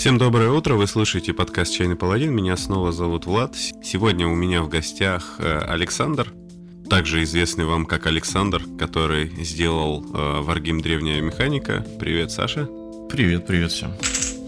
Всем 0.00 0.16
доброе 0.16 0.48
утро, 0.48 0.76
вы 0.76 0.86
слушаете 0.86 1.34
подкаст 1.34 1.74
«Чайный 1.74 1.94
паладин», 1.94 2.34
меня 2.34 2.56
снова 2.56 2.90
зовут 2.90 3.26
Влад. 3.26 3.54
Сегодня 3.54 4.26
у 4.26 4.34
меня 4.34 4.62
в 4.62 4.68
гостях 4.70 5.36
э, 5.40 5.58
Александр, 5.58 6.32
также 6.88 7.22
известный 7.22 7.66
вам 7.66 7.84
как 7.84 8.06
Александр, 8.06 8.62
который 8.78 9.28
сделал 9.44 10.02
э, 10.02 10.16
Wargame 10.40 10.80
Древняя 10.80 11.20
Механика. 11.20 11.84
Привет, 11.98 12.30
Саша. 12.30 12.66
Привет, 13.10 13.46
привет 13.46 13.72
всем. 13.72 13.92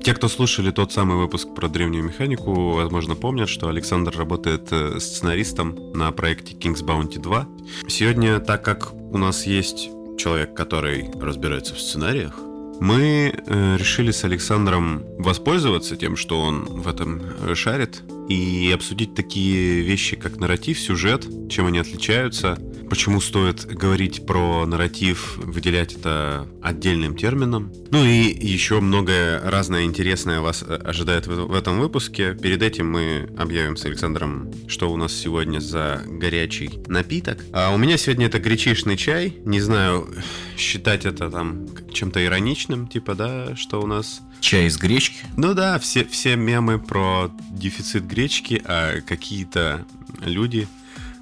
Те, 0.02 0.14
кто 0.14 0.28
слушали 0.28 0.70
тот 0.70 0.90
самый 0.90 1.18
выпуск 1.18 1.54
про 1.54 1.68
древнюю 1.68 2.04
механику, 2.04 2.70
возможно, 2.70 3.14
помнят, 3.14 3.50
что 3.50 3.68
Александр 3.68 4.16
работает 4.16 4.68
э, 4.70 5.00
сценаристом 5.00 5.92
на 5.92 6.10
проекте 6.12 6.54
King's 6.54 6.82
Bounty 6.82 7.20
2. 7.20 7.46
Сегодня, 7.88 8.40
так 8.40 8.64
как 8.64 8.94
у 8.94 9.18
нас 9.18 9.44
есть 9.44 9.90
человек, 10.16 10.54
который 10.54 11.10
разбирается 11.20 11.74
в 11.74 11.78
сценариях, 11.78 12.38
мы 12.82 13.32
э, 13.32 13.76
решили 13.76 14.10
с 14.10 14.24
Александром 14.24 15.04
воспользоваться 15.16 15.96
тем, 15.96 16.16
что 16.16 16.40
он 16.40 16.64
в 16.64 16.88
этом 16.88 17.22
э, 17.22 17.54
шарит, 17.54 18.02
и 18.32 18.72
обсудить 18.72 19.14
такие 19.14 19.82
вещи, 19.82 20.16
как 20.16 20.38
нарратив, 20.38 20.78
сюжет, 20.78 21.26
чем 21.50 21.66
они 21.66 21.78
отличаются, 21.78 22.58
почему 22.88 23.20
стоит 23.20 23.64
говорить 23.66 24.26
про 24.26 24.64
нарратив, 24.66 25.36
выделять 25.38 25.94
это 25.94 26.46
отдельным 26.62 27.16
термином. 27.16 27.72
Ну 27.90 28.04
и 28.04 28.34
еще 28.46 28.80
многое 28.80 29.40
разное 29.50 29.84
интересное 29.84 30.40
вас 30.40 30.64
э, 30.66 30.74
ожидает 30.76 31.26
в 31.26 31.54
этом 31.54 31.78
выпуске. 31.78 32.34
Перед 32.34 32.62
этим 32.62 32.90
мы 32.90 33.28
объявим 33.36 33.76
с 33.76 33.84
Александром, 33.84 34.50
что 34.66 34.90
у 34.90 34.96
нас 34.96 35.12
сегодня 35.12 35.58
за 35.58 36.02
горячий 36.06 36.70
напиток. 36.86 37.38
А 37.52 37.74
у 37.74 37.78
меня 37.78 37.96
сегодня 37.98 38.26
это 38.26 38.38
гречишный 38.38 38.96
чай. 38.96 39.36
Не 39.44 39.60
знаю, 39.60 40.08
считать 40.56 41.04
это 41.04 41.30
там 41.30 41.66
чем-то 41.92 42.24
ироничным, 42.24 42.88
типа, 42.88 43.14
да, 43.14 43.56
что 43.56 43.80
у 43.80 43.86
нас... 43.86 44.20
Чай 44.42 44.66
из 44.66 44.76
гречки? 44.76 45.18
Ну 45.36 45.54
да, 45.54 45.78
все, 45.78 46.04
все 46.04 46.34
мемы 46.34 46.80
про 46.80 47.30
дефицит 47.50 48.04
гречки, 48.06 48.60
а 48.64 49.00
какие-то 49.00 49.86
люди 50.20 50.66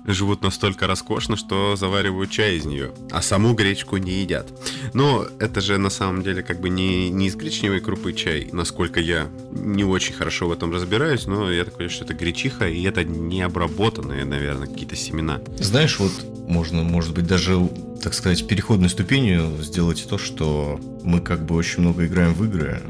живут 0.06 0.42
настолько 0.42 0.86
роскошно, 0.86 1.36
что 1.36 1.76
заваривают 1.76 2.30
чай 2.30 2.56
из 2.56 2.64
нее, 2.64 2.92
а 3.10 3.20
саму 3.20 3.52
гречку 3.52 3.98
не 3.98 4.22
едят. 4.22 4.48
Но 4.94 5.26
это 5.38 5.60
же 5.60 5.76
на 5.76 5.90
самом 5.90 6.22
деле 6.22 6.42
как 6.42 6.62
бы 6.62 6.70
не, 6.70 7.10
не 7.10 7.26
из 7.26 7.36
гречневой 7.36 7.80
крупы 7.80 8.14
чай, 8.14 8.48
насколько 8.52 9.00
я 9.00 9.28
не 9.52 9.84
очень 9.84 10.14
хорошо 10.14 10.48
в 10.48 10.52
этом 10.52 10.72
разбираюсь, 10.72 11.26
но 11.26 11.52
я 11.52 11.64
так 11.64 11.74
понимаю, 11.74 11.90
что 11.90 12.04
это 12.04 12.14
гречиха, 12.14 12.68
и 12.70 12.82
это 12.84 13.04
не 13.04 13.42
обработанные, 13.42 14.24
наверное, 14.24 14.66
какие-то 14.66 14.96
семена. 14.96 15.42
Знаешь, 15.58 15.98
вот 15.98 16.12
можно, 16.48 16.82
может 16.82 17.14
быть, 17.14 17.26
даже, 17.26 17.60
так 18.02 18.14
сказать, 18.14 18.46
переходной 18.46 18.88
ступенью 18.88 19.58
сделать 19.60 20.06
то, 20.08 20.16
что 20.16 20.80
мы 21.04 21.20
как 21.20 21.44
бы 21.44 21.54
очень 21.54 21.82
много 21.82 22.06
играем 22.06 22.32
в 22.32 22.44
игры, 22.44 22.80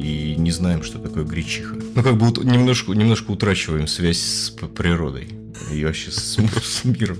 и 0.00 0.34
не 0.36 0.50
знаем, 0.50 0.82
что 0.82 0.98
такое 0.98 1.24
гречиха. 1.24 1.76
Ну, 1.94 2.02
как 2.02 2.16
бы 2.16 2.26
немножко, 2.44 2.92
немножко 2.92 3.30
утрачиваем 3.32 3.86
связь 3.86 4.18
с 4.18 4.50
природой 4.50 5.28
и 5.70 5.84
вообще 5.84 6.10
с, 6.10 6.38
с 6.62 6.84
миром. 6.84 7.18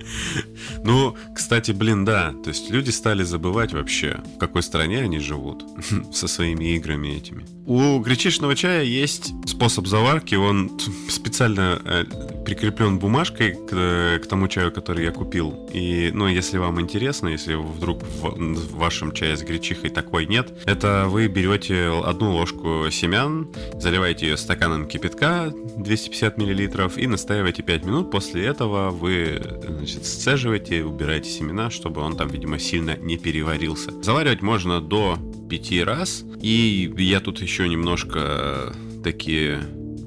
Ну, 0.82 1.14
кстати, 1.34 1.72
блин, 1.72 2.04
да. 2.04 2.32
То 2.42 2.48
есть 2.50 2.70
люди 2.70 2.90
стали 2.90 3.22
забывать 3.22 3.72
вообще, 3.72 4.20
в 4.36 4.38
какой 4.38 4.62
стране 4.62 5.02
они 5.02 5.18
живут 5.18 5.64
со 6.12 6.26
своими 6.26 6.76
играми 6.76 7.08
этими. 7.08 7.44
У 7.70 8.00
гречишного 8.00 8.56
чая 8.56 8.82
есть 8.82 9.32
способ 9.48 9.86
заварки. 9.86 10.34
Он 10.34 10.72
специально 11.08 11.80
э, 11.84 12.04
прикреплен 12.44 12.98
бумажкой 12.98 13.52
к, 13.52 14.18
к 14.20 14.26
тому 14.28 14.48
чаю, 14.48 14.72
который 14.72 15.04
я 15.04 15.12
купил. 15.12 15.68
И, 15.72 16.10
ну, 16.12 16.26
если 16.26 16.58
вам 16.58 16.80
интересно, 16.80 17.28
если 17.28 17.54
вдруг 17.54 18.02
в, 18.02 18.24
в 18.24 18.74
вашем 18.74 19.12
чае 19.12 19.36
с 19.36 19.42
гречихой 19.42 19.90
такой 19.90 20.26
нет, 20.26 20.52
это 20.66 21.06
вы 21.06 21.28
берете 21.28 21.92
одну 22.04 22.32
ложку 22.32 22.90
семян, 22.90 23.46
заливаете 23.74 24.26
ее 24.26 24.36
стаканом 24.36 24.88
кипятка 24.88 25.54
250 25.76 26.38
мл 26.38 26.90
и 26.96 27.06
настаиваете 27.06 27.62
5 27.62 27.84
минут. 27.84 28.10
После 28.10 28.46
этого 28.46 28.90
вы 28.90 29.40
значит, 29.64 30.04
сцеживаете, 30.06 30.82
убираете 30.82 31.30
семена, 31.30 31.70
чтобы 31.70 32.00
он 32.00 32.16
там, 32.16 32.26
видимо, 32.30 32.58
сильно 32.58 32.96
не 32.96 33.16
переварился. 33.16 33.92
Заваривать 34.02 34.42
можно 34.42 34.80
до 34.80 35.20
5 35.50 35.82
раз. 35.82 36.24
И 36.40 36.92
я 36.96 37.20
тут 37.20 37.42
еще 37.42 37.68
немножко 37.68 38.72
такие 39.02 39.60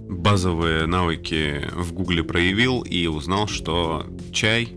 базовые 0.09 0.86
навыки 0.88 1.68
в 1.74 1.94
Гугле 1.94 2.24
проявил 2.24 2.81
и 2.81 3.08
узнал, 3.08 3.48
что 3.48 4.06
чай 4.31 4.70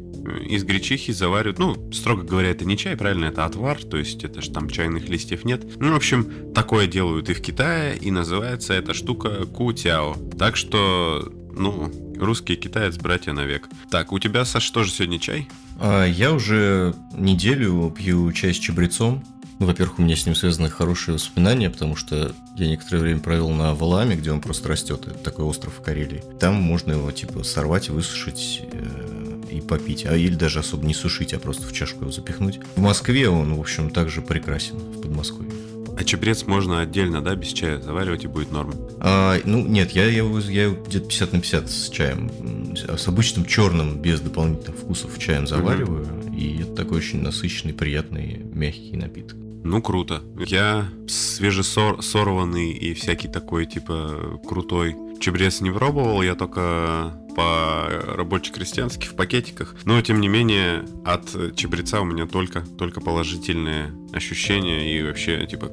из 0.49 0.65
гречихи 0.65 1.13
заваривают, 1.13 1.61
ну, 1.61 1.93
строго 1.93 2.23
говоря, 2.23 2.51
это 2.51 2.65
не 2.65 2.77
чай, 2.77 2.97
правильно, 2.97 3.27
это 3.27 3.45
отвар, 3.45 3.83
то 3.83 3.97
есть 3.97 4.25
это 4.25 4.43
же 4.43 4.51
там 4.51 4.69
чайных 4.69 5.09
листьев 5.09 5.45
нет. 5.45 5.65
Ну, 5.79 5.93
в 5.93 5.97
общем, 5.97 6.53
такое 6.53 6.89
делают 6.89 7.31
и 7.31 7.35
в 7.35 7.41
Китае, 7.41 7.97
и 7.97 8.11
называется 8.11 8.75
эта 8.75 8.93
штука 8.93 9.47
кутяо. 9.47 10.17
Так 10.37 10.57
что, 10.57 11.33
ну, 11.53 11.93
русский 12.19 12.57
китаец, 12.57 12.97
братья 12.97 13.33
навек. 13.33 13.69
Так, 13.91 14.13
у 14.13 14.19
тебя, 14.19 14.45
Саш, 14.45 14.69
тоже 14.71 14.91
сегодня 14.91 15.21
чай? 15.21 15.49
А, 15.79 16.05
я 16.05 16.33
уже 16.33 16.95
неделю 17.17 17.95
пью 17.97 18.33
чай 18.33 18.53
с 18.53 18.59
чабрецом. 18.59 19.23
Ну, 19.59 19.67
во-первых, 19.67 19.99
у 19.99 20.03
меня 20.03 20.17
с 20.17 20.27
ним 20.27 20.35
связаны 20.35 20.69
хорошие 20.69 21.15
воспоминания, 21.15 21.71
потому 21.71 21.97
что 21.97 22.35
я 22.57 22.69
некоторое 22.69 23.01
время 23.01 23.21
провел 23.21 23.49
на 23.51 23.75
Валааме, 23.75 24.17
где 24.17 24.31
он 24.31 24.41
просто 24.41 24.69
растет. 24.69 25.07
Это 25.07 25.19
такой 25.19 25.47
остров 25.47 25.75
в 25.79 25.83
Карелии. 25.83 26.23
Там 26.39 26.57
можно 26.57 26.93
его, 26.93 27.11
типа, 27.11 27.43
сорвать, 27.43 27.89
высушить 27.89 28.63
э, 28.71 29.43
и 29.51 29.63
попить. 29.63 30.05
А 30.05 30.15
или 30.15 30.35
даже 30.35 30.59
особо 30.59 30.87
не 30.87 30.93
сушить, 30.93 31.33
а 31.33 31.39
просто 31.39 31.67
в 31.67 31.73
чашку 31.73 32.03
его 32.03 32.13
запихнуть. 32.13 32.61
В 32.77 32.81
Москве 32.81 33.31
он, 33.31 33.55
в 33.55 33.61
общем, 33.61 33.91
также 33.91 34.21
прекрасен, 34.21 34.77
в 34.77 35.01
Подмосковье. 35.01 35.53
А 35.99 36.05
чабрец 36.05 36.45
можно 36.45 36.83
отдельно, 36.83 37.23
да, 37.23 37.35
без 37.35 37.49
чая 37.55 37.81
заваривать 37.81 38.25
и 38.25 38.27
будет 38.27 38.53
норм? 38.53 38.75
А, 39.01 39.39
ну, 39.47 39.67
нет, 39.67 39.93
я, 39.93 40.05
я, 40.05 40.11
я 40.11 40.65
его 40.65 40.77
где-то 40.87 41.07
50 41.07 41.33
на 41.33 41.41
50 41.41 41.71
с 41.71 41.89
чаем. 41.89 42.31
С 42.77 43.09
обычным 43.09 43.47
черным, 43.47 44.03
без 44.03 44.21
дополнительных 44.21 44.79
вкусов 44.79 45.19
чаем 45.19 45.47
завариваю. 45.47 46.03
Угу. 46.03 46.37
И 46.37 46.59
это 46.61 46.75
такой 46.75 46.99
очень 46.99 47.23
насыщенный, 47.23 47.73
приятный, 47.73 48.43
мягкий 48.53 48.99
напиток. 48.99 49.46
Ну, 49.67 49.83
круто. 49.83 50.23
Я 50.39 50.89
свежесорванный 51.09 52.71
и 52.71 52.95
всякий 52.95 53.27
такой, 53.27 53.67
типа, 53.67 54.41
крутой 54.47 54.97
чебрец 55.21 55.61
не 55.61 55.73
пробовал, 55.73 56.23
я 56.23 56.35
только 56.35 57.19
по 57.35 57.89
рабоче-крестьянски 58.17 59.09
в 59.09 59.17
пакетиках. 59.17 59.75
Но, 59.85 60.01
тем 60.03 60.21
не 60.21 60.29
менее, 60.29 60.85
от 61.05 61.57
чебреца 61.57 62.01
у 62.01 62.05
меня 62.05 62.27
только, 62.27 62.65
только 62.79 63.01
положительные 63.01 63.93
ощущения 64.13 64.97
и 64.97 65.03
вообще, 65.03 65.45
типа, 65.47 65.71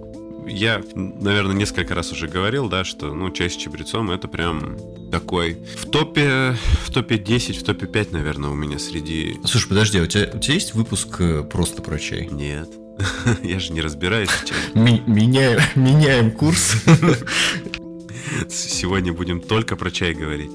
я, 0.47 0.81
наверное, 0.95 1.55
несколько 1.55 1.93
раз 1.93 2.11
уже 2.11 2.27
говорил, 2.27 2.67
да, 2.69 2.83
что, 2.83 3.13
ну, 3.13 3.29
чай 3.29 3.49
с 3.49 3.55
чабрецом 3.55 4.09
это 4.09 4.27
прям 4.27 4.75
такой 5.11 5.57
в 5.77 5.89
топе, 5.89 6.57
в 6.85 6.91
топе 6.91 7.19
10, 7.19 7.57
в 7.57 7.63
топе 7.63 7.85
5, 7.85 8.11
наверное, 8.11 8.49
у 8.49 8.55
меня 8.55 8.79
среди... 8.79 9.37
Слушай, 9.45 9.69
подожди, 9.69 9.99
а 9.99 10.03
у 10.03 10.07
тебя, 10.07 10.31
у 10.33 10.39
тебя 10.39 10.53
есть 10.55 10.73
выпуск 10.73 11.17
э, 11.19 11.43
просто 11.43 11.83
про 11.83 11.99
чай? 11.99 12.27
Нет. 12.31 12.82
Я 13.43 13.59
же 13.59 13.73
не 13.73 13.81
разбираюсь. 13.81 14.29
Меняем, 14.73 15.59
меняем 15.75 16.31
курс. 16.31 16.75
Сегодня 18.49 19.13
будем 19.13 19.41
только 19.41 19.75
про 19.75 19.91
чай 19.91 20.13
говорить. 20.13 20.51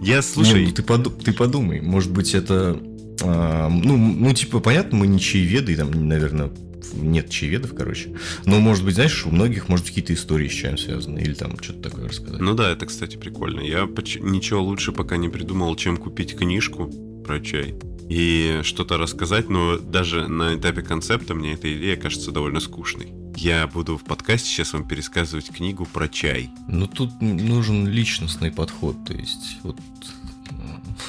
Я 0.00 0.22
слушай. 0.22 0.60
Не, 0.60 0.66
ну 0.68 0.72
ты, 0.72 0.82
подум, 0.82 1.14
ты 1.14 1.32
подумай, 1.32 1.80
может 1.80 2.12
быть 2.12 2.34
это, 2.34 2.78
а, 3.22 3.68
ну, 3.68 3.96
ну 3.96 4.32
типа 4.32 4.60
понятно, 4.60 4.98
мы 4.98 5.06
не 5.06 5.20
чаеведы, 5.20 5.76
там, 5.76 6.08
наверное, 6.08 6.50
нет 6.92 7.30
чаеведов, 7.30 7.74
короче. 7.74 8.14
Но, 8.44 8.60
может 8.60 8.84
быть, 8.84 8.94
знаешь, 8.94 9.24
у 9.26 9.30
многих, 9.30 9.68
может, 9.68 9.86
какие-то 9.86 10.12
истории 10.14 10.48
с 10.48 10.52
чаем 10.52 10.78
связаны, 10.78 11.18
или 11.20 11.34
там 11.34 11.58
что-то 11.60 11.90
такое 11.90 12.08
рассказать. 12.08 12.40
Ну 12.40 12.54
да, 12.54 12.70
это, 12.70 12.86
кстати, 12.86 13.16
прикольно. 13.16 13.60
Я 13.60 13.88
ничего 14.20 14.62
лучше 14.62 14.92
пока 14.92 15.16
не 15.16 15.28
придумал, 15.28 15.74
чем 15.76 15.96
купить 15.96 16.36
книжку 16.36 16.90
про 17.24 17.40
чай 17.40 17.74
и 18.08 18.60
что-то 18.62 18.96
рассказать, 18.98 19.48
но 19.48 19.78
даже 19.78 20.28
на 20.28 20.56
этапе 20.56 20.82
концепта 20.82 21.34
мне 21.34 21.54
эта 21.54 21.72
идея 21.76 21.96
кажется 21.96 22.32
довольно 22.32 22.60
скучной. 22.60 23.12
Я 23.36 23.66
буду 23.66 23.96
в 23.96 24.04
подкасте 24.04 24.48
сейчас 24.48 24.72
вам 24.72 24.86
пересказывать 24.86 25.50
книгу 25.50 25.86
про 25.86 26.08
чай. 26.08 26.50
Ну 26.68 26.86
тут 26.86 27.20
нужен 27.20 27.88
личностный 27.88 28.52
подход, 28.52 28.96
то 29.04 29.12
есть 29.12 29.58
вот 29.62 29.76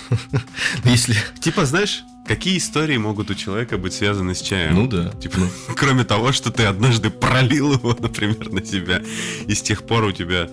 если... 0.84 1.16
Типа, 1.40 1.66
знаешь, 1.66 2.04
какие 2.26 2.58
истории 2.58 2.98
могут 2.98 3.30
у 3.30 3.36
человека 3.36 3.78
быть 3.78 3.94
связаны 3.94 4.36
с 4.36 4.42
чаем? 4.42 4.76
Ну 4.76 4.88
да. 4.88 5.10
Типа, 5.12 5.40
ну. 5.40 5.48
кроме 5.76 6.04
того, 6.04 6.32
что 6.32 6.52
ты 6.52 6.64
однажды 6.64 7.10
пролил 7.10 7.74
его, 7.74 7.96
например, 8.00 8.52
на 8.52 8.66
себя, 8.66 9.02
и 9.48 9.54
с 9.54 9.62
тех 9.62 9.84
пор 9.84 10.06
у 10.06 10.12
тебя 10.12 10.50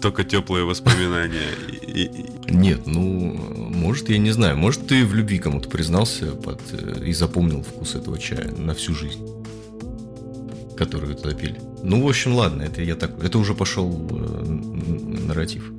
только 0.00 0.24
теплые 0.24 0.64
воспоминания. 0.64 1.50
Нет, 2.48 2.86
ну, 2.86 3.61
может, 3.72 4.08
я 4.10 4.18
не 4.18 4.30
знаю. 4.30 4.56
Может, 4.56 4.86
ты 4.86 5.04
в 5.04 5.14
любви 5.14 5.38
кому-то 5.38 5.68
признался 5.68 6.32
под, 6.32 6.60
э, 6.72 7.04
и 7.06 7.12
запомнил 7.12 7.62
вкус 7.62 7.94
этого 7.94 8.18
чая 8.18 8.50
на 8.52 8.74
всю 8.74 8.94
жизнь, 8.94 9.26
которую 10.76 11.16
туда 11.16 11.34
пили. 11.34 11.60
Ну, 11.82 12.02
в 12.02 12.08
общем, 12.08 12.34
ладно, 12.34 12.62
это 12.62 12.82
я 12.82 12.94
так. 12.94 13.22
Это 13.24 13.38
уже 13.38 13.54
пошел 13.54 14.08
э, 14.10 14.44
нарратив. 15.26 15.72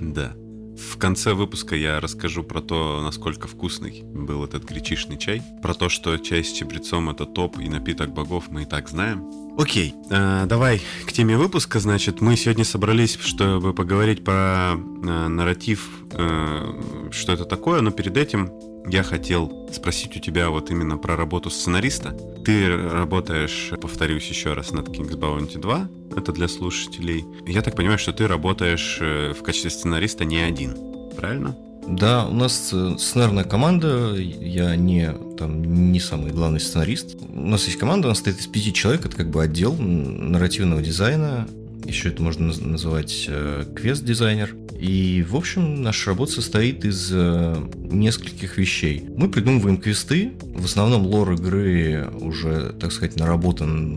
Да. 0.00 0.34
В 0.76 0.98
конце 0.98 1.32
выпуска 1.32 1.74
я 1.74 2.00
расскажу 2.00 2.42
про 2.42 2.60
то, 2.60 3.00
насколько 3.02 3.48
вкусный 3.48 4.02
был 4.04 4.44
этот 4.44 4.64
гречишный 4.64 5.16
чай. 5.16 5.42
Про 5.62 5.72
то, 5.72 5.88
что 5.88 6.16
чай 6.18 6.44
с 6.44 6.52
чабрецом 6.52 7.08
это 7.08 7.24
топ 7.24 7.58
и 7.58 7.68
напиток 7.68 8.12
богов 8.12 8.44
мы 8.48 8.62
и 8.62 8.64
так 8.66 8.88
знаем. 8.88 9.24
Окей, 9.58 9.94
э, 10.10 10.44
давай 10.46 10.82
к 11.06 11.12
теме 11.12 11.38
выпуска. 11.38 11.80
Значит, 11.80 12.20
мы 12.20 12.36
сегодня 12.36 12.64
собрались, 12.64 13.18
чтобы 13.18 13.72
поговорить 13.72 14.22
про 14.22 14.74
э, 14.74 15.28
нарратив, 15.28 15.88
э, 16.12 17.08
что 17.10 17.32
это 17.32 17.46
такое, 17.46 17.80
но 17.80 17.90
перед 17.90 18.18
этим 18.18 18.50
я 18.88 19.02
хотел 19.02 19.68
спросить 19.72 20.16
у 20.16 20.20
тебя 20.20 20.50
вот 20.50 20.70
именно 20.70 20.96
про 20.96 21.16
работу 21.16 21.50
сценариста. 21.50 22.16
Ты 22.44 22.76
работаешь, 22.76 23.72
повторюсь 23.80 24.28
еще 24.28 24.52
раз, 24.52 24.72
над 24.72 24.88
King's 24.88 25.18
Bounty 25.18 25.58
2, 25.58 25.88
это 26.16 26.32
для 26.32 26.48
слушателей. 26.48 27.24
Я 27.46 27.62
так 27.62 27.76
понимаю, 27.76 27.98
что 27.98 28.12
ты 28.12 28.26
работаешь 28.26 28.98
э, 29.00 29.32
в 29.32 29.42
качестве 29.42 29.70
сценариста 29.70 30.24
не 30.24 30.38
один, 30.38 30.76
правильно? 31.16 31.56
Да, 31.88 32.26
у 32.26 32.34
нас 32.34 32.70
э, 32.72 32.96
сценарная 32.98 33.44
команда, 33.44 34.14
я 34.16 34.74
не, 34.76 35.12
там, 35.36 35.92
не 35.92 36.00
самый 36.00 36.32
главный 36.32 36.60
сценарист. 36.60 37.16
У 37.28 37.46
нас 37.46 37.64
есть 37.66 37.78
команда, 37.78 38.08
она 38.08 38.14
состоит 38.14 38.38
из 38.38 38.46
пяти 38.46 38.72
человек, 38.72 39.06
это 39.06 39.16
как 39.16 39.30
бы 39.30 39.42
отдел 39.42 39.74
нарративного 39.76 40.82
дизайна, 40.82 41.46
еще 41.86 42.08
это 42.08 42.22
можно 42.22 42.46
называть 42.46 43.26
э, 43.28 43.64
квест-дизайнер. 43.74 44.54
И, 44.78 45.24
в 45.28 45.36
общем, 45.36 45.82
наша 45.82 46.10
работа 46.10 46.32
состоит 46.32 46.84
из 46.84 47.10
э, 47.12 47.68
нескольких 47.74 48.58
вещей. 48.58 49.04
Мы 49.16 49.30
придумываем 49.30 49.78
квесты, 49.78 50.32
в 50.42 50.64
основном 50.64 51.06
лор 51.06 51.32
игры 51.32 52.10
уже, 52.20 52.74
так 52.78 52.92
сказать, 52.92 53.16
наработан 53.16 53.96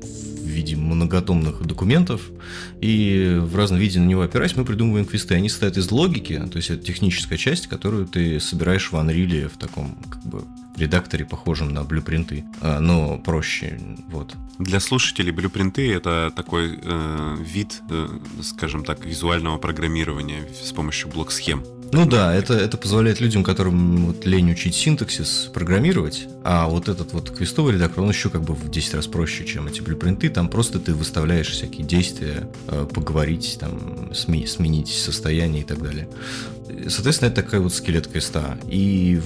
в 0.00 0.46
виде 0.46 0.74
многотомных 0.74 1.64
документов, 1.64 2.22
и 2.80 3.38
в 3.40 3.54
разном 3.54 3.78
виде 3.78 4.00
на 4.00 4.06
него 4.06 4.22
опираясь, 4.22 4.56
мы 4.56 4.64
придумываем 4.64 5.06
квесты. 5.06 5.34
Они 5.34 5.48
состоят 5.48 5.76
из 5.76 5.90
логики, 5.92 6.42
то 6.50 6.56
есть 6.56 6.70
это 6.70 6.82
техническая 6.82 7.38
часть, 7.38 7.68
которую 7.68 8.06
ты 8.06 8.40
собираешь 8.40 8.90
в 8.90 8.94
Unreal 8.94 9.48
в 9.48 9.58
таком 9.58 9.96
как 10.10 10.22
бы 10.24 10.42
редакторе, 10.80 11.24
похожем 11.24 11.72
на 11.72 11.84
блюпринты, 11.84 12.44
а, 12.60 12.80
но 12.80 13.18
проще. 13.18 13.78
Вот. 14.08 14.34
Для 14.58 14.80
слушателей 14.80 15.32
блюпринты 15.32 15.92
это 15.92 16.32
такой 16.34 16.78
э, 16.82 17.36
вид, 17.40 17.80
э, 17.90 18.08
скажем 18.42 18.84
так, 18.84 19.04
визуального 19.04 19.58
программирования 19.58 20.42
с 20.62 20.72
помощью 20.72 21.08
блок-схем. 21.08 21.62
Ну 21.92 22.06
да, 22.06 22.32
это, 22.32 22.54
это 22.54 22.76
позволяет 22.76 23.20
людям, 23.20 23.42
которым 23.42 24.06
вот 24.06 24.24
лень 24.24 24.52
учить 24.52 24.76
синтаксис, 24.76 25.50
программировать, 25.52 26.28
а 26.44 26.68
вот 26.68 26.88
этот 26.88 27.12
вот 27.12 27.30
квестовый 27.30 27.74
редактор, 27.74 28.04
он 28.04 28.10
еще 28.10 28.30
как 28.30 28.42
бы 28.42 28.54
в 28.54 28.70
10 28.70 28.94
раз 28.94 29.06
проще, 29.08 29.44
чем 29.44 29.66
эти 29.66 29.80
блюпринты, 29.80 30.28
там 30.28 30.48
просто 30.48 30.78
ты 30.78 30.94
выставляешь 30.94 31.48
всякие 31.48 31.84
действия, 31.84 32.48
э, 32.68 32.86
поговорить, 32.92 33.56
там, 33.58 34.14
сменить 34.14 34.88
состояние 34.88 35.62
и 35.62 35.66
так 35.66 35.82
далее. 35.82 36.08
Соответственно, 36.88 37.28
это 37.28 37.42
такая 37.42 37.60
вот 37.60 37.74
скелет 37.74 38.06
квеста. 38.06 38.58
И 38.68 39.20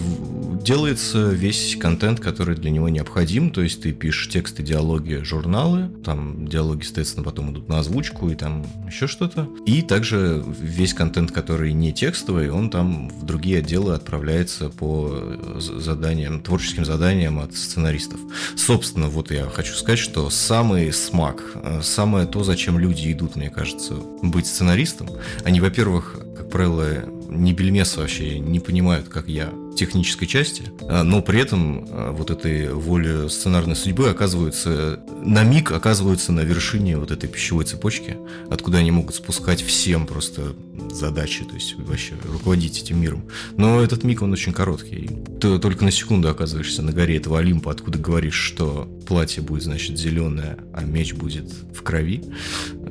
делается 0.63 1.29
весь 1.29 1.77
контент, 1.77 2.21
который 2.21 2.57
для 2.57 2.71
него 2.71 2.89
необходим. 2.89 3.51
То 3.51 3.63
есть 3.63 3.83
ты 3.83 3.93
пишешь 3.93 4.29
тексты, 4.29 4.63
диалоги, 4.63 5.21
журналы. 5.23 5.91
Там 6.05 6.49
диалоги, 6.49 6.85
соответственно, 6.85 7.25
потом 7.25 7.53
идут 7.53 7.69
на 7.69 7.81
озвучку 7.81 8.31
и 8.31 8.35
там 8.35 8.65
еще 8.87 9.07
что-то. 9.07 9.49
И 9.67 9.83
также 9.83 10.43
весь 10.61 10.95
контент, 10.95 11.33
который 11.33 11.73
не 11.73 11.93
текстовый, 11.93 12.51
он 12.51 12.71
там 12.71 13.09
в 13.09 13.25
другие 13.25 13.59
отделы 13.59 13.95
отправляется 13.95 14.71
по 14.71 15.37
заданиям, 15.59 16.43
творческим 16.43 16.85
заданиям 16.85 17.39
от 17.41 17.55
сценаристов. 17.55 18.21
Собственно, 18.57 19.09
вот 19.09 19.31
я 19.31 19.45
хочу 19.49 19.75
сказать, 19.75 19.99
что 19.99 20.31
самый 20.31 20.93
смак, 20.93 21.43
э, 21.55 21.81
самое 21.83 22.27
то, 22.27 22.43
зачем 22.43 22.79
люди 22.79 23.13
идут, 23.13 23.37
мне 23.37 23.51
кажется, 23.51 23.95
быть 24.23 24.47
сценаристом, 24.47 25.09
они, 25.45 25.61
во-первых, 25.61 26.19
как 26.37 26.51
правило, 26.51 26.87
ни 27.29 27.53
бельмеса 27.53 28.01
вообще 28.01 28.39
не 28.39 28.61
понимают, 28.61 29.09
как 29.09 29.29
я, 29.29 29.53
технической 29.77 30.29
части, 30.29 30.65
а, 30.83 31.03
но 31.03 31.21
при 31.23 31.41
этом 31.41 31.87
а, 31.91 32.13
вот 32.13 32.31
этой 32.31 32.73
воли 32.73 33.29
сценарной 33.29 33.77
судьбы 33.77 34.09
оказываются, 34.09 35.01
на 35.23 35.43
миг 35.43 35.73
оказываются 35.73 36.33
на 36.33 36.41
вершине 36.41 36.97
вот 36.97 37.11
этой 37.11 37.29
пищевой 37.29 37.65
цепочки, 37.65 38.17
откуда 38.51 38.79
они 38.79 38.91
могут 38.91 39.15
спускать 39.15 39.63
всем 39.63 40.07
просто 40.07 40.55
задачи, 40.91 41.45
то 41.45 41.55
есть 41.55 41.75
вообще 41.77 42.15
руководить 42.25 42.81
этим 42.81 43.01
миром. 43.01 43.25
Но 43.57 43.81
этот 43.81 44.05
миг, 44.05 44.23
он 44.23 44.33
очень 44.33 44.53
короткий. 44.53 45.11
Ты 45.41 45.59
только 45.59 45.85
на 45.85 45.91
секунду 45.91 46.29
оказываешься 46.29 46.83
на 46.83 46.93
горе 46.93 47.17
этого 47.17 47.39
Олимпа, 47.39 47.73
откуда 47.73 47.99
говоришь, 47.99 48.35
что 48.35 48.89
платье 49.07 49.43
будет, 49.43 49.65
значит, 49.65 49.99
зеленое, 49.99 50.59
а 50.73 50.83
меч 50.83 51.15
будет 51.15 51.53
в 51.75 51.83
крови. 51.83 52.23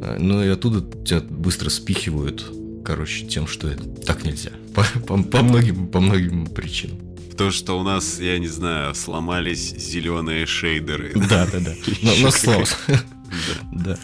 А, 0.01 0.17
ну 0.19 0.43
и 0.43 0.47
оттуда 0.47 0.81
тебя 1.05 1.21
быстро 1.21 1.69
спихивают 1.69 2.51
короче, 2.83 3.25
тем, 3.25 3.47
что 3.47 3.67
это 3.67 3.83
так 3.83 4.23
нельзя. 4.23 4.51
По, 4.73 4.83
по, 5.07 5.21
по, 5.21 5.43
многим, 5.43 5.87
по 5.87 5.99
многим 5.99 6.47
причинам. 6.47 6.99
То, 7.37 7.51
что 7.51 7.79
у 7.79 7.83
нас, 7.83 8.19
я 8.19 8.37
не 8.37 8.47
знаю, 8.47 8.93
сломались 8.93 9.75
зеленые 9.75 10.45
шейдеры. 10.45 11.13
Да, 11.29 11.47
да, 11.51 11.59
да. 11.59 11.73
Но 12.21 12.31
слава. 12.31 12.65
Да. 13.71 13.97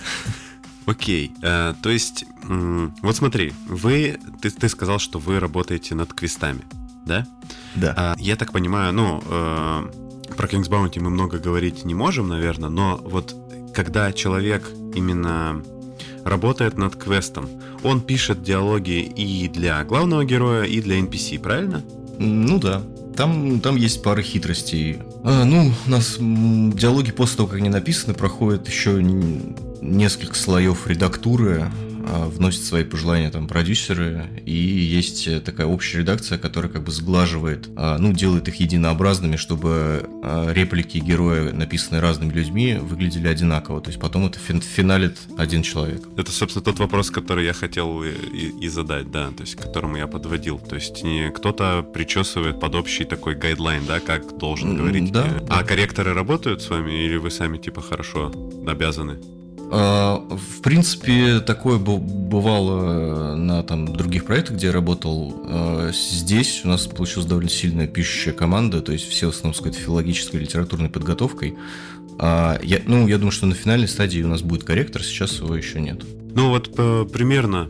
Окей, 0.88 1.32
э, 1.44 1.76
то 1.84 1.90
есть, 1.92 2.26
вот 2.42 3.16
смотри, 3.16 3.54
вы, 3.68 4.18
ты, 4.42 4.50
ты 4.50 4.68
сказал, 4.68 4.98
что 4.98 5.20
вы 5.20 5.40
работаете 5.40 5.94
над 5.94 6.14
квестами, 6.14 6.62
да? 7.06 7.28
Да. 7.76 7.94
А, 7.96 8.16
я 8.18 8.36
так 8.36 8.52
понимаю, 8.52 8.92
ну, 8.92 9.22
э, 9.24 9.92
про 10.36 10.48
King's 10.48 10.68
Bounty 10.68 11.00
мы 11.00 11.12
много 11.12 11.38
говорить 11.38 11.86
не 11.86 11.94
можем, 11.94 12.28
наверное, 12.28 12.70
но 12.70 12.98
вот 13.04 13.36
когда 13.76 14.12
человек 14.14 14.68
именно 14.96 15.64
работает 16.24 16.78
над 16.78 16.96
квестом. 16.96 17.50
Он 17.84 18.02
пишет 18.02 18.44
диалоги 18.44 19.00
и 19.00 19.48
для 19.48 19.84
главного 19.84 20.26
героя, 20.26 20.64
и 20.64 20.82
для 20.82 21.00
NPC, 21.00 21.40
правильно? 21.40 21.84
Ну 22.18 22.60
да. 22.60 22.82
Там, 23.16 23.60
там 23.60 23.76
есть 23.76 24.02
пара 24.02 24.22
хитростей. 24.22 25.00
А, 25.24 25.44
ну, 25.44 25.72
у 25.86 25.90
нас 25.90 26.18
диалоги 26.20 27.12
после 27.12 27.38
того, 27.38 27.50
как 27.50 27.58
они 27.60 27.70
написаны, 27.70 28.14
проходят 28.14 28.68
еще 28.68 29.02
несколько 29.82 30.36
слоев 30.36 30.88
редактуры, 30.88 31.70
вносят 32.06 32.64
свои 32.64 32.84
пожелания 32.84 33.30
там 33.30 33.48
продюсеры, 33.48 34.30
и 34.46 34.54
есть 34.54 35.28
э, 35.28 35.40
такая 35.40 35.68
общая 35.68 36.00
редакция, 36.00 36.38
которая 36.38 36.72
как 36.72 36.84
бы 36.84 36.92
сглаживает, 36.92 37.70
а, 37.76 37.98
ну, 37.98 38.14
делает 38.14 38.48
их 38.48 38.56
единообразными, 38.56 39.36
чтобы 39.36 40.08
а, 40.24 40.52
реплики 40.52 40.98
героя, 40.98 41.52
написанные 41.52 42.02
разными 42.02 42.32
людьми, 42.32 42.76
выглядели 42.76 43.28
одинаково. 43.28 43.82
То 43.82 43.90
есть 43.90 44.00
потом 44.00 44.26
это 44.26 44.40
финалит 44.40 45.18
один 45.38 45.64
человек. 45.64 46.02
Это, 46.18 46.32
собственно, 46.32 46.64
тот 46.64 46.80
вопрос, 46.80 47.12
который 47.12 47.46
я 47.46 47.54
хотел 47.54 48.04
и, 48.04 48.12
и, 48.12 48.66
и 48.66 48.68
задать, 48.68 49.12
да, 49.12 49.30
то 49.30 49.42
есть 49.42 49.56
к 49.56 49.62
которому 49.62 49.98
я 49.98 50.08
подводил. 50.08 50.60
То 50.60 50.76
есть 50.76 51.04
не 51.04 51.30
кто-то 51.32 51.84
причесывает 51.84 52.60
под 52.60 52.76
общий 52.76 53.06
такой 53.06 53.36
гайдлайн, 53.36 53.86
да, 53.86 54.00
как 54.00 54.38
должен 54.38 54.76
говорить. 54.76 55.12
Да. 55.12 55.26
А 55.50 55.64
корректоры 55.64 56.14
работают 56.14 56.62
с 56.62 56.70
вами, 56.70 56.92
или 56.92 57.18
вы 57.18 57.32
сами 57.32 57.58
типа 57.58 57.82
хорошо 57.82 58.32
обязаны? 58.68 59.18
А, 59.72 60.26
в 60.30 60.62
принципе, 60.62 61.40
такое 61.40 61.78
бывало 61.78 63.36
на 63.36 63.62
там, 63.64 63.96
других 63.96 64.26
проектах, 64.26 64.58
где 64.58 64.68
я 64.68 64.74
работал. 64.74 65.44
А, 65.48 65.92
здесь 65.92 66.62
у 66.64 66.70
нас 66.70 66.88
получилась 66.88 67.28
довольно 67.28 67.50
сильная 67.50 67.88
пишущая 67.88 68.34
команда, 68.34 68.82
то 68.82 68.92
есть 68.92 69.08
все 69.08 69.28
в 69.28 69.30
основном 69.30 69.54
с 69.54 69.58
какой-то 69.58 69.78
филологической 69.78 70.40
литературной 70.40 70.90
подготовкой. 70.90 71.56
А, 72.18 72.60
я, 72.64 72.80
ну, 72.86 73.08
я 73.08 73.18
думаю, 73.18 73.32
что 73.32 73.46
на 73.46 73.56
финальной 73.56 73.88
стадии 73.88 74.22
у 74.22 74.28
нас 74.28 74.42
будет 74.42 74.64
корректор, 74.64 75.04
сейчас 75.04 75.40
его 75.40 75.56
еще 75.56 75.80
нет. 75.80 76.04
Ну 76.36 76.50
вот 76.50 76.74
примерно, 77.12 77.70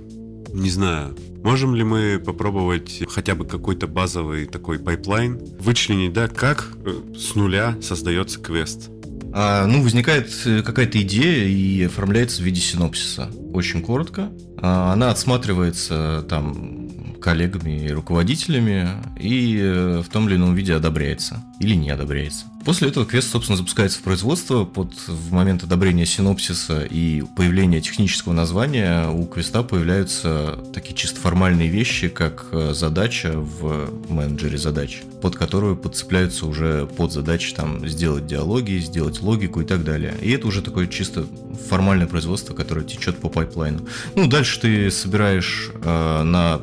не 0.53 0.70
знаю, 0.70 1.15
Можем 1.44 1.74
ли 1.74 1.86
мы 1.86 2.22
попробовать 2.24 3.01
хотя 3.10 3.34
бы 3.34 3.46
какой-то 3.46 3.88
базовый 3.88 4.46
такой 4.46 4.77
pipeline 4.78 5.39
вычленить, 5.60 6.12
да, 6.12 6.27
как 6.27 6.68
э, 6.86 7.15
с 7.18 7.34
нуля 7.36 7.77
создается 7.82 8.41
квест? 8.41 8.89
А, 9.34 9.66
ну, 9.66 9.82
возникает 9.82 10.30
э, 10.46 10.62
какая-то 10.62 11.02
идея 11.02 11.48
и 11.48 11.84
оформляется 11.84 12.42
в 12.42 12.46
виде 12.46 12.62
синопсиса. 12.62 13.30
Очень 13.54 13.82
коротко. 13.82 14.32
А, 14.58 14.94
она 14.94 15.12
отсматривается 15.12 16.26
там 16.28 16.90
коллегами 17.20 17.86
и 17.86 17.92
руководителями 17.92 18.88
и 19.20 19.58
э, 19.62 20.02
в 20.06 20.10
том 20.10 20.28
или 20.28 20.36
ином 20.36 20.56
виде 20.56 20.74
одобряется 20.74 21.44
или 21.60 21.76
не 21.76 21.90
одобряется. 21.90 22.46
После 22.66 22.89
этого 22.89 23.06
квест, 23.06 23.32
собственно, 23.32 23.58
запускается 23.58 24.00
в 24.00 24.01
производство. 24.04 24.66
Под, 24.66 24.94
в 25.08 25.32
момент 25.32 25.63
одобрения 25.63 26.06
синопсиса 26.06 26.84
и 26.84 27.24
появления 27.36 27.82
технического 27.82 28.34
названия 28.34 29.08
у 29.10 29.25
квеста 29.25 29.63
появляются 29.63 30.60
такие 30.74 30.96
чисто 30.96 31.20
формальные 31.22 31.70
вещи, 31.70 32.10
как 32.10 32.48
э, 32.51 32.74
задача 32.74 33.34
в 33.34 33.89
менеджере 34.10 34.58
задач, 34.58 35.01
под 35.22 35.38
которую 35.38 35.78
подцепляются 35.78 36.46
уже 36.46 36.86
под 36.86 37.13
задачи 37.13 37.54
там 37.54 37.88
сделать 37.88 38.28
диалоги, 38.28 38.78
сделать 38.80 39.22
логику 39.22 39.62
и 39.62 39.66
так 39.66 39.84
далее. 39.84 40.13
И 40.22 40.32
это 40.32 40.48
уже 40.48 40.62
такое 40.62 40.88
чисто 40.88 41.25
формальное 41.70 42.08
производство, 42.08 42.54
которое 42.54 42.86
течет 42.86 43.18
по 43.18 43.30
пайплайну. 43.30 43.88
Ну, 44.16 44.28
дальше 44.28 44.60
ты 44.60 44.92
собираешь 44.92 45.72
э, 45.82 46.24
на, 46.24 46.60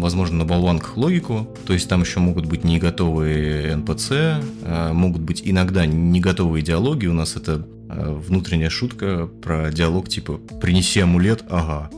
возможно, 0.00 0.38
на 0.38 0.44
болванках 0.44 0.96
логику, 0.96 1.48
то 1.66 1.72
есть 1.72 1.88
там 1.88 2.02
еще 2.02 2.20
могут 2.20 2.46
быть 2.46 2.64
не 2.64 2.78
готовые 2.78 3.74
NPC, 3.74 4.44
э, 4.62 4.92
могут 4.92 5.22
быть 5.22 5.35
иногда 5.44 5.86
не 5.86 6.20
готовые 6.20 6.62
диалоги. 6.62 7.06
У 7.06 7.12
нас 7.12 7.36
это 7.36 7.66
э, 7.88 8.14
внутренняя 8.26 8.70
шутка 8.70 9.28
про 9.42 9.70
диалог 9.70 10.08
типа 10.08 10.38
«принеси 10.60 11.00
амулет, 11.00 11.44
ага». 11.48 11.90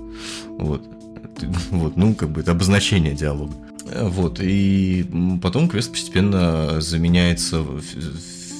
Вот. 0.58 0.82
Вот, 1.70 1.96
ну, 1.96 2.16
как 2.16 2.30
бы 2.30 2.40
это 2.40 2.50
обозначение 2.50 3.14
диалога. 3.14 3.54
Вот, 3.94 4.40
и 4.42 5.06
потом 5.40 5.68
квест 5.68 5.90
постепенно 5.90 6.80
заменяется 6.80 7.64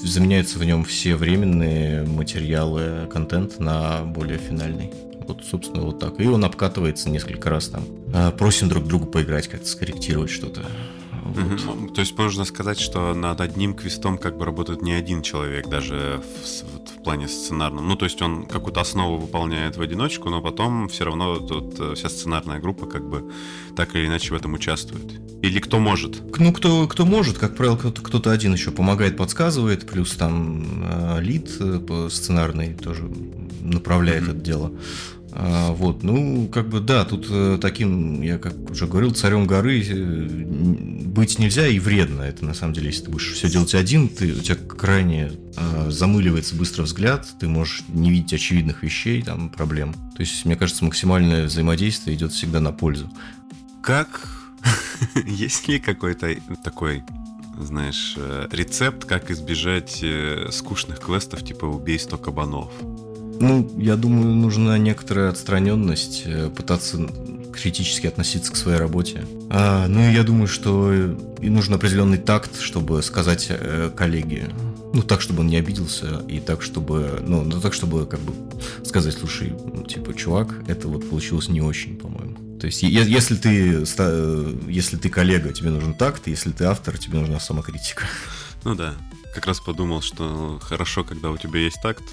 заменяются 0.03 0.59
в 0.59 0.63
нем 0.63 0.83
все 0.83 1.15
временные 1.15 2.03
материалы, 2.03 3.07
контент 3.11 3.59
на 3.59 4.03
более 4.03 4.37
финальный. 4.37 4.91
Вот, 5.27 5.43
собственно, 5.45 5.81
вот 5.83 5.99
так. 5.99 6.19
И 6.19 6.25
он 6.25 6.43
обкатывается 6.43 7.09
несколько 7.09 7.49
раз 7.49 7.67
там. 7.67 7.83
А, 8.13 8.31
просим 8.31 8.69
друг 8.69 8.87
друга 8.87 9.05
поиграть, 9.05 9.47
как-то 9.47 9.67
скорректировать 9.67 10.31
что-то. 10.31 10.65
Вот. 11.23 11.37
Угу. 11.37 11.93
То 11.93 12.01
есть 12.01 12.17
можно 12.17 12.45
сказать, 12.45 12.79
что 12.79 13.13
над 13.13 13.41
одним 13.41 13.73
квестом 13.73 14.17
как 14.17 14.37
бы 14.37 14.45
работает 14.45 14.81
не 14.81 14.93
один 14.93 15.21
человек, 15.21 15.67
даже 15.67 16.21
в, 16.43 16.99
в 16.99 17.03
плане 17.03 17.27
сценарном. 17.27 17.87
Ну, 17.87 17.95
то 17.95 18.05
есть 18.05 18.21
он 18.21 18.45
какую-то 18.45 18.81
основу 18.81 19.17
выполняет 19.17 19.77
в 19.77 19.81
одиночку, 19.81 20.29
но 20.29 20.41
потом 20.41 20.87
все 20.87 21.05
равно 21.05 21.37
тут 21.39 21.79
э, 21.79 21.93
вся 21.95 22.09
сценарная 22.09 22.59
группа 22.59 22.85
как 22.85 23.07
бы 23.09 23.31
так 23.75 23.95
или 23.95 24.07
иначе 24.07 24.33
в 24.33 24.37
этом 24.37 24.53
участвует. 24.53 25.19
Или 25.41 25.59
кто 25.59 25.79
может? 25.79 26.21
Ну, 26.37 26.53
кто, 26.53 26.87
кто 26.87 27.05
может, 27.05 27.37
как 27.37 27.55
правило, 27.55 27.77
кто-то, 27.77 28.01
кто-то 28.01 28.31
один 28.31 28.53
еще 28.53 28.71
помогает, 28.71 29.17
подсказывает, 29.17 29.87
плюс 29.87 30.15
там 30.15 30.83
э, 30.83 31.21
лид 31.21 31.49
э, 31.59 32.07
сценарный 32.09 32.73
тоже 32.73 33.03
направляет 33.61 34.23
mm-hmm. 34.23 34.31
это 34.31 34.39
дело. 34.39 34.71
А, 35.41 35.71
вот, 35.71 36.03
ну, 36.03 36.49
как 36.49 36.67
бы, 36.67 36.81
да, 36.81 37.05
тут 37.05 37.27
э, 37.29 37.57
таким, 37.61 38.21
я 38.21 38.37
как 38.37 38.71
уже 38.71 38.87
говорил, 38.87 39.11
царем 39.11 39.47
горы 39.47 39.81
э, 39.81 40.27
быть 41.05 41.39
нельзя 41.39 41.65
и 41.65 41.79
вредно. 41.79 42.23
Это 42.23 42.43
на 42.43 42.53
самом 42.53 42.73
деле, 42.73 42.87
если 42.87 43.05
ты 43.05 43.11
будешь 43.11 43.31
все 43.31 43.49
делать 43.49 43.73
один, 43.73 44.09
ты, 44.09 44.33
у 44.33 44.41
тебя 44.41 44.57
крайне 44.57 45.31
э, 45.55 45.91
замыливается 45.91 46.55
быстро 46.55 46.83
взгляд, 46.83 47.25
ты 47.39 47.47
можешь 47.47 47.83
не 47.87 48.11
видеть 48.11 48.33
очевидных 48.33 48.83
вещей, 48.83 49.21
там, 49.21 49.47
проблем. 49.47 49.93
То 49.93 50.19
есть, 50.19 50.43
мне 50.43 50.57
кажется, 50.57 50.83
максимальное 50.83 51.45
взаимодействие 51.45 52.17
идет 52.17 52.33
всегда 52.33 52.59
на 52.59 52.73
пользу. 52.73 53.09
Как? 53.81 54.27
Есть 55.25 55.69
ли 55.69 55.79
какой-то 55.79 56.35
такой 56.65 57.01
знаешь, 57.57 58.15
э, 58.17 58.49
рецепт, 58.51 59.05
как 59.05 59.31
избежать 59.31 60.03
скучных 60.51 60.99
квестов 60.99 61.45
типа 61.45 61.63
«Убей 61.63 61.97
100 61.97 62.17
кабанов»? 62.17 62.73
Ну, 63.39 63.69
я 63.77 63.95
думаю, 63.95 64.35
нужна 64.35 64.77
некоторая 64.77 65.29
отстраненность, 65.29 66.23
э, 66.25 66.49
пытаться 66.49 66.99
критически 67.53 68.07
относиться 68.07 68.51
к 68.51 68.55
своей 68.55 68.77
работе. 68.77 69.25
А, 69.49 69.87
ну 69.87 70.07
и 70.07 70.13
я 70.13 70.23
думаю, 70.23 70.47
что 70.47 70.93
и 71.41 71.49
нужен 71.49 71.73
определенный 71.73 72.17
такт, 72.17 72.59
чтобы 72.59 73.01
сказать 73.01 73.47
э, 73.49 73.91
коллеге. 73.95 74.49
Ну, 74.93 75.03
так, 75.03 75.21
чтобы 75.21 75.41
он 75.41 75.47
не 75.47 75.57
обиделся, 75.57 76.23
и 76.27 76.39
так, 76.39 76.61
чтобы, 76.61 77.19
ну, 77.21 77.43
ну, 77.43 77.61
так, 77.61 77.73
чтобы, 77.73 78.05
как 78.05 78.19
бы, 78.21 78.33
сказать, 78.83 79.15
слушай, 79.17 79.53
ну, 79.73 79.83
типа, 79.83 80.13
чувак, 80.13 80.53
это 80.67 80.87
вот 80.87 81.07
получилось 81.09 81.47
не 81.47 81.61
очень, 81.61 81.95
по-моему. 81.95 82.57
То 82.59 82.65
есть, 82.65 82.81
если 82.81 83.35
ты, 83.35 83.85
если 84.67 84.97
ты 84.97 85.09
коллега, 85.09 85.53
тебе 85.53 85.69
нужен 85.69 85.93
такт, 85.93 86.27
если 86.27 86.51
ты 86.51 86.65
автор, 86.65 86.97
тебе 86.97 87.19
нужна 87.19 87.39
самокритика. 87.39 88.05
Ну 88.65 88.75
да 88.75 88.95
как 89.33 89.45
раз 89.45 89.59
подумал, 89.59 90.01
что 90.01 90.59
хорошо, 90.61 91.03
когда 91.03 91.29
у 91.29 91.37
тебя 91.37 91.59
есть 91.59 91.81
такт, 91.81 92.03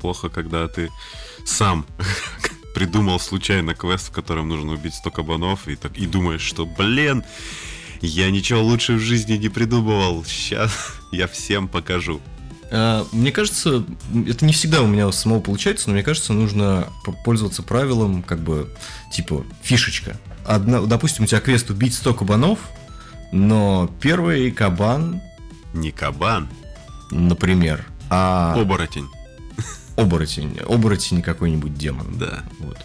плохо, 0.00 0.28
когда 0.28 0.68
ты 0.68 0.90
сам 1.44 1.86
придумал 2.74 3.18
случайно 3.20 3.74
квест, 3.74 4.08
в 4.08 4.12
котором 4.12 4.48
нужно 4.48 4.72
убить 4.72 4.94
100 4.94 5.10
кабанов, 5.10 5.68
и, 5.68 5.76
так, 5.76 5.96
и 5.96 6.06
думаешь, 6.06 6.42
что, 6.42 6.66
блин, 6.66 7.24
я 8.00 8.30
ничего 8.30 8.62
лучше 8.62 8.94
в 8.94 9.00
жизни 9.00 9.34
не 9.34 9.48
придумывал, 9.48 10.24
сейчас 10.24 10.72
я 11.12 11.26
всем 11.26 11.68
покажу. 11.68 12.20
А, 12.70 13.06
мне 13.12 13.32
кажется, 13.32 13.84
это 14.26 14.44
не 14.44 14.52
всегда 14.52 14.82
у 14.82 14.86
меня 14.86 15.10
самого 15.12 15.40
получается, 15.40 15.88
но 15.88 15.94
мне 15.94 16.02
кажется, 16.02 16.32
нужно 16.32 16.88
пользоваться 17.24 17.62
правилом, 17.62 18.22
как 18.22 18.40
бы, 18.40 18.68
типа, 19.12 19.44
фишечка. 19.62 20.16
Одна, 20.44 20.82
допустим, 20.82 21.24
у 21.24 21.26
тебя 21.26 21.40
квест 21.40 21.70
убить 21.70 21.94
100 21.94 22.14
кабанов, 22.14 22.58
но 23.32 23.90
первый 24.00 24.50
кабан 24.50 25.20
не 25.80 25.90
кабан. 25.90 26.48
Например. 27.10 27.86
А... 28.10 28.54
Оборотень. 28.58 29.08
Оборотень. 29.96 30.58
Оборотень 30.66 31.22
какой-нибудь 31.22 31.74
демон. 31.74 32.18
Да. 32.18 32.44
Вот. 32.60 32.78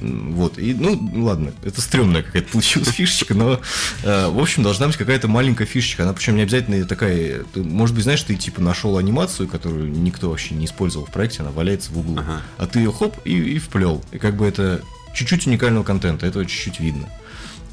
Вот, 0.00 0.58
и, 0.58 0.74
ну, 0.74 0.98
ладно, 1.24 1.52
это 1.62 1.80
стрёмная 1.80 2.22
какая-то 2.24 2.50
получилась 2.50 2.88
фишечка, 2.88 3.34
но, 3.34 3.60
э, 4.02 4.28
в 4.28 4.38
общем, 4.40 4.64
должна 4.64 4.88
быть 4.88 4.96
какая-то 4.96 5.28
маленькая 5.28 5.64
фишечка. 5.64 6.02
Она 6.02 6.12
причем 6.12 6.34
не 6.34 6.42
обязательно 6.42 6.84
такая, 6.86 7.44
ты, 7.54 7.62
может 7.62 7.94
быть, 7.94 8.02
знаешь, 8.02 8.22
ты 8.22 8.34
типа 8.34 8.60
нашел 8.60 8.98
анимацию, 8.98 9.48
которую 9.48 9.92
никто 9.92 10.30
вообще 10.30 10.54
не 10.54 10.64
использовал 10.64 11.06
в 11.06 11.12
проекте, 11.12 11.42
она 11.42 11.52
валяется 11.52 11.92
в 11.92 11.98
углу, 11.98 12.18
ага. 12.18 12.42
а 12.58 12.66
ты 12.66 12.80
ее 12.80 12.92
хоп 12.92 13.16
и, 13.24 13.36
и 13.36 13.58
вплел. 13.60 14.02
И 14.10 14.18
как 14.18 14.36
бы 14.36 14.44
это 14.44 14.82
чуть-чуть 15.14 15.46
уникального 15.46 15.84
контента, 15.84 16.26
этого 16.26 16.44
чуть-чуть 16.46 16.80
видно. 16.80 17.08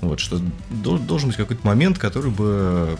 Вот, 0.02 0.20
что 0.20 0.40
должен 0.70 1.30
быть 1.30 1.38
какой-то 1.38 1.66
момент, 1.66 1.98
который 1.98 2.32
бы 2.32 2.98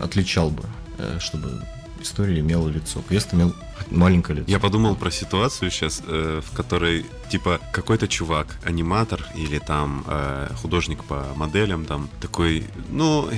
отличал 0.00 0.50
бы, 0.50 0.64
э, 0.98 1.18
чтобы 1.20 1.62
история 2.00 2.40
имела 2.40 2.68
лицо. 2.68 3.02
Квест 3.08 3.32
имел 3.34 3.54
маленькое 3.90 4.38
лицо. 4.38 4.50
Я 4.50 4.58
подумал 4.58 4.96
про 4.96 5.10
ситуацию 5.10 5.70
сейчас, 5.70 6.02
э, 6.06 6.40
в 6.44 6.54
которой, 6.54 7.06
типа, 7.30 7.60
какой-то 7.72 8.08
чувак, 8.08 8.58
аниматор 8.64 9.24
или 9.36 9.58
там 9.58 10.04
э, 10.06 10.50
художник 10.60 11.04
по 11.04 11.26
моделям, 11.36 11.84
там, 11.84 12.08
такой, 12.20 12.64
ну, 12.90 13.28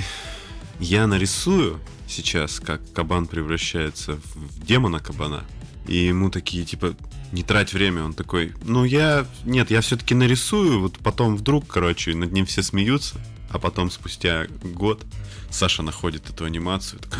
я 0.79 1.07
нарисую 1.07 1.79
сейчас, 2.07 2.59
как 2.59 2.81
кабан 2.93 3.27
превращается 3.27 4.19
в 4.35 4.65
демона 4.65 4.99
кабана. 4.99 5.43
И 5.87 5.95
ему 6.07 6.29
такие, 6.29 6.65
типа, 6.65 6.95
не 7.31 7.43
трать 7.43 7.73
время. 7.73 8.03
Он 8.03 8.13
такой, 8.13 8.53
ну 8.63 8.83
я, 8.83 9.25
нет, 9.45 9.71
я 9.71 9.81
все-таки 9.81 10.15
нарисую, 10.15 10.81
вот 10.81 10.97
потом 10.99 11.35
вдруг, 11.35 11.67
короче, 11.67 12.15
над 12.15 12.31
ним 12.31 12.45
все 12.45 12.63
смеются, 12.63 13.19
а 13.49 13.59
потом 13.59 13.91
спустя 13.91 14.47
год 14.63 15.05
Саша 15.49 15.83
находит 15.83 16.29
эту 16.29 16.45
анимацию. 16.45 16.99
Так, 17.01 17.19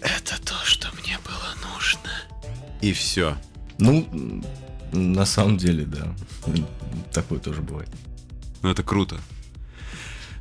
Это 0.00 0.40
то, 0.42 0.54
что 0.64 0.88
мне 1.02 1.18
было 1.24 1.72
нужно. 1.74 2.10
И 2.80 2.92
все. 2.92 3.36
Ну, 3.78 4.42
на 4.92 5.24
самом 5.26 5.56
деле, 5.58 5.84
да. 5.84 6.14
Такое 7.12 7.38
тоже 7.38 7.60
бывает. 7.60 7.90
Ну, 8.62 8.70
это 8.70 8.82
круто. 8.82 9.18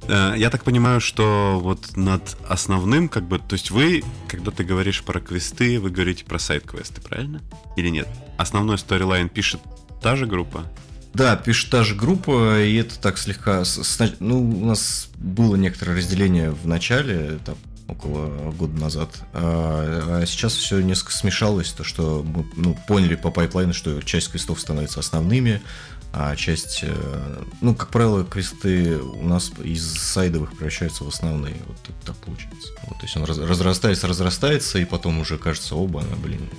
Я 0.08 0.50
так 0.50 0.64
понимаю, 0.64 1.02
что 1.02 1.60
вот 1.62 1.96
над 1.96 2.38
основным, 2.48 3.10
как 3.10 3.28
бы, 3.28 3.38
то 3.38 3.54
есть 3.54 3.70
вы, 3.70 4.04
когда 4.28 4.50
ты 4.50 4.64
говоришь 4.64 5.04
про 5.04 5.20
квесты, 5.20 5.80
вы 5.80 5.90
говорите 5.90 6.26
про 6.26 6.40
сайт-квесты, 6.40 7.02
правильно? 7.02 7.42
Или 7.76 7.90
нет? 7.90 8.08
Основной 8.38 8.78
сторилайн 8.78 9.30
пишет 9.30 9.62
та 10.02 10.16
же 10.16 10.26
группа? 10.26 10.66
Да, 11.20 11.36
пишет 11.36 11.70
та 11.70 11.84
же 11.84 11.96
группа, 11.96 12.62
и 12.62 12.76
это 12.76 12.98
так 12.98 13.18
слегка... 13.18 13.64
Ну, 14.22 14.40
у 14.40 14.66
нас 14.66 15.10
было 15.18 15.58
некоторое 15.58 15.98
разделение 15.98 16.52
в 16.52 16.66
начале, 16.66 17.40
там, 17.44 17.58
около 17.90 18.52
года 18.52 18.80
назад. 18.80 19.10
А, 19.34 20.22
а 20.22 20.26
сейчас 20.26 20.54
все 20.54 20.80
несколько 20.80 21.12
смешалось, 21.12 21.74
то 21.74 21.84
что 21.84 22.24
мы 22.24 22.46
ну, 22.56 22.78
поняли 22.88 23.16
по 23.16 23.32
пайплайну, 23.32 23.74
что 23.74 24.02
часть 24.02 24.32
квестов 24.32 24.62
становится 24.62 25.02
основными, 25.02 25.62
а 26.14 26.34
часть, 26.38 26.84
э, 26.84 27.44
ну, 27.60 27.76
как 27.76 27.90
правило, 27.90 28.24
квесты 28.24 28.98
у 28.98 29.28
нас 29.28 29.52
из 29.62 29.92
сайдовых 30.00 30.54
превращаются 30.54 31.04
в 31.04 31.10
основные. 31.10 31.58
Вот 31.68 31.78
так 32.06 32.16
получается. 32.16 32.70
Вот, 32.88 32.98
то 32.98 33.04
есть 33.04 33.18
он 33.18 33.26
разрастается, 33.26 34.08
разрастается, 34.08 34.80
и 34.80 34.86
потом 34.86 35.20
уже 35.20 35.38
кажется, 35.38 35.76
оба, 35.76 36.02
блин, 36.24 36.50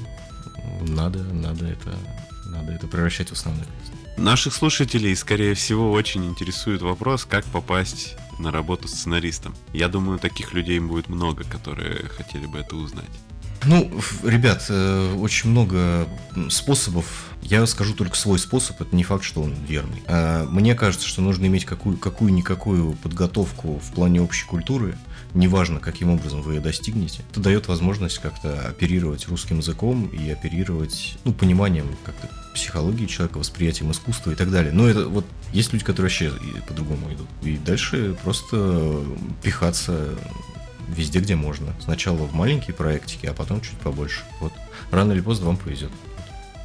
надо, 0.83 1.21
надо 1.21 1.65
это, 1.65 1.97
надо 2.45 2.73
это 2.73 2.87
превращать 2.89 3.31
в 3.31 3.33
основной 3.33 3.65
квест. 3.65 4.00
Наших 4.21 4.53
слушателей, 4.53 5.17
скорее 5.17 5.55
всего, 5.55 5.91
очень 5.93 6.27
интересует 6.27 6.83
вопрос, 6.83 7.25
как 7.25 7.43
попасть 7.47 8.17
на 8.39 8.51
работу 8.51 8.87
сценаристом. 8.87 9.55
Я 9.73 9.89
думаю, 9.89 10.19
таких 10.19 10.53
людей 10.53 10.79
будет 10.79 11.09
много, 11.09 11.45
которые 11.45 12.07
хотели 12.07 12.45
бы 12.45 12.59
это 12.59 12.77
узнать. 12.77 13.09
Ну, 13.65 13.91
ребят, 14.23 14.67
э, 14.69 15.15
очень 15.19 15.49
много 15.49 16.07
способов. 16.51 17.31
Я 17.41 17.65
скажу 17.65 17.95
только 17.95 18.15
свой 18.15 18.39
способ, 18.39 18.79
это 18.83 18.95
не 18.95 19.05
факт, 19.05 19.25
что 19.25 19.41
он 19.43 19.55
верный. 19.67 20.03
А, 20.07 20.47
мне 20.51 20.75
кажется, 20.75 21.09
что 21.09 21.23
нужно 21.23 21.47
иметь 21.47 21.65
какую- 21.65 21.97
какую-никакую 21.97 22.93
подготовку 22.97 23.79
в 23.79 23.93
плане 23.93 24.21
общей 24.21 24.47
культуры, 24.47 24.99
неважно, 25.33 25.81
каким 25.81 26.11
образом 26.11 26.43
вы 26.43 26.57
ее 26.57 26.61
достигнете. 26.61 27.23
Это 27.31 27.41
дает 27.41 27.69
возможность 27.69 28.19
как-то 28.19 28.69
оперировать 28.69 29.29
русским 29.29 29.59
языком 29.61 30.09
и 30.09 30.29
оперировать, 30.31 31.17
ну, 31.25 31.33
пониманием 31.33 31.87
как-то 32.05 32.29
психологии 32.55 33.07
человека, 33.07 33.39
восприятием 33.39 33.91
искусства 33.91 34.33
и 34.33 34.35
так 34.35 34.51
далее. 34.51 34.73
Но 34.73 34.89
это 34.89 35.07
вот 35.07 35.25
есть 35.53 35.73
люди, 35.73 35.85
которые 35.85 36.09
вообще 36.09 36.33
по-другому 36.67 37.13
идут. 37.13 37.29
И 37.43 37.57
дальше 37.57 38.17
просто 38.23 39.05
пихаться 39.43 40.15
везде, 40.89 41.21
где 41.21 41.37
можно. 41.37 41.75
Сначала 41.81 42.17
в 42.17 42.35
маленькие 42.35 42.75
проектики, 42.75 43.27
а 43.27 43.33
потом 43.33 43.61
чуть 43.61 43.79
побольше. 43.79 44.23
Вот. 44.41 44.53
Рано 44.91 45.13
или 45.13 45.21
поздно 45.21 45.47
вам 45.47 45.57
повезет. 45.57 45.91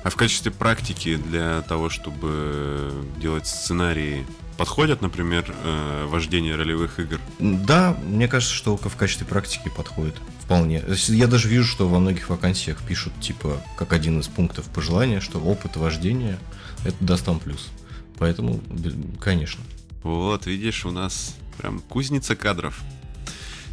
А 0.03 0.09
в 0.09 0.15
качестве 0.15 0.51
практики 0.51 1.17
для 1.17 1.61
того, 1.61 1.89
чтобы 1.89 2.91
делать 3.19 3.47
сценарии, 3.47 4.25
подходят, 4.57 5.01
например, 5.01 5.45
э, 5.47 6.05
вождение 6.07 6.55
ролевых 6.55 7.00
игр? 7.00 7.19
Да, 7.39 7.97
мне 8.05 8.27
кажется, 8.27 8.55
что 8.55 8.77
в 8.77 8.95
качестве 8.95 9.25
практики 9.25 9.71
подходит. 9.75 10.15
Вполне. 10.41 10.83
Я 11.07 11.27
даже 11.27 11.47
вижу, 11.47 11.65
что 11.65 11.88
во 11.88 12.00
многих 12.00 12.29
вакансиях 12.29 12.81
пишут, 12.81 13.13
типа, 13.19 13.62
как 13.77 13.93
один 13.93 14.19
из 14.19 14.27
пунктов 14.27 14.65
пожелания, 14.65 15.19
что 15.19 15.39
опыт 15.39 15.75
вождения 15.75 16.39
это 16.83 16.95
даст 17.00 17.27
вам 17.27 17.39
плюс. 17.39 17.69
Поэтому, 18.17 18.62
конечно. 19.19 19.63
Вот, 20.03 20.45
видишь, 20.45 20.85
у 20.85 20.91
нас 20.91 21.35
прям 21.57 21.79
кузница 21.79 22.35
кадров 22.35 22.81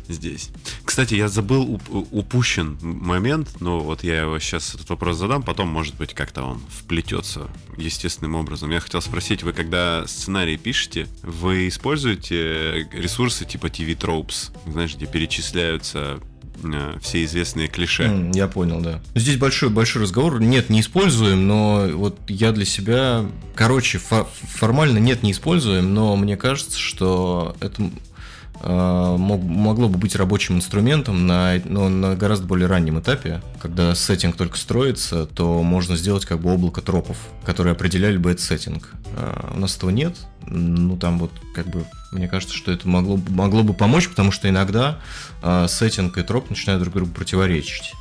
здесь. 0.09 0.51
Кстати, 0.93 1.15
я 1.15 1.29
забыл 1.29 1.65
уп- 1.77 2.07
упущен 2.11 2.77
момент, 2.83 3.49
но 3.61 3.81
вот 3.81 4.05
я 4.05 4.21
его 4.21 4.39
сейчас 4.39 4.75
этот 4.75 4.91
вопрос 4.91 5.17
задам, 5.17 5.43
потом, 5.43 5.69
может 5.69 5.95
быть, 5.95 6.13
как-то 6.13 6.43
он 6.43 6.61
вплетется 6.69 7.49
естественным 7.79 8.35
образом. 8.35 8.71
Я 8.71 8.79
хотел 8.81 9.01
спросить, 9.01 9.43
вы 9.43 9.55
когда 9.55 10.05
сценарий 10.07 10.59
пишете, 10.59 11.07
вы 11.23 11.69
используете 11.69 12.87
ресурсы 12.93 13.47
типа 13.47 13.69
TV 13.69 13.97
Tropes, 13.97 14.51
знаешь, 14.71 14.95
где 14.95 15.07
перечисляются 15.07 16.21
э, 16.63 16.99
все 17.01 17.25
известные 17.25 17.69
клише. 17.69 18.03
М, 18.03 18.31
Я 18.33 18.47
понял, 18.47 18.83
да. 18.83 19.01
Здесь 19.15 19.39
большой 19.39 19.71
большой 19.71 20.03
разговор. 20.03 20.43
Нет, 20.43 20.69
не 20.69 20.83
используем, 20.83 21.47
но 21.49 21.89
вот 21.95 22.19
я 22.29 22.53
для 22.53 22.67
себя, 22.67 23.25
короче, 23.55 23.97
фо- 23.97 24.27
формально 24.43 24.99
нет, 24.99 25.23
не 25.23 25.33
используем, 25.33 25.95
но 25.95 26.15
мне 26.17 26.37
кажется, 26.37 26.79
что 26.79 27.57
это 27.61 27.83
э, 27.83 27.89
мог- 28.63 29.43
могло 29.43 29.89
бы 29.89 29.99
быть 29.99 30.17
рабочим 30.17 30.57
инструментом 30.57 31.27
на, 31.27 31.61
но 31.65 31.89
на 31.89 32.15
гораздо 32.15 32.47
более 32.47 32.69
раннем 32.69 33.01
этапе, 33.01 33.43
когда 33.61 33.95
сеттинг 33.95 34.37
только 34.37 34.57
строится, 34.57 35.27
то 35.27 35.63
можно 35.63 35.97
сделать 35.97 36.25
как 36.25 36.41
бы 36.41 36.53
облако 36.53 36.81
тропов, 36.81 37.17
которые 37.45 37.73
определяли 37.73 38.17
бы 38.17 38.31
этот 38.31 38.45
сеттинг. 38.45 38.91
А, 39.17 39.53
у 39.55 39.59
нас 39.59 39.77
этого 39.77 39.91
нет, 39.91 40.17
ну 40.47 40.97
там 40.97 41.19
вот 41.19 41.33
как 41.55 41.67
бы 41.69 41.85
мне 42.13 42.29
кажется, 42.29 42.55
что 42.55 42.71
это 42.71 42.87
могло, 42.89 43.19
могло 43.29 43.63
бы 43.63 43.75
помочь, 43.75 44.09
потому 44.09 44.31
что 44.31 44.49
иногда 44.49 44.99
а, 45.43 45.67
сеттинг 45.67 46.19
и 46.19 46.23
троп 46.23 46.51
начинают 46.51 46.83
друг 46.83 46.95
другу 46.95 47.13
противоречить. 47.13 47.93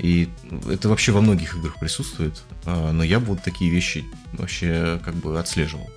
И 0.00 0.28
это 0.68 0.88
вообще 0.88 1.12
во 1.12 1.20
многих 1.20 1.54
играх 1.56 1.78
присутствует, 1.78 2.42
а, 2.66 2.92
но 2.92 3.04
я 3.04 3.20
бы 3.20 3.26
вот 3.26 3.42
такие 3.42 3.70
вещи 3.70 4.04
вообще 4.32 5.00
как 5.04 5.14
бы 5.14 5.38
отслеживал. 5.38 5.88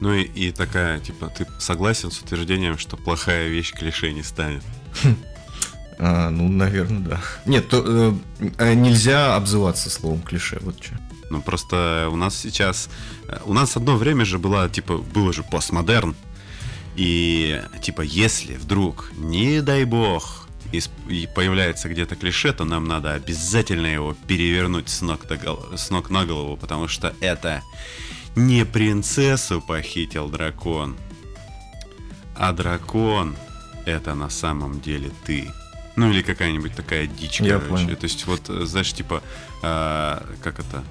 Ну 0.00 0.14
и, 0.14 0.22
и 0.22 0.52
такая, 0.52 1.00
типа, 1.00 1.28
ты 1.36 1.46
согласен 1.58 2.10
с 2.10 2.20
утверждением, 2.20 2.78
что 2.78 2.96
плохая 2.96 3.48
вещь 3.48 3.72
клише 3.72 4.12
не 4.12 4.22
станет? 4.22 4.62
А, 6.00 6.30
ну, 6.30 6.48
наверное, 6.48 7.00
да. 7.00 7.20
Нет, 7.44 7.68
то, 7.70 7.82
э, 7.84 8.12
э, 8.58 8.74
нельзя 8.74 9.34
обзываться 9.34 9.90
словом 9.90 10.22
клише, 10.22 10.58
вот 10.60 10.80
что. 10.80 10.94
Ну 11.28 11.42
просто 11.42 12.08
у 12.12 12.14
нас 12.14 12.38
сейчас... 12.38 12.88
э, 13.26 13.38
У 13.44 13.52
нас 13.52 13.76
одно 13.76 13.96
время 13.96 14.24
же 14.24 14.38
было, 14.38 14.68
типа, 14.68 14.98
было 14.98 15.32
же 15.32 15.42
постмодерн. 15.42 16.14
И, 16.94 17.60
типа, 17.82 18.02
если 18.02 18.54
вдруг, 18.54 19.10
не 19.16 19.60
дай 19.60 19.84
бог, 19.84 20.46
и 20.70 21.28
появляется 21.34 21.88
где-то 21.88 22.14
клише, 22.14 22.52
то 22.52 22.64
нам 22.64 22.84
надо 22.86 23.14
обязательно 23.14 23.86
его 23.86 24.14
перевернуть 24.28 24.88
с 24.90 25.00
ног, 25.02 25.26
до 25.26 25.36
гол- 25.36 25.66
с 25.76 25.90
ног 25.90 26.10
на 26.10 26.24
голову, 26.26 26.56
потому 26.56 26.86
что 26.86 27.12
это 27.20 27.62
не 28.38 28.64
принцессу 28.64 29.60
похитил 29.60 30.28
дракон, 30.28 30.96
а 32.36 32.52
дракон 32.52 33.36
это 33.84 34.14
на 34.14 34.30
самом 34.30 34.80
деле 34.80 35.10
ты. 35.26 35.50
Ну 35.96 36.10
или 36.10 36.22
какая-нибудь 36.22 36.74
такая 36.74 37.06
дичь, 37.06 37.40
Я 37.40 37.58
короче. 37.58 37.84
понял. 37.84 37.96
То 37.96 38.04
есть 38.04 38.26
вот, 38.26 38.48
э, 38.48 38.64
знаешь, 38.66 38.92
типа, 38.92 39.22
а, 39.62 40.24
как 40.42 40.60
это, 40.60 40.84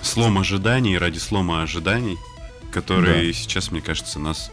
слом 0.00 0.38
ожиданий 0.38 0.96
ради 0.96 1.18
слома 1.18 1.62
ожиданий, 1.62 2.16
который 2.70 3.32
сейчас, 3.32 3.72
мне 3.72 3.80
кажется, 3.80 4.20
нас 4.20 4.52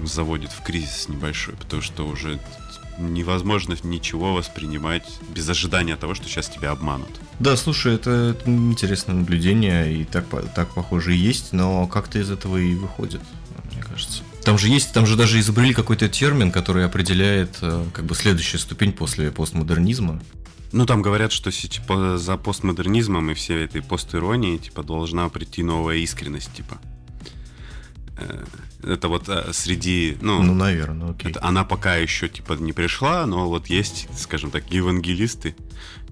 заводит 0.00 0.52
в 0.52 0.62
кризис 0.62 1.08
небольшой, 1.08 1.54
потому 1.54 1.80
что 1.80 2.06
уже 2.06 2.38
невозможно 2.98 3.76
ничего 3.82 4.34
воспринимать 4.34 5.06
без 5.34 5.48
ожидания 5.48 5.96
того, 5.96 6.14
что 6.14 6.28
сейчас 6.28 6.48
тебя 6.48 6.70
обманут. 6.70 7.08
Да, 7.38 7.56
слушай, 7.56 7.94
это, 7.94 8.10
это 8.10 8.50
интересное 8.50 9.14
наблюдение, 9.14 9.92
и 9.92 10.04
так, 10.04 10.24
так 10.54 10.68
похоже 10.74 11.14
и 11.14 11.18
есть, 11.18 11.52
но 11.52 11.86
как-то 11.86 12.18
из 12.18 12.30
этого 12.30 12.56
и 12.56 12.74
выходит, 12.74 13.20
мне 13.72 13.82
кажется. 13.82 14.22
Там 14.44 14.58
же 14.58 14.68
есть, 14.68 14.92
там 14.92 15.06
же 15.06 15.16
даже 15.16 15.38
изобрели 15.40 15.74
какой-то 15.74 16.08
термин, 16.08 16.50
который 16.50 16.84
определяет 16.84 17.58
э, 17.60 17.84
как 17.92 18.06
бы 18.06 18.14
следующая 18.14 18.58
ступень 18.58 18.92
после 18.92 19.30
постмодернизма. 19.30 20.20
Ну, 20.72 20.86
там 20.86 21.02
говорят, 21.02 21.32
что 21.32 21.50
типа, 21.50 22.18
за 22.18 22.36
постмодернизмом 22.36 23.30
и 23.30 23.34
всей 23.34 23.64
этой 23.64 23.82
постиронией 23.82 24.58
типа, 24.58 24.82
должна 24.82 25.28
прийти 25.28 25.62
новая 25.62 25.96
искренность, 25.96 26.52
типа. 26.54 26.78
Э, 28.18 28.44
Это 28.82 29.08
вот 29.08 29.28
э, 29.28 29.52
среди, 29.52 30.16
ну, 30.20 30.42
Ну, 30.42 30.54
наверное, 30.54 31.10
окей. 31.10 31.30
это 31.30 31.42
она 31.44 31.64
пока 31.64 31.96
еще 31.96 32.28
типа 32.28 32.52
не 32.54 32.72
пришла, 32.72 33.26
но 33.26 33.48
вот 33.48 33.66
есть, 33.68 34.08
скажем 34.16 34.50
так, 34.50 34.70
евангелисты, 34.72 35.54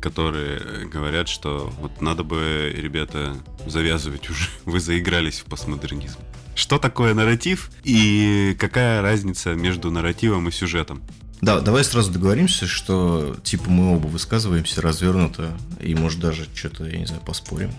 которые 0.00 0.86
говорят, 0.86 1.28
что 1.28 1.72
вот 1.80 2.00
надо 2.02 2.22
бы, 2.24 2.72
ребята, 2.76 3.36
завязывать 3.66 4.28
уже. 4.30 4.48
Вы 4.64 4.80
заигрались 4.80 5.40
в 5.40 5.44
постмодернизм. 5.44 6.18
Что 6.54 6.78
такое 6.78 7.12
нарратив 7.14 7.70
и 7.84 8.56
какая 8.58 9.02
разница 9.02 9.54
между 9.54 9.90
нарративом 9.90 10.48
и 10.48 10.50
сюжетом? 10.50 11.02
Да, 11.42 11.60
давай 11.60 11.84
сразу 11.84 12.10
договоримся, 12.10 12.66
что 12.66 13.36
типа 13.44 13.68
мы 13.70 13.94
оба 13.94 14.06
высказываемся 14.06 14.80
развернуто, 14.80 15.56
и 15.80 15.94
может 15.94 16.18
даже 16.18 16.46
что-то, 16.54 16.84
я 16.86 16.98
не 16.98 17.04
знаю, 17.06 17.20
поспорим. 17.26 17.70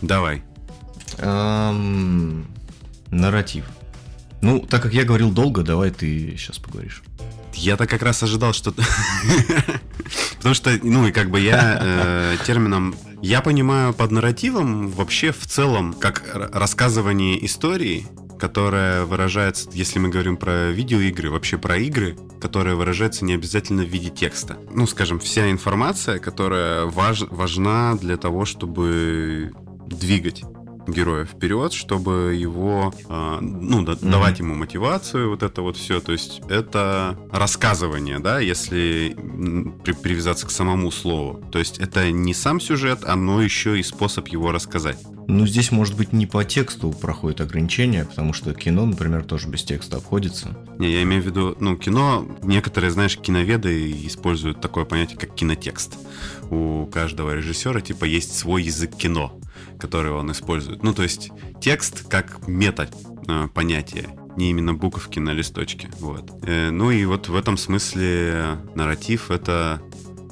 Давай. 0.00 0.42
Ам, 1.18 2.46
нарратив. 3.16 3.64
Ну, 4.42 4.60
так 4.60 4.82
как 4.82 4.92
я 4.92 5.04
говорил 5.04 5.30
долго, 5.30 5.62
давай 5.62 5.90
ты 5.90 6.36
сейчас 6.36 6.58
поговоришь. 6.58 7.02
Я-то 7.54 7.86
как 7.86 8.02
раз 8.02 8.22
ожидал, 8.22 8.52
что... 8.52 8.74
Потому 10.36 10.54
что, 10.54 10.78
ну, 10.82 11.08
и 11.08 11.12
как 11.12 11.30
бы 11.30 11.40
я 11.40 11.78
э, 11.80 12.36
термином... 12.46 12.94
Я 13.22 13.40
понимаю 13.40 13.94
под 13.94 14.10
нарративом 14.10 14.90
вообще 14.90 15.32
в 15.32 15.46
целом 15.46 15.94
как 15.94 16.22
рассказывание 16.52 17.44
истории, 17.44 18.06
которая 18.38 19.04
выражается, 19.04 19.70
если 19.72 19.98
мы 19.98 20.10
говорим 20.10 20.36
про 20.36 20.70
видеоигры, 20.70 21.30
вообще 21.30 21.56
про 21.56 21.78
игры, 21.78 22.16
которая 22.40 22.74
выражается 22.74 23.24
не 23.24 23.32
обязательно 23.32 23.84
в 23.84 23.88
виде 23.88 24.10
текста. 24.10 24.58
Ну, 24.70 24.86
скажем, 24.86 25.18
вся 25.18 25.50
информация, 25.50 26.18
которая 26.18 26.84
важ- 26.84 27.26
важна 27.30 27.94
для 27.94 28.18
того, 28.18 28.44
чтобы 28.44 29.52
двигать 29.86 30.44
героя 30.86 31.24
вперед, 31.24 31.72
чтобы 31.72 32.34
его, 32.34 32.92
э, 33.08 33.38
ну, 33.40 33.82
да- 33.82 33.92
Мгм. 33.92 34.10
давать 34.10 34.38
ему 34.38 34.54
мотивацию, 34.54 35.30
вот 35.30 35.42
это 35.42 35.62
вот 35.62 35.76
все. 35.76 36.00
То 36.00 36.12
есть 36.12 36.40
это 36.48 37.18
рассказывание, 37.32 38.18
да, 38.18 38.38
если 38.40 39.16
при- 39.84 39.92
привязаться 39.94 40.46
к 40.46 40.50
самому 40.50 40.90
слову. 40.90 41.42
То 41.50 41.58
есть 41.58 41.78
это 41.78 42.10
не 42.10 42.34
сам 42.34 42.60
сюжет, 42.60 43.04
оно 43.04 43.42
еще 43.42 43.78
и 43.78 43.82
способ 43.82 44.28
его 44.28 44.52
рассказать. 44.52 44.98
Ну, 45.28 45.44
здесь, 45.44 45.72
может 45.72 45.96
быть, 45.96 46.12
не 46.12 46.24
по 46.26 46.44
тексту 46.44 46.92
проходит 46.92 47.40
ограничение, 47.40 48.04
потому 48.04 48.32
что 48.32 48.54
кино, 48.54 48.86
например, 48.86 49.24
тоже 49.24 49.48
без 49.48 49.64
текста 49.64 49.96
обходится. 49.96 50.56
Не, 50.78 50.92
я 50.92 51.02
имею 51.02 51.20
в 51.20 51.26
виду, 51.26 51.56
ну, 51.58 51.76
кино, 51.76 52.24
некоторые, 52.44 52.92
знаешь, 52.92 53.16
киноведы 53.18 53.90
используют 54.06 54.60
такое 54.60 54.84
понятие, 54.84 55.18
как 55.18 55.34
кинотекст. 55.34 55.96
У 56.50 56.86
каждого 56.86 57.34
режиссера, 57.34 57.80
типа, 57.80 58.04
есть 58.04 58.38
свой 58.38 58.62
язык 58.62 58.94
кино, 58.94 59.36
который 59.78 60.12
он 60.12 60.30
использует. 60.32 60.82
Ну, 60.82 60.94
то 60.94 61.02
есть, 61.02 61.30
текст 61.60 62.08
как 62.08 62.46
мета 62.48 62.88
э, 63.28 63.48
понятие, 63.54 64.08
не 64.36 64.50
именно 64.50 64.74
буковки 64.74 65.18
на 65.18 65.30
листочке. 65.30 65.88
Вот. 65.98 66.30
Э, 66.42 66.70
ну 66.70 66.90
и 66.90 67.04
вот 67.04 67.28
в 67.28 67.36
этом 67.36 67.56
смысле 67.56 68.58
нарратив 68.74 69.30
это 69.30 69.80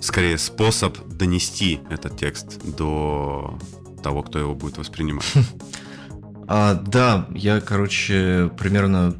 скорее 0.00 0.38
способ 0.38 0.98
донести 1.08 1.80
этот 1.90 2.18
текст 2.18 2.60
до 2.76 3.58
того, 4.02 4.22
кто 4.22 4.38
его 4.38 4.54
будет 4.54 4.78
воспринимать. 4.78 5.26
А, 6.46 6.74
да, 6.74 7.26
я, 7.34 7.62
короче, 7.62 8.50
примерно, 8.58 9.16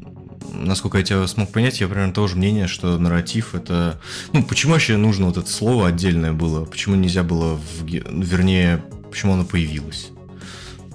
насколько 0.53 0.99
я 0.99 1.03
тебя 1.03 1.25
смог 1.25 1.51
понять, 1.51 1.81
я 1.81 1.87
примерно 1.87 2.13
того 2.13 2.27
же 2.27 2.35
мнения, 2.35 2.67
что 2.67 2.99
нарратив 2.99 3.55
это... 3.55 3.99
Ну, 4.31 4.43
почему 4.43 4.73
вообще 4.73 4.95
нужно 4.95 5.25
вот 5.25 5.37
это 5.37 5.49
слово 5.49 5.87
отдельное 5.87 6.33
было? 6.33 6.65
Почему 6.65 6.95
нельзя 6.95 7.23
было, 7.23 7.55
в... 7.55 7.83
вернее, 7.83 8.85
почему 9.09 9.33
оно 9.33 9.43
появилось? 9.43 10.11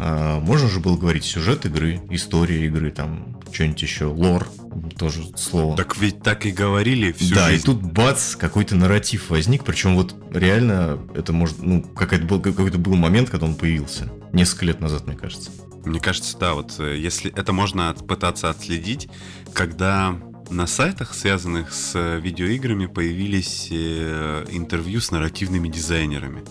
А, 0.02 0.40
можно 0.40 0.66
же 0.66 0.80
было 0.80 0.96
говорить 0.96 1.24
сюжет 1.24 1.66
игры, 1.66 2.00
история 2.08 2.64
игры, 2.64 2.90
там, 2.90 3.38
что-нибудь 3.52 3.82
еще, 3.82 4.06
лор, 4.06 4.48
тоже 4.96 5.24
слово. 5.36 5.76
Так 5.76 5.98
ведь 5.98 6.22
так 6.22 6.46
и 6.46 6.52
говорили 6.52 7.12
всю 7.12 7.34
да, 7.34 7.50
жизнь. 7.50 7.62
и 7.62 7.66
тут 7.66 7.82
бац, 7.82 8.34
какой-то 8.34 8.76
нарратив 8.76 9.28
возник, 9.28 9.62
причем 9.62 9.96
вот 9.96 10.14
реально 10.32 10.98
это 11.14 11.34
может, 11.34 11.60
ну, 11.60 11.82
какой-то 11.82 12.24
был, 12.24 12.40
какой-то 12.40 12.78
был 12.78 12.94
момент, 12.94 13.28
когда 13.28 13.44
он 13.44 13.54
появился. 13.54 14.10
Несколько 14.32 14.64
лет 14.64 14.80
назад, 14.80 15.06
мне 15.06 15.16
кажется. 15.16 15.50
Мне 15.84 16.00
кажется, 16.00 16.34
да, 16.38 16.54
вот 16.54 16.76
э, 16.78 16.96
если 16.96 17.30
это 17.32 17.52
можно 17.52 17.90
от- 17.90 18.06
пытаться 18.06 18.48
отследить, 18.48 19.08
когда 19.52 20.16
на 20.48 20.66
сайтах, 20.66 21.12
связанных 21.12 21.74
с 21.74 21.92
э, 21.94 22.20
видеоиграми, 22.20 22.86
появились 22.86 23.68
э, 23.70 24.46
интервью 24.50 25.02
с 25.02 25.10
нарративными 25.10 25.68
дизайнерами. 25.68 26.42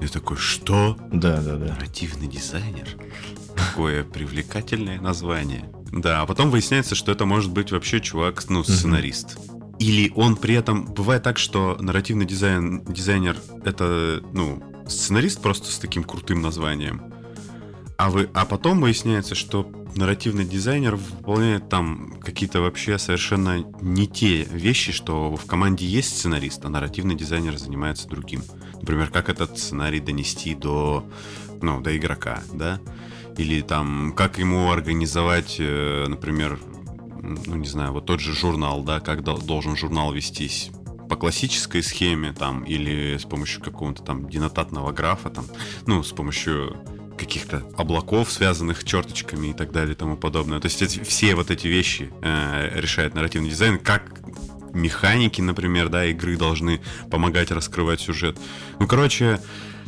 Я 0.00 0.08
такой, 0.08 0.36
что? 0.36 0.96
Да, 1.12 1.40
да, 1.40 1.56
да. 1.56 1.74
Нарративный 1.74 2.26
дизайнер? 2.26 2.88
Какое 3.54 4.02
привлекательное 4.04 5.00
название. 5.00 5.70
Да, 5.92 6.22
а 6.22 6.26
потом 6.26 6.50
выясняется, 6.50 6.94
что 6.94 7.12
это 7.12 7.26
может 7.26 7.50
быть 7.50 7.72
вообще 7.72 8.00
чувак, 8.00 8.48
ну, 8.48 8.64
сценарист. 8.64 9.38
Или 9.78 10.12
он 10.14 10.36
при 10.36 10.54
этом... 10.54 10.86
Бывает 10.86 11.22
так, 11.22 11.38
что 11.38 11.76
нарративный 11.80 12.26
дизайн, 12.26 12.82
дизайнер— 12.84 13.36
это, 13.64 14.22
ну, 14.32 14.62
сценарист 14.86 15.42
просто 15.42 15.70
с 15.70 15.78
таким 15.78 16.04
крутым 16.04 16.40
названием. 16.40 17.12
А, 17.96 18.08
вы, 18.08 18.30
а 18.32 18.46
потом 18.46 18.80
выясняется, 18.80 19.34
что 19.34 19.70
нарративный 19.94 20.44
дизайнер 20.44 20.96
выполняет 20.96 21.68
там 21.68 22.14
какие-то 22.20 22.60
вообще 22.60 22.98
совершенно 22.98 23.62
не 23.80 24.06
те 24.06 24.44
вещи, 24.44 24.92
что 24.92 25.36
в 25.36 25.44
команде 25.46 25.86
есть 25.86 26.16
сценарист, 26.16 26.64
а 26.64 26.70
нарративный 26.70 27.14
дизайнер 27.14 27.58
занимается 27.58 28.08
другим. 28.08 28.42
Например, 28.80 29.10
как 29.10 29.28
этот 29.28 29.58
сценарий 29.58 30.00
донести 30.00 30.54
до, 30.54 31.04
ну, 31.62 31.80
до 31.80 31.96
игрока, 31.96 32.42
да? 32.52 32.80
Или 33.36 33.60
там, 33.60 34.12
как 34.16 34.38
ему 34.38 34.70
организовать, 34.70 35.56
э, 35.58 36.06
например, 36.08 36.58
ну, 37.22 37.56
не 37.56 37.66
знаю, 37.66 37.92
вот 37.92 38.06
тот 38.06 38.20
же 38.20 38.34
журнал, 38.34 38.82
да, 38.82 39.00
как 39.00 39.22
должен 39.22 39.76
журнал 39.76 40.12
вестись 40.12 40.70
по 41.08 41.16
классической 41.16 41.82
схеме 41.82 42.32
там 42.32 42.62
или 42.62 43.18
с 43.18 43.24
помощью 43.24 43.62
какого-то 43.62 44.02
там 44.02 44.28
денотатного 44.28 44.92
графа 44.92 45.28
там, 45.28 45.44
ну, 45.86 46.02
с 46.02 46.12
помощью 46.12 46.76
каких-то 47.18 47.64
облаков, 47.76 48.32
связанных 48.32 48.84
черточками 48.84 49.48
и 49.48 49.52
так 49.52 49.72
далее 49.72 49.92
и 49.92 49.96
тому 49.96 50.16
подобное. 50.16 50.60
То 50.60 50.66
есть 50.66 50.80
эти, 50.80 51.02
все 51.02 51.34
вот 51.34 51.50
эти 51.50 51.66
вещи 51.66 52.10
э, 52.22 52.70
решает 52.80 53.14
нарративный 53.14 53.50
дизайн, 53.50 53.78
как 53.78 54.20
механики, 54.72 55.40
например, 55.40 55.88
да, 55.88 56.06
игры 56.06 56.36
должны 56.36 56.80
помогать 57.10 57.50
раскрывать 57.50 58.00
сюжет. 58.00 58.38
Ну, 58.78 58.86
короче, 58.86 59.40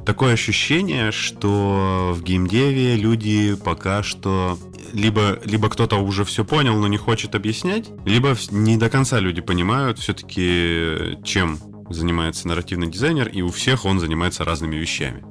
такое 0.05 0.35
ощущение, 0.35 1.13
что 1.13 2.15
в 2.17 2.23
геймдеве 2.23 2.97
люди 2.97 3.57
пока 3.57 4.03
что 4.03 4.59
либо, 4.93 5.39
либо 5.45 5.69
кто-то 5.69 5.97
уже 5.97 6.25
все 6.25 6.45
понял, 6.45 6.77
но 6.77 6.89
не 6.89 6.99
хочет 6.99 7.35
объяснять, 7.35 7.91
либо 8.05 8.37
не 8.51 8.77
до 8.77 8.91
конца 8.91 9.21
люди 9.21 9.41
понимают 9.41 9.99
все-таки, 9.99 11.19
чем 11.25 11.59
занимается 11.89 12.49
нарративный 12.49 12.89
дизайнер, 12.89 13.29
и 13.29 13.43
у 13.43 13.51
всех 13.51 13.85
он 13.85 14.01
занимается 14.01 14.45
разными 14.45 14.77
вещами. 14.77 15.25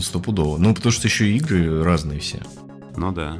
Стопудово. 0.00 0.58
Ну, 0.58 0.74
потому 0.74 0.92
что 0.92 1.08
еще 1.08 1.28
и 1.28 1.36
игры 1.36 1.82
разные 1.82 2.20
все. 2.20 2.42
Ну 2.96 3.12
да. 3.12 3.38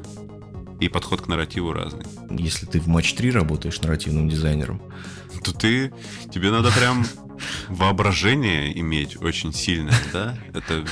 И 0.80 0.88
подход 0.88 1.22
к 1.22 1.28
нарративу 1.28 1.72
разный. 1.72 2.04
Если 2.30 2.66
ты 2.66 2.80
в 2.80 2.86
матч 2.86 3.14
3 3.14 3.30
работаешь 3.30 3.80
нарративным 3.80 4.28
дизайнером, 4.28 4.80
то 5.38 5.52
ты 5.52 5.92
тебе 6.32 6.50
надо 6.50 6.70
прям 6.70 7.06
воображение 7.68 8.78
иметь 8.80 9.20
очень 9.22 9.52
сильное, 9.52 9.98
да? 10.12 10.38
Это 10.54 10.84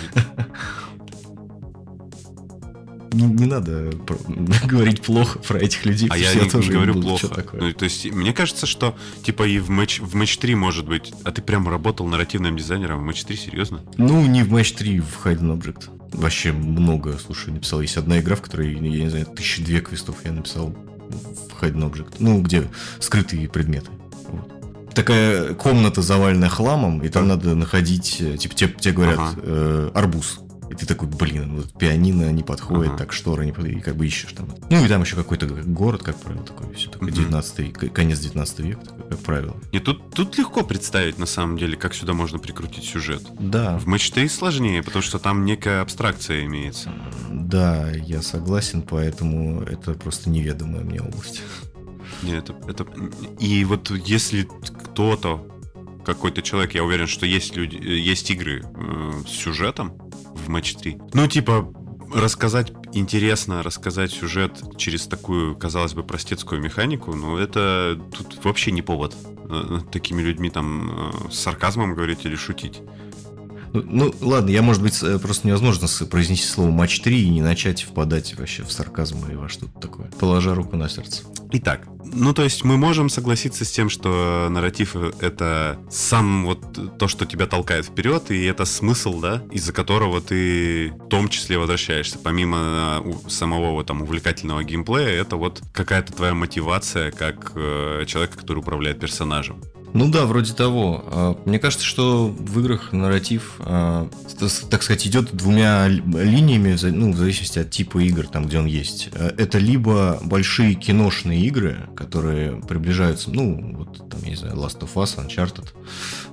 не, 3.16 3.24
не 3.24 3.46
надо 3.46 3.92
говорить 4.66 5.00
плохо 5.00 5.38
про 5.38 5.58
этих 5.58 5.84
людей. 5.86 6.08
А 6.10 6.18
я, 6.18 6.32
я 6.32 6.44
не, 6.44 6.50
тоже 6.50 6.70
говорю 6.70 6.94
буду, 6.94 7.06
плохо. 7.08 7.28
Такое. 7.28 7.60
Ну, 7.60 7.72
то 7.72 7.84
есть, 7.84 8.10
мне 8.12 8.32
кажется, 8.32 8.66
что 8.66 8.96
типа 9.22 9.44
и 9.48 9.58
в 9.58 9.70
матч, 9.70 10.00
в 10.00 10.14
матч 10.14 10.36
3 10.36 10.54
может 10.54 10.86
быть. 10.86 11.12
А 11.24 11.32
ты 11.32 11.42
прям 11.42 11.68
работал 11.68 12.06
нарративным 12.06 12.56
дизайнером 12.56 13.00
в 13.00 13.02
матч 13.02 13.24
3, 13.24 13.36
серьезно? 13.36 13.82
Ну, 13.96 14.26
не 14.26 14.42
в 14.42 14.50
матч 14.52 14.72
3, 14.72 15.00
в 15.00 15.24
Hidden 15.24 15.58
Object. 15.58 15.90
Вообще 16.12 16.52
много, 16.52 17.18
слушай, 17.18 17.52
написал. 17.52 17.80
Есть 17.80 17.96
одна 17.96 18.20
игра, 18.20 18.36
в 18.36 18.42
которой, 18.42 18.74
я 18.74 18.80
не 18.80 19.08
знаю, 19.08 19.26
тысячи 19.26 19.62
две 19.62 19.80
квестов 19.80 20.16
я 20.24 20.32
написал 20.32 20.68
в 20.68 21.62
Hidden 21.62 21.90
Object. 21.90 22.16
Ну, 22.18 22.40
где 22.42 22.68
скрытые 23.00 23.48
предметы. 23.48 23.90
Такая 24.96 25.54
комната 25.54 26.02
заваленная 26.02 26.48
хламом, 26.48 27.02
и 27.02 27.08
там 27.08 27.28
надо 27.28 27.54
находить, 27.54 28.16
э, 28.20 28.36
типа, 28.36 28.54
тебе, 28.54 28.72
тебе 28.72 28.94
говорят, 28.94 29.18
ага. 29.18 29.40
э, 29.42 29.90
арбуз 29.94 30.40
и 30.70 30.74
ты 30.74 30.86
такой, 30.86 31.08
блин, 31.08 31.56
вот 31.56 31.78
пианино 31.78 32.30
не 32.32 32.42
подходит, 32.42 32.90
ага. 32.90 32.98
так 32.98 33.12
шторы 33.12 33.46
не 33.46 33.52
подходит, 33.52 33.78
и 33.78 33.80
как 33.80 33.96
бы 33.96 34.06
ищешь 34.06 34.32
там. 34.32 34.48
Ну 34.68 34.84
и 34.84 34.88
там 34.88 35.02
еще 35.02 35.16
какой-то 35.16 35.46
город, 35.46 36.02
как 36.02 36.16
правило, 36.16 36.44
такой, 36.44 36.74
все 36.74 36.90
такое, 36.90 37.10
19 37.10 37.92
конец 37.92 38.18
19 38.18 38.58
века, 38.60 38.84
такой, 38.84 39.04
как 39.08 39.18
правило. 39.20 39.56
И 39.72 39.78
тут, 39.78 40.10
тут 40.12 40.36
легко 40.38 40.64
представить, 40.64 41.18
на 41.18 41.26
самом 41.26 41.56
деле, 41.56 41.76
как 41.76 41.94
сюда 41.94 42.14
можно 42.14 42.38
прикрутить 42.38 42.84
сюжет. 42.84 43.22
Да. 43.38 43.78
В 43.78 43.86
3 43.86 44.28
сложнее, 44.28 44.82
потому 44.82 45.02
что 45.02 45.18
там 45.18 45.44
некая 45.44 45.82
абстракция 45.82 46.44
имеется. 46.44 46.92
Да, 47.30 47.90
я 47.90 48.22
согласен, 48.22 48.82
поэтому 48.82 49.62
это 49.62 49.94
просто 49.94 50.30
неведомая 50.30 50.82
мне 50.82 51.00
область. 51.00 51.42
Нет, 52.22 52.50
это, 52.50 52.70
это... 52.70 52.86
И 53.38 53.64
вот 53.64 53.90
если 53.90 54.42
кто-то 54.44 55.46
какой-то 56.04 56.40
человек, 56.42 56.74
я 56.74 56.84
уверен, 56.84 57.06
что 57.06 57.26
есть 57.26 57.56
люди, 57.56 57.76
есть 57.76 58.30
игры 58.30 58.62
э, 58.64 59.22
с 59.26 59.30
сюжетом, 59.30 59.98
в 60.34 60.48
матч 60.48 60.74
3. 60.76 60.98
Ну, 61.14 61.26
типа, 61.26 61.72
рассказать 62.14 62.72
интересно, 62.92 63.62
рассказать 63.62 64.12
сюжет 64.12 64.62
через 64.76 65.06
такую, 65.06 65.56
казалось 65.56 65.94
бы, 65.94 66.04
простецкую 66.04 66.62
механику, 66.62 67.14
ну, 67.14 67.36
это 67.36 68.00
тут 68.16 68.44
вообще 68.44 68.70
не 68.70 68.82
повод 68.82 69.14
э, 69.48 69.80
такими 69.90 70.22
людьми 70.22 70.50
там 70.50 70.90
э, 70.90 71.30
с 71.30 71.40
сарказмом 71.40 71.94
говорить 71.94 72.24
или 72.24 72.36
шутить. 72.36 72.80
Ну, 73.72 73.82
ну, 73.84 74.14
ладно, 74.20 74.50
я, 74.50 74.62
может 74.62 74.82
быть, 74.82 75.02
э, 75.02 75.18
просто 75.18 75.46
невозможно 75.46 75.88
произнести 76.06 76.46
слово 76.46 76.70
матч 76.70 77.00
3 77.00 77.22
и 77.22 77.28
не 77.28 77.42
начать 77.42 77.82
впадать 77.82 78.38
вообще 78.38 78.62
в 78.62 78.72
сарказм 78.72 79.24
или 79.26 79.34
во 79.34 79.48
что-то 79.48 79.78
такое, 79.80 80.10
положа 80.18 80.54
руку 80.54 80.76
на 80.76 80.88
сердце. 80.88 81.22
Итак, 81.52 81.86
ну 82.12 82.32
то 82.32 82.42
есть 82.42 82.64
мы 82.64 82.76
можем 82.76 83.08
согласиться 83.08 83.64
с 83.64 83.70
тем, 83.70 83.88
что 83.88 84.48
нарратив 84.50 84.96
это 85.20 85.78
сам 85.90 86.44
вот 86.44 86.98
то, 86.98 87.08
что 87.08 87.24
тебя 87.24 87.46
толкает 87.46 87.86
вперед, 87.86 88.30
и 88.30 88.44
это 88.44 88.64
смысл, 88.64 89.20
да, 89.20 89.42
из-за 89.50 89.72
которого 89.72 90.20
ты 90.20 90.90
в 90.90 91.08
том 91.08 91.28
числе 91.28 91.58
возвращаешься. 91.58 92.18
Помимо 92.18 93.02
э, 93.04 93.28
самого 93.28 93.72
вот, 93.72 93.86
там 93.86 94.02
увлекательного 94.02 94.64
геймплея, 94.64 95.20
это 95.20 95.36
вот 95.36 95.62
какая-то 95.72 96.12
твоя 96.12 96.34
мотивация 96.34 97.10
как 97.10 97.52
э, 97.54 98.04
человека, 98.06 98.38
который 98.38 98.58
управляет 98.58 99.00
персонажем. 99.00 99.62
Ну 99.96 100.10
да, 100.10 100.26
вроде 100.26 100.52
того. 100.52 101.04
А, 101.06 101.38
мне 101.46 101.58
кажется, 101.58 101.86
что 101.86 102.26
в 102.26 102.60
играх 102.60 102.92
нарратив, 102.92 103.54
а, 103.60 104.10
так 104.68 104.82
сказать, 104.82 105.06
идет 105.06 105.34
двумя 105.34 105.88
линиями, 105.88 106.76
ну, 106.90 107.12
в 107.12 107.16
зависимости 107.16 107.60
от 107.60 107.70
типа 107.70 108.04
игр, 108.04 108.26
там, 108.26 108.46
где 108.46 108.58
он 108.58 108.66
есть. 108.66 109.08
А, 109.14 109.34
это 109.38 109.56
либо 109.56 110.18
большие 110.22 110.74
киношные 110.74 111.40
игры, 111.46 111.88
которые 111.96 112.60
приближаются, 112.60 113.30
ну, 113.30 113.74
вот 113.74 114.10
там, 114.10 114.20
я 114.24 114.28
не 114.28 114.36
знаю, 114.36 114.56
Last 114.56 114.80
of 114.80 114.92
Us, 114.96 115.16
Uncharted. 115.16 115.68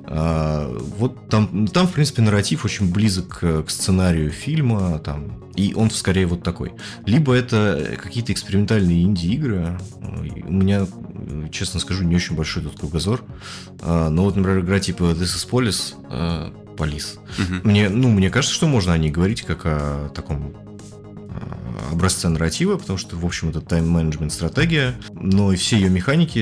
Вот 0.05 1.29
там, 1.29 1.67
там, 1.67 1.87
в 1.87 1.93
принципе, 1.93 2.21
нарратив 2.21 2.65
очень 2.65 2.91
близок 2.91 3.39
к 3.39 3.69
сценарию 3.69 4.31
фильма, 4.31 4.99
там, 4.99 5.43
и 5.55 5.73
он 5.75 5.91
скорее 5.91 6.25
вот 6.25 6.43
такой. 6.43 6.73
Либо 7.05 7.33
это 7.33 7.97
какие-то 8.01 8.33
экспериментальные 8.33 9.03
инди-игры. 9.03 9.77
У 10.45 10.51
меня, 10.51 10.87
честно 11.51 11.79
скажу, 11.79 12.03
не 12.03 12.15
очень 12.15 12.35
большой 12.35 12.63
тут 12.63 12.79
кругозор. 12.79 13.23
А, 13.81 14.09
но 14.09 14.23
вот, 14.23 14.35
например, 14.35 14.61
игра 14.61 14.79
типа 14.79 15.03
This 15.03 15.35
is 15.35 15.49
Police, 15.49 15.93
а, 16.09 16.51
Police. 16.75 17.17
Угу. 17.37 17.69
Мне, 17.69 17.89
ну, 17.89 18.09
мне 18.09 18.29
кажется, 18.29 18.55
что 18.55 18.67
можно 18.67 18.93
о 18.93 18.97
ней 18.97 19.11
говорить 19.11 19.43
как 19.43 19.61
о 19.65 20.09
таком 20.09 20.55
образца 21.91 22.29
нарратива, 22.29 22.77
потому 22.77 22.97
что, 22.97 23.15
в 23.15 23.25
общем, 23.25 23.49
это 23.49 23.61
тайм-менеджмент 23.61 24.31
стратегия, 24.31 24.95
но 25.13 25.53
и 25.53 25.55
все 25.55 25.77
ее 25.77 25.89
механики 25.89 26.39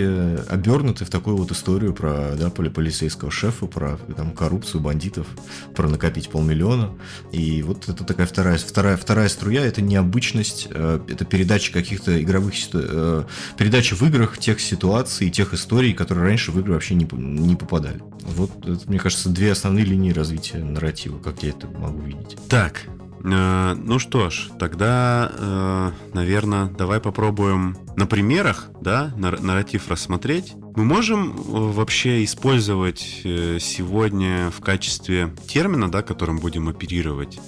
обернуты 0.50 1.06
в 1.06 1.10
такую 1.10 1.38
вот 1.38 1.52
историю 1.52 1.94
про 1.94 2.36
да, 2.36 2.50
полицейского 2.50 3.32
шефа, 3.32 3.66
про 3.66 3.98
там, 4.16 4.32
коррупцию 4.32 4.82
бандитов, 4.82 5.28
про 5.76 5.88
накопить 5.88 6.30
полмиллиона. 6.30 6.92
И 7.32 7.62
вот 7.64 7.90
это 7.90 8.04
такая 8.04 8.28
вторая, 8.28 8.58
вторая, 8.58 8.98
вторая 8.98 9.30
струя, 9.30 9.66
это 9.66 9.82
необычность, 9.82 10.68
э, 10.70 11.00
это 11.08 11.26
передача 11.26 11.72
каких-то 11.72 12.22
игровых 12.22 12.54
э, 12.74 13.24
передача 13.58 13.96
в 13.96 14.02
играх 14.04 14.38
тех 14.38 14.60
ситуаций, 14.60 15.30
тех 15.30 15.54
историй, 15.54 15.94
которые 15.94 16.26
раньше 16.26 16.52
в 16.52 16.60
игры 16.60 16.74
вообще 16.74 16.96
не, 16.96 17.08
не 17.12 17.56
попадали. 17.56 18.02
Вот, 18.22 18.52
это, 18.66 18.80
мне 18.88 19.00
кажется, 19.00 19.30
две 19.30 19.52
основные 19.52 19.86
линии 19.86 20.12
развития 20.12 20.58
нарратива, 20.60 21.18
как 21.20 21.44
я 21.44 21.50
это 21.50 21.68
могу 21.68 22.02
видеть. 22.02 22.38
Так, 22.48 22.88
Э, 23.24 23.76
ну 23.76 24.00
что 24.00 24.30
ж, 24.30 24.50
тогда, 24.60 25.21
э, 25.30 25.92
наверное, 26.14 26.68
давай 26.68 27.00
попробуем 27.00 27.78
на 27.98 28.06
примерах, 28.06 28.70
да, 28.80 29.14
нарратив 29.18 29.90
рассмотреть. 29.90 30.54
Мы 30.76 30.86
можем 30.86 31.32
э, 31.32 31.34
вообще 31.44 32.24
использовать 32.24 33.00
сегодня 33.00 34.50
в 34.50 34.62
качестве 34.62 35.36
термина, 35.48 35.92
да, 35.92 36.02
которым 36.02 36.40
будем 36.40 36.70
оперировать. 36.70 37.40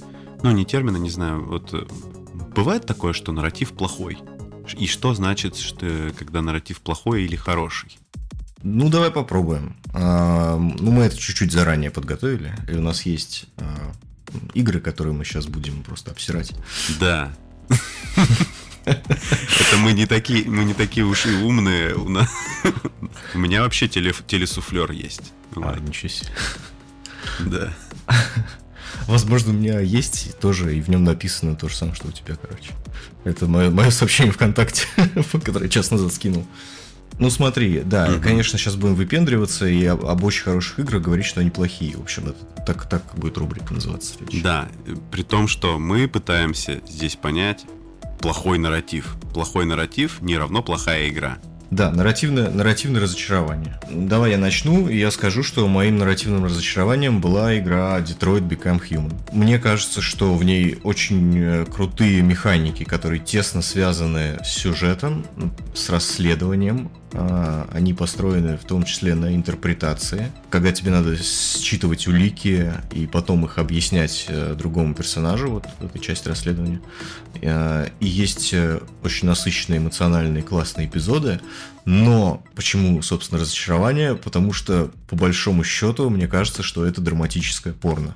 Ну, 0.43 0.51
не 0.51 0.65
термина, 0.65 0.97
не 0.97 1.09
знаю, 1.09 1.45
вот 1.45 1.73
бывает 2.55 2.86
такое, 2.86 3.13
что 3.13 3.31
нарратив 3.31 3.71
плохой. 3.71 4.17
И 4.77 4.88
что 4.88 5.13
значит, 5.13 5.57
что, 5.57 6.12
когда 6.17 6.41
нарратив 6.41 6.81
плохой 6.81 7.23
или 7.23 7.36
хороший? 7.36 7.97
Ну, 8.63 8.89
давай 8.89 9.12
попробуем. 9.12 9.75
А, 9.93 10.57
ну, 10.57 10.91
мы 10.91 11.03
это 11.03 11.17
чуть-чуть 11.17 11.51
заранее 11.51 11.91
подготовили. 11.91 12.55
И 12.69 12.73
у 12.75 12.81
нас 12.81 13.05
есть 13.05 13.45
а, 13.57 13.91
игры, 14.53 14.79
которые 14.79 15.13
мы 15.13 15.25
сейчас 15.25 15.47
будем 15.47 15.83
просто 15.83 16.12
обсирать. 16.12 16.53
Да. 16.99 17.33
Это 18.86 19.78
мы 19.78 19.93
не 19.93 20.06
такие, 20.06 20.45
мы 20.45 20.63
не 20.65 20.73
такие 20.73 21.06
уж 21.06 21.26
и 21.26 21.32
умные. 21.32 21.95
У, 21.95 22.10
нас... 22.10 22.30
у 23.34 23.38
меня 23.38 23.62
вообще 23.62 23.88
теле, 23.88 24.13
телесуфлер 24.28 24.91
есть. 24.91 25.34
А, 25.56 25.78
ничего 25.80 26.10
себе. 26.10 26.30
Да. 27.39 27.73
Возможно, 29.08 29.52
у 29.52 29.56
меня 29.56 29.80
есть 29.80 30.38
тоже, 30.39 30.76
и 30.76 30.82
в 30.82 30.89
нем 30.89 31.04
написано 31.04 31.56
то 31.56 31.67
же 31.67 31.76
самое, 31.76 31.95
что 31.95 32.08
у 32.08 32.12
тебя, 32.12 32.36
короче. 32.36 32.71
Это 33.23 33.47
мое, 33.47 33.69
мое 33.69 33.89
сообщение 33.89 34.34
ВКонтакте, 34.34 34.86
которое 35.43 35.69
час 35.69 35.91
назад 35.91 36.13
скинул. 36.13 36.45
Ну 37.19 37.30
смотри, 37.30 37.82
да, 37.86 38.10
угу. 38.10 38.21
конечно, 38.21 38.58
сейчас 38.58 38.76
будем 38.76 38.95
выпендриваться 38.95 39.67
и 39.67 39.86
об, 39.86 40.06
об 40.06 40.23
очень 40.23 40.43
хороших 40.43 40.80
играх 40.80 41.02
говорить, 41.02 41.26
что 41.26 41.41
они 41.41 41.49
плохие. 41.49 41.95
В 41.95 42.02
общем, 42.02 42.30
это, 42.30 42.63
так, 42.65 42.89
так 42.89 43.04
будет 43.15 43.38
рубрика 43.38 43.73
называться. 43.73 44.13
Следующая. 44.15 44.43
Да, 44.43 44.67
при 45.12 45.23
том, 45.23 45.47
что 45.47 45.80
мы 45.80 46.08
пытаемся 46.08 46.82
здесь 46.88 47.15
понять 47.15 47.65
плохой 48.19 48.58
нарратив. 48.58 49.15
Плохой 49.34 49.65
нарратив 49.65 50.21
не 50.21 50.38
равно 50.38 50.63
плохая 50.63 51.10
игра. 51.10 51.39
Да, 51.73 51.91
нарративное, 51.91 52.52
нарративное 52.52 53.02
разочарование. 53.02 53.80
Давай 53.89 54.32
я 54.32 54.38
начну, 54.38 54.88
и 54.88 54.97
я 54.97 55.10
скажу, 55.10 55.41
что 55.41 55.67
моим 55.67 55.97
нарративным 55.97 56.45
разочарованием 56.45 57.19
была 57.19 57.58
игра 57.58 57.99
Detroit 57.99 58.47
Become 58.47 58.80
Human. 58.88 59.13
Мне 59.32 59.58
кажется, 59.58 59.99
что 59.99 60.36
в 60.36 60.43
ней 60.43 60.78
очень 60.84 61.36
э, 61.36 61.65
крутые 61.65 62.21
механики, 62.21 62.84
которые 62.84 63.19
тесно 63.19 63.63
связаны 63.63 64.38
с 64.43 64.49
сюжетом, 64.49 65.26
с 65.73 65.89
расследованием, 65.89 66.91
они 67.13 67.93
построены 67.93 68.58
в 68.58 68.63
том 68.63 68.84
числе 68.84 69.13
на 69.13 69.36
интерпретации, 69.36 70.32
когда 70.49 70.71
тебе 70.71 70.91
надо 70.91 71.15
считывать 71.17 72.08
улики 72.08 72.73
и 72.91 73.06
потом 73.06 73.45
их 73.45 73.60
объяснять 73.60 74.26
э, 74.28 74.56
другому 74.58 74.95
персонажу, 74.95 75.52
вот 75.52 75.67
в 75.80 75.86
этой 75.86 75.99
части 75.99 76.28
расследования. 76.28 76.82
А, 77.43 77.88
и 77.99 78.08
есть 78.08 78.54
э, 78.54 78.80
очень 79.04 79.28
насыщенные 79.28 79.78
эмоциональные 79.78 80.41
классные 80.41 80.88
эпизоды, 80.88 81.39
но 81.86 82.43
почему, 82.56 83.02
собственно, 83.04 83.41
разочарование? 83.41 84.15
Потому 84.15 84.52
что, 84.54 84.89
по 85.08 85.15
большому 85.15 85.63
счету, 85.63 86.10
мне 86.10 86.28
кажется, 86.28 86.63
что 86.63 86.86
это 86.86 86.99
драматическое 87.02 87.73
порно. 87.73 88.15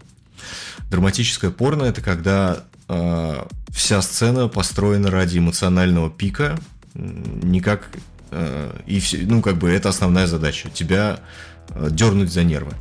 Драматическое 0.90 1.52
порно 1.52 1.84
это 1.84 2.02
когда 2.02 2.64
э, 2.88 3.46
вся 3.70 4.02
сцена 4.02 4.48
построена 4.48 5.12
ради 5.12 5.38
эмоционального 5.38 6.10
пика, 6.10 6.58
никак 6.96 7.90
Э, 7.92 8.17
и 8.86 9.00
все, 9.00 9.20
ну, 9.20 9.42
как 9.42 9.58
бы 9.58 9.70
это 9.70 9.90
основная 9.90 10.28
задача. 10.28 10.70
Тебя 10.70 11.20
э, 11.70 11.88
дернуть 11.92 12.32
за 12.32 12.44
нервы. 12.44 12.74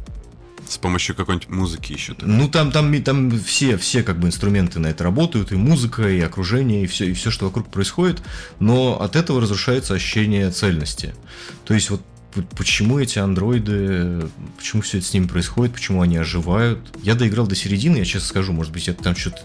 С 0.68 0.78
помощью 0.78 1.14
какой-нибудь 1.14 1.48
музыки 1.48 1.92
еще. 1.92 2.14
Тогда. 2.14 2.35
Ну, 2.35 2.48
там, 2.48 2.72
там, 2.72 3.02
там 3.02 3.38
все, 3.40 3.76
все 3.76 4.02
как 4.02 4.18
бы 4.18 4.26
инструменты 4.26 4.80
на 4.80 4.88
это 4.88 5.04
работают, 5.04 5.52
и 5.52 5.56
музыка, 5.56 6.09
и 6.09 6.20
окружение, 6.20 6.85
и 6.85 6.87
все, 6.87 7.11
и 7.11 7.12
все, 7.12 7.30
что 7.30 7.46
вокруг 7.46 7.68
происходит, 7.68 8.20
но 8.59 9.00
от 9.00 9.14
этого 9.14 9.40
разрушается 9.40 9.94
ощущение 9.94 10.50
цельности. 10.50 11.14
То 11.64 11.74
есть 11.74 11.90
вот 11.90 12.02
почему 12.56 12.98
эти 12.98 13.18
андроиды, 13.18 14.28
почему 14.56 14.82
все 14.82 14.98
это 14.98 15.06
с 15.06 15.14
ними 15.14 15.26
происходит, 15.26 15.72
почему 15.72 16.02
они 16.02 16.16
оживают. 16.16 16.80
Я 17.02 17.14
доиграл 17.14 17.46
до 17.46 17.54
середины, 17.54 17.98
я 17.98 18.04
честно 18.04 18.28
скажу, 18.28 18.52
может 18.52 18.72
быть, 18.72 18.88
это 18.88 19.02
там 19.02 19.16
что-то 19.16 19.40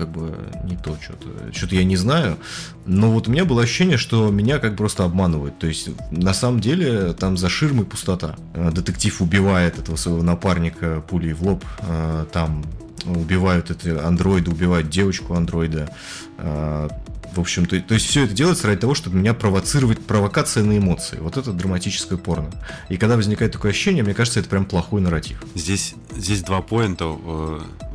как 0.00 0.08
бы 0.10 0.34
не 0.64 0.76
то, 0.76 0.96
что-то 1.00 1.52
что 1.52 1.74
я 1.74 1.84
не 1.84 1.96
знаю. 1.96 2.38
Но 2.86 3.10
вот 3.10 3.28
у 3.28 3.30
меня 3.30 3.44
было 3.44 3.62
ощущение, 3.62 3.98
что 3.98 4.30
меня 4.30 4.58
как 4.58 4.76
просто 4.76 5.04
обманывают. 5.04 5.58
То 5.58 5.66
есть, 5.66 5.90
на 6.10 6.32
самом 6.32 6.60
деле, 6.60 7.12
там 7.12 7.36
за 7.36 7.50
ширмой 7.50 7.84
пустота. 7.84 8.36
Э, 8.54 8.70
детектив 8.72 9.20
убивает 9.20 9.78
этого 9.78 9.96
своего 9.96 10.22
напарника 10.22 11.02
пулей 11.06 11.34
в 11.34 11.42
лоб. 11.42 11.64
Э, 11.80 12.24
там 12.32 12.64
убивают 13.04 13.70
это 13.70 14.06
андроида, 14.06 14.50
убивают 14.50 14.88
девочку 14.88 15.34
андроида. 15.34 15.90
Э, 16.38 16.88
в 17.34 17.40
общем, 17.40 17.66
то, 17.66 17.78
то 17.80 17.94
есть 17.94 18.06
все 18.06 18.24
это 18.24 18.32
делается 18.32 18.66
ради 18.66 18.80
того, 18.80 18.94
чтобы 18.94 19.18
меня 19.18 19.34
провоцировать, 19.34 20.00
провокация 20.00 20.64
на 20.64 20.78
эмоции. 20.78 21.18
Вот 21.20 21.36
это 21.36 21.52
драматическое 21.52 22.18
порно. 22.18 22.50
И 22.88 22.96
когда 22.96 23.16
возникает 23.16 23.52
такое 23.52 23.72
ощущение, 23.72 24.02
мне 24.02 24.14
кажется, 24.14 24.40
это 24.40 24.48
прям 24.48 24.64
плохой 24.64 25.02
нарратив. 25.02 25.44
Здесь, 25.54 25.94
здесь 26.16 26.42
два 26.42 26.62
поинта. 26.62 27.04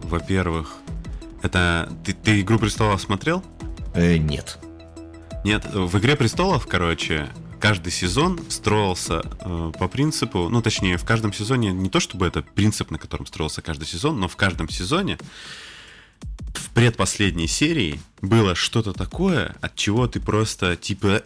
Во-первых, 0.03 0.77
это 1.45 1.91
ты, 2.03 2.13
ты 2.13 2.41
Игру 2.41 2.59
престолов 2.59 3.01
смотрел? 3.01 3.43
Э, 3.93 4.17
нет. 4.17 4.57
Нет, 5.43 5.65
в 5.73 5.97
Игре 5.99 6.15
престолов, 6.15 6.65
короче, 6.67 7.29
каждый 7.59 7.91
сезон 7.91 8.39
строился 8.49 9.21
э, 9.39 9.71
по 9.77 9.87
принципу, 9.87 10.49
ну 10.49 10.61
точнее, 10.61 10.97
в 10.97 11.05
каждом 11.05 11.33
сезоне 11.33 11.71
не 11.71 11.89
то 11.89 11.99
чтобы 11.99 12.25
это 12.25 12.41
принцип, 12.41 12.91
на 12.91 12.97
котором 12.97 13.25
строился 13.25 13.61
каждый 13.61 13.85
сезон, 13.85 14.19
но 14.19 14.27
в 14.27 14.35
каждом 14.35 14.69
сезоне 14.69 15.17
в 16.53 16.69
предпоследней 16.71 17.47
серии 17.47 18.01
было 18.21 18.55
что-то 18.55 18.93
такое, 18.93 19.55
от 19.61 19.75
чего 19.75 20.07
ты 20.07 20.19
просто 20.19 20.75
типа 20.75 21.21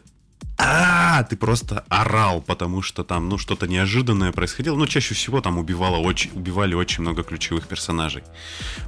а, 0.57 1.23
ты 1.23 1.37
просто 1.37 1.85
орал, 1.87 2.41
потому 2.41 2.81
что 2.81 3.05
там, 3.05 3.29
ну, 3.29 3.37
что-то 3.37 3.65
неожиданное 3.65 4.33
происходило. 4.33 4.75
Ну, 4.75 4.87
чаще 4.87 5.13
всего 5.13 5.39
там 5.39 5.57
убивало 5.57 5.97
очень, 5.97 6.31
убивали 6.33 6.73
очень 6.73 7.01
много 7.01 7.23
ключевых 7.23 7.65
персонажей. 7.67 8.23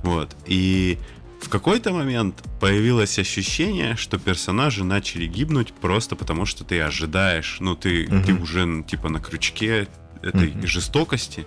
Вот. 0.04 0.36
И 0.46 1.00
в 1.42 1.50
какой-то 1.50 1.92
момент 1.92 2.44
появилось 2.60 3.18
ощущение, 3.20 3.96
что 3.96 4.20
персонажи 4.20 4.84
начали 4.84 5.26
гибнуть 5.26 5.74
просто 5.74 6.16
потому, 6.16 6.46
что 6.46 6.64
ты 6.64 6.80
ожидаешь, 6.80 7.58
ну 7.60 7.76
ты, 7.76 8.08
угу. 8.08 8.24
ты 8.26 8.34
уже 8.34 8.84
типа 8.88 9.10
на 9.10 9.20
крючке 9.20 9.88
этой 10.22 10.50
угу. 10.50 10.68
жестокости, 10.68 11.46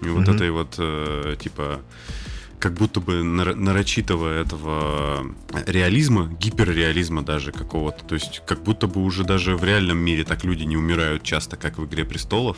и 0.00 0.06
вот 0.06 0.26
угу. 0.28 0.34
этой 0.34 0.50
вот 0.50 0.74
э, 0.78 1.36
типа 1.38 1.82
как 2.58 2.74
будто 2.74 3.00
бы 3.00 3.24
нарочитого 3.24 4.32
этого 4.32 5.26
реализма, 5.66 6.28
гиперреализма 6.40 7.22
даже 7.22 7.50
какого-то. 7.50 8.04
То 8.04 8.14
есть 8.14 8.40
как 8.46 8.62
будто 8.62 8.86
бы 8.86 9.02
уже 9.02 9.24
даже 9.24 9.56
в 9.56 9.64
реальном 9.64 9.98
мире 9.98 10.22
так 10.22 10.44
люди 10.44 10.62
не 10.62 10.76
умирают 10.76 11.24
часто, 11.24 11.56
как 11.56 11.78
в 11.78 11.84
«Игре 11.86 12.04
престолов» 12.04 12.56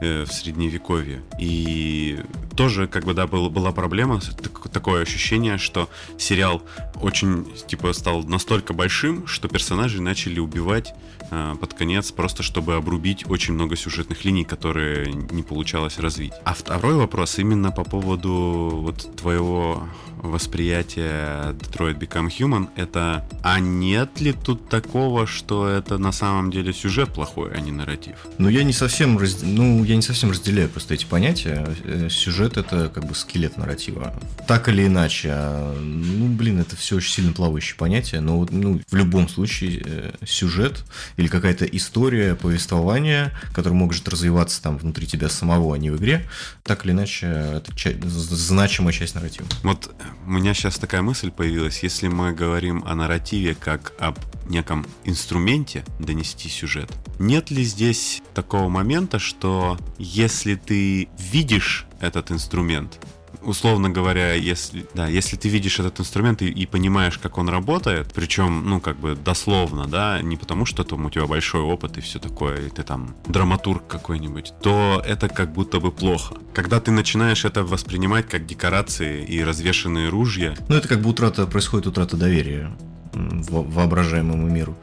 э, 0.00 0.24
в 0.24 0.32
Средневековье. 0.32 1.22
И 1.38 2.18
тоже 2.56 2.86
как 2.86 3.04
бы, 3.04 3.14
да, 3.14 3.26
был, 3.26 3.50
была 3.50 3.72
проблема, 3.72 4.20
так, 4.20 4.68
такое 4.70 5.02
ощущение, 5.02 5.58
что 5.58 5.88
сериал 6.18 6.62
очень, 7.00 7.46
типа, 7.66 7.92
стал 7.92 8.22
настолько 8.22 8.72
большим, 8.72 9.26
что 9.26 9.48
персонажи 9.48 10.00
начали 10.00 10.38
убивать 10.38 10.94
э, 11.30 11.54
под 11.60 11.74
конец, 11.74 12.12
просто 12.12 12.42
чтобы 12.42 12.74
обрубить 12.74 13.28
очень 13.28 13.54
много 13.54 13.76
сюжетных 13.76 14.24
линий, 14.24 14.44
которые 14.44 15.12
не 15.12 15.42
получалось 15.42 15.98
развить. 15.98 16.32
А 16.44 16.54
второй 16.54 16.94
вопрос 16.94 17.38
именно 17.38 17.70
по 17.70 17.84
поводу 17.84 18.70
вот 18.82 19.16
твоего 19.16 19.88
восприятия 20.28 21.52
Detroit 21.52 21.98
Become 21.98 22.28
Human, 22.28 22.68
это 22.76 23.24
а 23.42 23.60
нет 23.60 24.20
ли 24.20 24.32
тут 24.32 24.68
такого, 24.68 25.26
что 25.26 25.68
это 25.68 25.98
на 25.98 26.12
самом 26.12 26.50
деле 26.50 26.72
сюжет 26.72 27.12
плохой, 27.12 27.52
а 27.52 27.60
не 27.60 27.72
нарратив? 27.72 28.26
Ну, 28.38 28.48
я 28.48 28.64
не 28.64 28.72
совсем, 28.72 29.18
раз... 29.18 29.42
ну, 29.42 29.84
я 29.84 29.96
не 29.96 30.02
совсем 30.02 30.30
разделяю 30.30 30.68
просто 30.68 30.94
эти 30.94 31.04
понятия. 31.04 31.66
Э, 31.84 32.08
сюжет— 32.10 32.56
это 32.56 32.88
как 32.88 33.06
бы 33.06 33.14
скелет 33.14 33.56
нарратива. 33.56 34.14
Так 34.46 34.68
или 34.68 34.86
иначе. 34.86 35.28
А, 35.32 35.78
ну, 35.78 36.28
блин, 36.28 36.60
это 36.60 36.76
все 36.76 36.96
очень 36.96 37.12
сильно 37.12 37.32
плавающие 37.32 37.76
понятия, 37.76 38.20
но 38.20 38.46
ну, 38.50 38.80
в 38.88 38.94
любом 38.94 39.28
случае 39.28 39.82
э, 39.84 40.12
сюжет 40.26 40.84
или 41.16 41.28
какая-то 41.28 41.64
история, 41.66 42.34
повествование, 42.34 43.32
которое 43.52 43.74
может 43.74 44.08
развиваться 44.08 44.62
там 44.62 44.78
внутри 44.78 45.06
тебя 45.06 45.28
самого, 45.28 45.74
а 45.74 45.78
не 45.78 45.90
в 45.90 45.96
игре, 45.96 46.26
так 46.62 46.84
или 46.84 46.92
иначе, 46.92 47.26
это 47.26 47.72
значимая 48.08 48.92
часть 48.92 49.14
нарратива. 49.14 49.46
Вот 49.62 49.90
у 50.26 50.30
меня 50.30 50.54
сейчас 50.54 50.78
такая 50.78 51.02
мысль 51.02 51.30
появилась. 51.30 51.82
Если 51.82 52.08
мы 52.08 52.32
говорим 52.32 52.82
о 52.86 52.94
нарративе 52.94 53.54
как 53.54 53.92
об 53.98 54.18
неком 54.48 54.86
инструменте 55.04 55.84
донести 55.98 56.48
сюжет, 56.48 56.90
нет 57.18 57.50
ли 57.50 57.64
здесь 57.64 58.22
такого 58.34 58.68
момента, 58.68 59.18
что 59.18 59.78
если 59.98 60.54
ты 60.54 61.08
видишь 61.18 61.86
этот 62.00 62.30
инструмент, 62.30 63.00
условно 63.44 63.90
говоря, 63.90 64.34
если, 64.34 64.86
да, 64.94 65.06
если 65.06 65.36
ты 65.36 65.48
видишь 65.48 65.80
этот 65.80 66.00
инструмент 66.00 66.42
и, 66.42 66.48
и 66.48 66.66
понимаешь, 66.66 67.18
как 67.18 67.38
он 67.38 67.48
работает, 67.48 68.12
причем, 68.14 68.68
ну, 68.68 68.80
как 68.80 68.98
бы 68.98 69.14
дословно, 69.14 69.86
да, 69.86 70.20
не 70.22 70.36
потому 70.36 70.66
что 70.66 70.84
там 70.84 71.06
у 71.06 71.10
тебя 71.10 71.26
большой 71.26 71.62
опыт 71.62 71.98
и 71.98 72.00
все 72.00 72.18
такое, 72.18 72.66
и 72.66 72.70
ты 72.70 72.82
там 72.82 73.14
драматург 73.26 73.86
какой-нибудь, 73.86 74.52
то 74.62 75.02
это 75.06 75.28
как 75.28 75.52
будто 75.52 75.80
бы 75.80 75.92
плохо. 75.92 76.36
Когда 76.52 76.80
ты 76.80 76.90
начинаешь 76.90 77.44
это 77.44 77.62
воспринимать 77.62 78.28
как 78.28 78.46
декорации 78.46 79.24
и 79.24 79.42
развешенные 79.42 80.08
ружья... 80.08 80.54
Ну, 80.68 80.76
это 80.76 80.88
как 80.88 81.00
бы 81.00 81.10
утрата, 81.10 81.46
происходит 81.46 81.86
утрата 81.86 82.16
доверия 82.16 82.70
воображаемому 83.14 84.48
миру. 84.48 84.76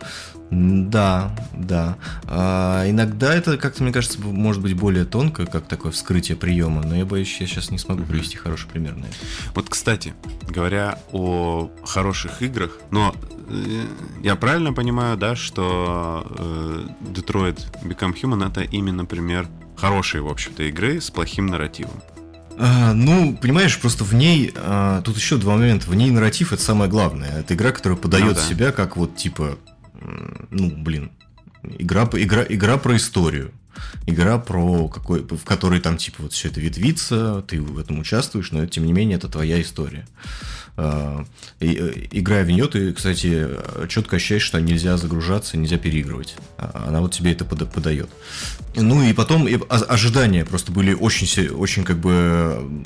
Да, 0.51 1.33
да. 1.53 1.97
А, 2.25 2.83
иногда 2.89 3.33
это 3.33 3.57
как-то, 3.57 3.83
мне 3.83 3.93
кажется, 3.93 4.19
может 4.19 4.61
быть 4.61 4.73
более 4.73 5.05
тонко, 5.05 5.45
как 5.45 5.65
такое 5.65 5.93
вскрытие 5.93 6.35
приема, 6.35 6.83
но 6.83 6.95
я 6.95 7.05
боюсь, 7.05 7.37
я 7.39 7.47
сейчас 7.47 7.71
не 7.71 7.77
смогу 7.77 8.03
привести 8.03 8.35
хороший 8.35 8.67
пример 8.67 8.97
на 8.97 9.05
это. 9.05 9.15
Вот, 9.55 9.69
кстати, 9.69 10.13
говоря 10.49 10.99
о 11.13 11.71
хороших 11.85 12.41
играх, 12.41 12.77
но 12.91 13.15
э, 13.47 13.85
я 14.23 14.35
правильно 14.35 14.73
понимаю, 14.73 15.15
да, 15.15 15.37
что 15.37 16.27
э, 16.37 16.87
Detroit 17.13 17.59
Become 17.83 18.13
Human 18.21 18.49
это 18.49 18.61
именно 18.61 19.05
пример 19.05 19.47
хорошей, 19.77 20.19
в 20.19 20.27
общем-то, 20.27 20.63
игры 20.63 20.99
с 20.99 21.09
плохим 21.09 21.47
нарративом. 21.47 22.03
А, 22.57 22.93
ну, 22.93 23.37
понимаешь, 23.41 23.79
просто 23.79 24.03
в 24.03 24.13
ней 24.13 24.51
а, 24.55 25.01
тут 25.01 25.15
еще 25.15 25.37
два 25.37 25.55
момента. 25.55 25.89
В 25.89 25.95
ней 25.95 26.11
нарратив 26.11 26.51
это 26.51 26.61
самое 26.61 26.91
главное. 26.91 27.39
Это 27.39 27.55
игра, 27.55 27.71
которая 27.71 27.97
подает 27.97 28.27
ну, 28.27 28.33
да. 28.35 28.41
себя 28.41 28.71
как 28.71 28.97
вот 28.97 29.15
типа 29.15 29.57
ну, 30.49 30.69
блин, 30.75 31.11
игра, 31.63 32.09
игра, 32.13 32.45
игра 32.47 32.77
про 32.77 32.95
историю. 32.97 33.51
игра 34.05 34.37
про 34.37 34.87
какой, 34.87 35.21
в 35.21 35.43
которой 35.43 35.79
там 35.79 35.97
типа 35.97 36.23
вот 36.23 36.33
все 36.33 36.49
это 36.49 36.59
ветвится, 36.59 37.43
ты 37.47 37.61
в 37.61 37.77
этом 37.79 37.99
участвуешь, 37.99 38.51
но 38.51 38.65
тем 38.65 38.85
не 38.85 38.93
менее 38.93 39.17
это 39.17 39.27
твоя 39.29 39.61
история. 39.61 40.07
А, 40.77 41.25
и, 41.59 42.09
играя 42.11 42.43
в 42.43 42.47
нее, 42.47 42.67
ты, 42.67 42.93
кстати, 42.93 43.49
четко 43.87 44.15
ощущаешь, 44.15 44.43
что 44.43 44.59
нельзя 44.59 44.97
загружаться, 44.97 45.57
нельзя 45.57 45.77
переигрывать. 45.77 46.35
А, 46.57 46.85
она 46.87 47.01
вот 47.01 47.13
тебе 47.13 47.31
это 47.33 47.45
подает. 47.45 48.09
Ну 48.75 49.03
и 49.03 49.13
потом 49.13 49.47
и 49.47 49.59
ожидания 49.69 50.45
просто 50.45 50.71
были 50.71 50.93
очень, 50.93 51.49
очень 51.49 51.83
как 51.83 51.97
бы... 51.97 52.83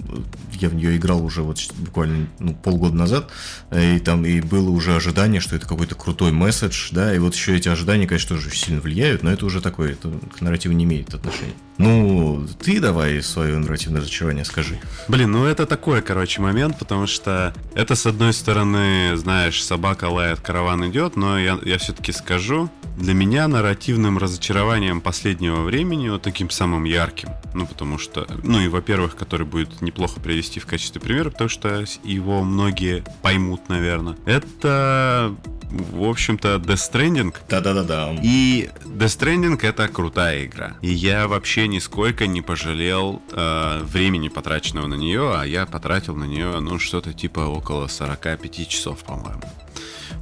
Я 0.53 0.69
в 0.69 0.75
нее 0.75 0.95
играл 0.95 1.23
уже 1.23 1.41
вот 1.41 1.59
буквально 1.75 2.27
ну, 2.39 2.55
полгода 2.55 2.95
назад, 2.95 3.29
и 3.75 3.99
там 3.99 4.25
и 4.25 4.41
было 4.41 4.69
уже 4.69 4.95
ожидание, 4.95 5.41
что 5.41 5.55
это 5.55 5.67
какой-то 5.67 5.95
крутой 5.95 6.31
месседж, 6.31 6.89
да, 6.91 7.13
и 7.13 7.19
вот 7.19 7.35
еще 7.35 7.55
эти 7.55 7.67
ожидания, 7.67 8.07
конечно, 8.07 8.35
тоже 8.37 8.55
сильно 8.55 8.79
влияют, 8.79 9.21
но 9.21 9.31
это 9.31 9.45
уже 9.45 9.61
такое, 9.61 9.93
это 9.93 10.11
к 10.35 10.41
нарративу 10.41 10.73
не 10.73 10.85
имеет 10.85 11.13
отношения. 11.13 11.53
Ну, 11.77 12.47
ты 12.61 12.79
давай 12.79 13.21
свое 13.21 13.57
нарративное 13.57 14.01
разочарование 14.01 14.45
скажи. 14.45 14.79
Блин, 15.07 15.31
ну 15.31 15.45
это 15.45 15.65
такой, 15.65 16.01
короче, 16.01 16.41
момент, 16.41 16.79
потому 16.79 17.05
что 17.05 17.53
это, 17.73 17.95
с 17.95 18.05
одной 18.05 18.33
стороны, 18.33 19.17
знаешь, 19.17 19.63
собака 19.63 20.05
лает, 20.05 20.39
караван 20.39 20.89
идет, 20.89 21.15
но 21.17 21.37
я, 21.37 21.59
я 21.63 21.77
все-таки 21.77 22.11
скажу, 22.11 22.69
для 22.97 23.13
меня 23.13 23.47
нарративным 23.47 24.17
разочарованием 24.17 25.01
последнего 25.01 25.61
времени, 25.61 26.09
вот 26.09 26.21
таким 26.21 26.49
самым 26.49 26.85
ярким, 26.85 27.29
ну, 27.53 27.65
потому 27.65 27.97
что, 27.97 28.27
ну, 28.43 28.59
и, 28.61 28.67
во-первых, 28.67 29.15
который 29.15 29.45
будет 29.45 29.81
неплохо 29.81 30.19
привести 30.19 30.59
в 30.59 30.65
качестве 30.65 31.01
примера, 31.01 31.29
потому 31.29 31.49
что 31.49 31.85
его 32.03 32.43
многие 32.43 33.03
поймут, 33.21 33.69
наверное, 33.69 34.15
это 34.25 35.35
в 35.71 36.03
общем-то, 36.03 36.55
Death 36.55 36.91
Stranding. 36.91 37.35
Да-да-да-да. 37.49 38.15
И 38.23 38.69
Death 38.85 39.19
Stranding 39.19 39.59
это 39.61 39.87
крутая 39.87 40.45
игра. 40.45 40.77
И 40.81 40.91
я 40.91 41.27
вообще 41.27 41.67
нисколько 41.67 42.27
не 42.27 42.41
пожалел 42.41 43.21
э, 43.31 43.81
времени, 43.83 44.29
потраченного 44.29 44.87
на 44.87 44.95
нее, 44.95 45.33
а 45.35 45.43
я 45.43 45.65
потратил 45.65 46.15
на 46.15 46.25
нее, 46.25 46.59
ну, 46.59 46.79
что-то 46.79 47.13
типа 47.13 47.39
около 47.39 47.87
45 47.87 48.67
часов, 48.67 49.03
по-моему. 49.03 49.41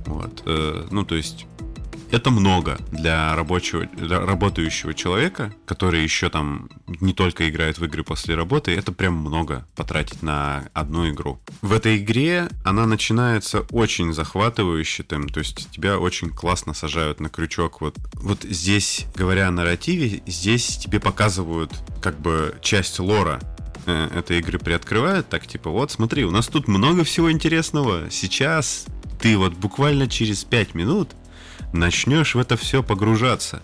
Вот. 0.06 0.44
Э, 0.46 0.86
ну, 0.90 1.06
то 1.06 1.16
есть 1.16 1.46
это 2.14 2.30
много 2.30 2.78
для 2.92 3.36
рабочего, 3.36 3.86
для 3.86 4.20
работающего 4.20 4.94
человека, 4.94 5.52
который 5.66 6.04
еще 6.04 6.30
там 6.30 6.70
не 7.02 7.12
только 7.12 7.50
играет 7.50 7.80
в 7.80 7.86
игры 7.86 8.04
после 8.04 8.36
работы, 8.36 8.72
это 8.72 8.92
прям 8.92 9.16
много 9.16 9.66
потратить 9.76 10.22
на 10.22 10.70
одну 10.74 11.10
игру. 11.10 11.42
В 11.64 11.74
этой 11.74 11.98
игре 11.98 12.50
она 12.64 12.86
начинается 12.86 13.62
очень 13.72 14.14
захватывающе, 14.14 15.02
там, 15.02 15.28
то 15.28 15.40
есть 15.40 15.72
тебя 15.72 15.98
очень 15.98 16.30
классно 16.30 16.76
сажают 16.76 17.20
на 17.20 17.30
крючок. 17.30 17.82
Вот, 17.82 17.96
вот 18.14 18.44
здесь, 18.44 19.08
говоря 19.16 19.48
о 19.48 19.52
нарративе, 19.52 20.22
здесь 20.28 20.78
тебе 20.78 21.00
показывают 21.00 21.72
как 22.00 22.22
бы 22.22 22.56
часть 22.62 23.00
лора 23.00 23.42
э, 23.88 24.10
этой 24.16 24.38
игры 24.38 24.60
приоткрывают, 24.60 25.30
так 25.30 25.48
типа, 25.48 25.72
вот 25.72 25.90
смотри, 25.90 26.26
у 26.26 26.32
нас 26.32 26.46
тут 26.46 26.68
много 26.68 27.04
всего 27.04 27.32
интересного. 27.32 28.12
Сейчас 28.12 28.86
ты 29.20 29.36
вот 29.36 29.54
буквально 29.54 30.08
через 30.08 30.44
5 30.44 30.76
минут 30.76 31.10
начнешь 31.74 32.36
в 32.36 32.40
это 32.40 32.58
все 32.58 32.84
погружаться. 32.84 33.62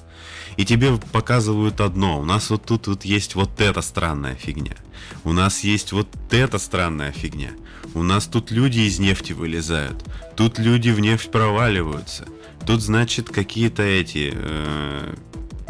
И 0.58 0.66
тебе 0.66 0.98
показывают 1.12 1.80
одно. 1.80 2.20
У 2.20 2.26
нас 2.26 2.50
вот 2.50 2.66
тут 2.66 2.88
вот 2.88 3.06
есть 3.06 3.36
вот 3.36 3.62
эта 3.62 3.82
странная 3.82 4.36
фигня. 4.36 4.76
У 5.24 5.32
нас 5.32 5.64
есть 5.64 5.92
вот 5.92 6.08
эта 6.32 6.58
странная 6.58 7.12
фигня. 7.12 7.52
У 7.94 8.04
нас 8.04 8.28
тут 8.28 8.52
люди 8.52 8.80
из 8.80 9.00
нефти 9.00 9.34
вылезают. 9.34 10.04
Тут 10.36 10.60
люди 10.60 10.90
в 10.90 11.00
нефть 11.00 11.32
проваливаются. 11.32 12.26
Тут, 12.66 12.82
значит, 12.82 13.30
какие-то 13.30 13.84
эти 13.84 14.32
э, 14.34 15.16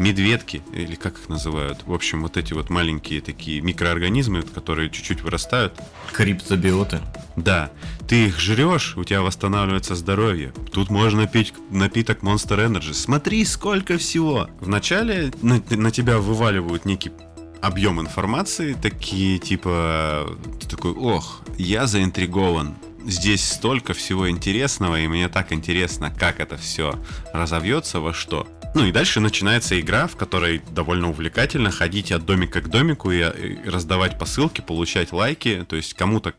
медведки, 0.00 0.62
или 0.72 0.94
как 0.94 1.18
их 1.18 1.28
называют, 1.28 1.86
в 1.86 1.92
общем, 1.92 2.22
вот 2.22 2.36
эти 2.38 2.54
вот 2.54 2.70
маленькие 2.70 3.20
такие 3.20 3.60
микроорганизмы, 3.60 4.42
которые 4.42 4.88
чуть-чуть 4.88 5.22
вырастают. 5.22 5.74
Криптобиоты. 6.12 7.00
Да, 7.36 7.70
ты 8.08 8.26
их 8.26 8.40
жрешь, 8.40 8.96
у 8.96 9.04
тебя 9.04 9.20
восстанавливается 9.20 9.94
здоровье. 9.94 10.52
Тут 10.72 10.90
можно 10.90 11.26
пить 11.26 11.52
напиток 11.70 12.22
Monster 12.22 12.66
Energy. 12.66 12.94
Смотри, 12.94 13.44
сколько 13.44 13.98
всего. 13.98 14.48
Вначале 14.60 15.32
на, 15.42 15.62
на 15.68 15.90
тебя 15.90 16.18
вываливают 16.18 16.86
некий 16.86 17.12
объем 17.60 18.00
информации, 18.00 18.72
такие 18.72 19.38
типа, 19.38 20.34
ты 20.60 20.66
такой, 20.66 20.92
ох, 20.92 21.42
я 21.58 21.86
заинтригован, 21.86 22.74
здесь 23.04 23.46
столько 23.46 23.92
всего 23.92 24.30
интересного, 24.30 24.98
и 24.98 25.06
мне 25.08 25.28
так 25.28 25.52
интересно, 25.52 26.10
как 26.10 26.40
это 26.40 26.56
все 26.56 26.98
разовьется 27.34 28.00
во 28.00 28.14
что. 28.14 28.46
Ну 28.74 28.86
и 28.86 28.92
дальше 28.92 29.18
начинается 29.18 29.78
игра, 29.80 30.06
в 30.06 30.16
которой 30.16 30.62
довольно 30.70 31.10
увлекательно 31.10 31.70
ходить 31.70 32.12
от 32.12 32.24
домика 32.24 32.60
к 32.60 32.68
домику 32.68 33.10
и, 33.10 33.18
и 33.18 33.68
раздавать 33.68 34.18
посылки, 34.18 34.60
получать 34.60 35.12
лайки. 35.12 35.66
То 35.68 35.76
есть 35.76 35.94
кому-то 35.94 36.34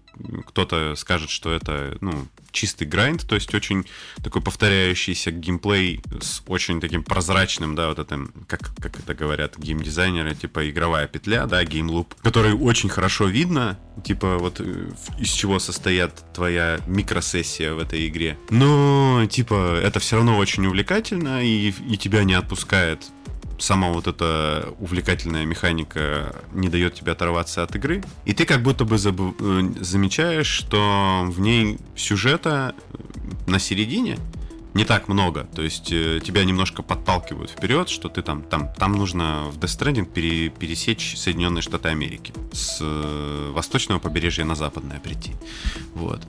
кто-то 0.48 0.96
скажет, 0.96 1.30
что 1.30 1.52
это 1.52 1.98
ну, 2.00 2.28
чистый 2.52 2.86
грайнд, 2.86 3.28
то 3.28 3.36
есть 3.36 3.54
очень 3.54 3.86
такой 4.24 4.42
повторяющийся 4.42 5.32
геймплей 5.32 6.02
с 6.22 6.42
очень 6.48 6.82
таким 6.82 7.04
прозрачным, 7.04 7.76
да, 7.76 7.90
вот 7.90 8.00
этим, 8.00 8.34
как, 8.48 8.76
как 8.76 9.00
это 9.00 9.14
говорят 9.14 9.58
геймдизайнеры, 9.58 10.36
типа 10.36 10.70
игровая 10.70 11.08
петля, 11.08 11.46
да, 11.46 11.64
геймлуп, 11.64 12.16
который 12.22 12.54
очень 12.54 12.90
хорошо 12.90 13.26
видно, 13.26 13.80
типа 14.04 14.38
вот 14.38 14.60
э, 14.60 14.92
из 15.20 15.30
чего 15.30 15.60
состоят 15.60 16.34
твоя 16.34 16.80
микросессия 16.88 17.74
в 17.74 17.80
этой 17.80 18.08
игре. 18.08 18.38
Но, 18.50 19.26
типа, 19.30 19.80
это 19.82 20.00
все 20.00 20.18
равно 20.18 20.38
очень 20.38 20.66
увлекательно 20.66 21.44
и, 21.44 21.70
и 21.70 21.98
тебя 21.98 22.24
не 22.24 22.34
отпускает 22.34 23.12
сама 23.62 23.90
вот 23.90 24.08
эта 24.08 24.74
увлекательная 24.80 25.46
механика 25.46 26.36
не 26.52 26.70
дает 26.70 26.96
тебе 26.96 27.12
оторваться 27.12 27.64
от 27.64 27.76
игры. 27.76 28.04
И 28.26 28.34
ты 28.34 28.46
как 28.46 28.64
будто 28.64 28.86
бы 28.86 28.98
заб... 28.98 29.20
Э, 29.40 29.70
замечаешь, 29.80 30.48
что 30.48 31.24
в 31.28 31.40
ней 31.40 31.78
сюжета 31.96 32.76
на 33.48 33.60
середине 33.60 34.18
не 34.74 34.86
так 34.86 35.08
много. 35.08 35.48
То 35.56 35.62
есть 35.62 35.92
э, 35.92 36.20
тебя 36.24 36.44
немножко 36.44 36.82
подталкивают 36.82 37.52
вперед, 37.52 37.90
что 37.90 38.10
ты 38.10 38.22
там, 38.22 38.42
там, 38.44 38.74
там 38.74 38.94
нужно 38.94 39.50
в 39.52 39.58
Death 39.58 39.80
Stranding 39.80 40.06
пере, 40.06 40.50
пересечь 40.50 41.18
Соединенные 41.18 41.62
Штаты 41.62 41.90
Америки. 41.90 42.34
С 42.52 42.80
э, 42.82 43.52
восточного 43.54 44.00
побережья 44.00 44.46
на 44.46 44.56
западное 44.56 45.00
прийти. 45.00 45.34
Вот. 45.94 46.22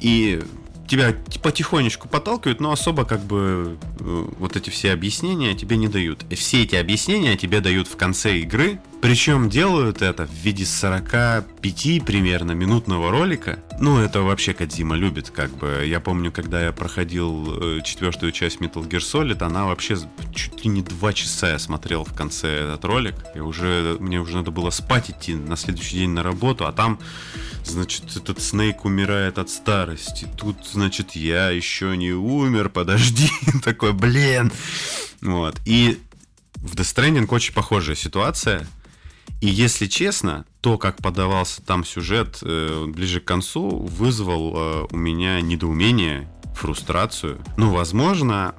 И 0.00 0.42
тебя 0.90 1.14
потихонечку 1.40 2.08
подталкивают, 2.08 2.60
но 2.60 2.72
особо 2.72 3.04
как 3.04 3.20
бы 3.20 3.78
э, 4.00 4.24
вот 4.38 4.56
эти 4.56 4.70
все 4.70 4.92
объяснения 4.92 5.54
тебе 5.54 5.76
не 5.76 5.86
дают. 5.86 6.24
Все 6.34 6.64
эти 6.64 6.74
объяснения 6.74 7.36
тебе 7.36 7.60
дают 7.60 7.86
в 7.86 7.96
конце 7.96 8.38
игры, 8.38 8.80
причем 9.00 9.48
делают 9.48 10.02
это 10.02 10.26
в 10.26 10.32
виде 10.32 10.66
45 10.66 12.04
примерно 12.04 12.52
минутного 12.52 13.10
ролика. 13.10 13.58
Ну, 13.80 13.98
это 13.98 14.20
вообще 14.20 14.52
Кадзима 14.52 14.94
любит, 14.94 15.30
как 15.30 15.50
бы. 15.56 15.84
Я 15.86 16.00
помню, 16.00 16.30
когда 16.30 16.64
я 16.64 16.72
проходил 16.72 17.78
э, 17.78 17.80
четвертую 17.82 18.32
часть 18.32 18.58
Metal 18.58 18.86
Gear 18.86 19.00
Solid, 19.00 19.42
она 19.42 19.64
вообще 19.64 19.96
чуть 20.34 20.64
ли 20.64 20.70
не 20.70 20.82
два 20.82 21.12
часа 21.12 21.52
я 21.52 21.58
смотрел 21.58 22.04
в 22.04 22.12
конце 22.12 22.48
этот 22.48 22.84
ролик. 22.84 23.14
И 23.34 23.40
уже, 23.40 23.96
мне 24.00 24.20
уже 24.20 24.36
надо 24.36 24.50
было 24.50 24.70
спать 24.70 25.10
идти 25.10 25.34
на 25.34 25.56
следующий 25.56 25.98
день 25.98 26.10
на 26.10 26.22
работу, 26.22 26.66
а 26.66 26.72
там 26.72 26.98
Значит, 27.64 28.16
этот 28.16 28.40
Снейк 28.40 28.84
умирает 28.84 29.38
от 29.38 29.50
старости. 29.50 30.26
Тут, 30.36 30.56
значит, 30.66 31.12
я 31.12 31.50
еще 31.50 31.96
не 31.96 32.12
умер, 32.12 32.68
подожди. 32.74 33.30
Такой, 33.62 33.92
блин. 33.92 34.50
Вот. 35.20 35.56
И 35.66 36.00
в 36.56 36.74
Death 36.74 36.94
Stranding 36.94 37.26
очень 37.28 37.54
похожая 37.54 37.96
ситуация. 37.96 38.66
И 39.40 39.48
если 39.48 39.86
честно, 39.86 40.44
то, 40.60 40.78
как 40.78 40.98
подавался 40.98 41.62
там 41.62 41.84
сюжет 41.84 42.38
э, 42.42 42.86
ближе 42.86 43.20
к 43.20 43.24
концу, 43.24 43.68
вызвал 43.68 44.52
э, 44.54 44.86
у 44.90 44.96
меня 44.96 45.40
недоумение, 45.40 46.30
фрустрацию. 46.54 47.38
Ну, 47.56 47.72
возможно, 47.72 48.54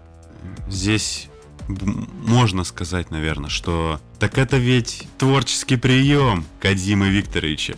здесь 0.68 1.28
можно 1.68 2.64
сказать, 2.64 3.12
наверное, 3.12 3.50
что 3.50 4.02
так 4.20 4.38
это 4.38 4.58
ведь 4.58 5.08
творческий 5.18 5.78
прием 5.78 6.46
Кадзимы 6.60 7.10
Викторовича 7.10 7.76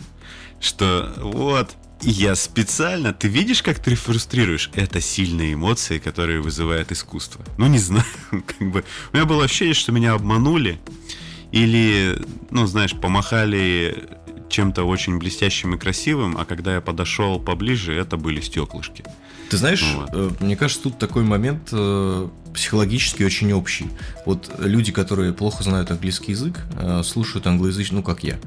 что 0.64 1.12
вот, 1.18 1.76
я 2.00 2.34
специально, 2.34 3.12
ты 3.12 3.28
видишь, 3.28 3.62
как 3.62 3.78
ты 3.78 3.94
фрустрируешь? 3.94 4.70
Это 4.74 5.00
сильные 5.00 5.54
эмоции, 5.54 5.98
которые 5.98 6.40
вызывает 6.40 6.90
искусство. 6.90 7.44
Ну, 7.58 7.66
не 7.66 7.78
знаю, 7.78 8.04
как 8.30 8.70
бы... 8.70 8.84
У 9.12 9.16
меня 9.16 9.26
было 9.26 9.44
ощущение, 9.44 9.74
что 9.74 9.92
меня 9.92 10.14
обманули. 10.14 10.80
Или, 11.54 12.18
ну, 12.50 12.66
знаешь, 12.66 12.94
помахали 13.00 14.08
чем-то 14.48 14.82
очень 14.82 15.18
блестящим 15.18 15.76
и 15.76 15.78
красивым, 15.78 16.36
а 16.36 16.44
когда 16.44 16.74
я 16.74 16.80
подошел 16.80 17.38
поближе, 17.38 17.94
это 17.94 18.16
были 18.16 18.40
стеклышки. 18.40 19.04
Ты 19.50 19.56
знаешь, 19.58 19.84
вот. 19.96 20.10
Э, 20.12 20.30
мне 20.40 20.56
кажется, 20.56 20.82
тут 20.82 20.98
такой 20.98 21.22
момент 21.22 21.68
э, 21.70 22.28
психологически 22.52 23.22
очень 23.22 23.52
общий. 23.52 23.86
Вот 24.26 24.50
люди, 24.58 24.90
которые 24.90 25.32
плохо 25.32 25.62
знают 25.62 25.92
английский 25.92 26.32
язык, 26.32 26.58
э, 26.76 27.02
слушают 27.04 27.46
англоязычную, 27.46 28.00
ну 28.00 28.02
как 28.02 28.24
я, 28.24 28.40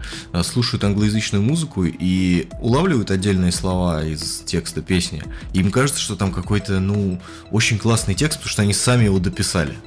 слушают 0.43 0.83
англоязычную 0.83 1.41
музыку 1.41 1.85
и 1.85 2.49
улавливают 2.59 3.09
отдельные 3.09 3.53
слова 3.53 4.03
из 4.03 4.43
текста 4.45 4.81
песни. 4.81 5.23
И 5.53 5.59
им 5.59 5.71
кажется, 5.71 6.01
что 6.01 6.17
там 6.17 6.33
какой-то, 6.33 6.81
ну, 6.81 7.21
очень 7.51 7.77
классный 7.77 8.15
текст, 8.15 8.39
потому 8.39 8.51
что 8.51 8.63
они 8.63 8.73
сами 8.73 9.05
его 9.05 9.19
дописали. 9.19 9.77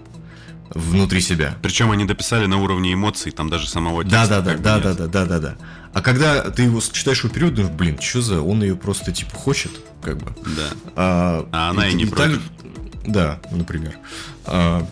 Внутри 0.74 1.20
себя. 1.20 1.56
Причем 1.62 1.90
они 1.90 2.04
дописали 2.04 2.46
на 2.46 2.58
уровне 2.62 2.94
эмоций, 2.94 3.32
там 3.32 3.48
даже 3.50 3.68
самого 3.68 4.04
текста. 4.04 4.26
да, 4.28 4.40
да, 4.40 4.54
да, 4.56 4.78
да, 4.78 4.94
да, 4.94 5.06
да, 5.06 5.24
да, 5.26 5.38
да. 5.38 5.56
А 5.92 6.02
когда 6.02 6.42
ты 6.50 6.62
его 6.64 6.80
читаешь 6.80 7.24
его 7.24 7.32
период, 7.34 7.54
думаешь, 7.54 7.74
блин, 7.74 7.98
что 8.00 8.20
за, 8.22 8.40
он 8.40 8.62
ее 8.62 8.76
просто 8.76 9.10
типа 9.12 9.36
хочет, 9.36 9.72
как 10.02 10.18
бы. 10.18 10.32
Да. 10.56 10.68
А, 10.96 11.48
А 11.52 11.70
она 11.70 11.88
и 11.88 11.94
не 11.94 12.06
так- 12.06 12.14
против. 12.14 12.42
Да, 13.06 13.40
например. 13.50 13.94
А, 14.46 14.86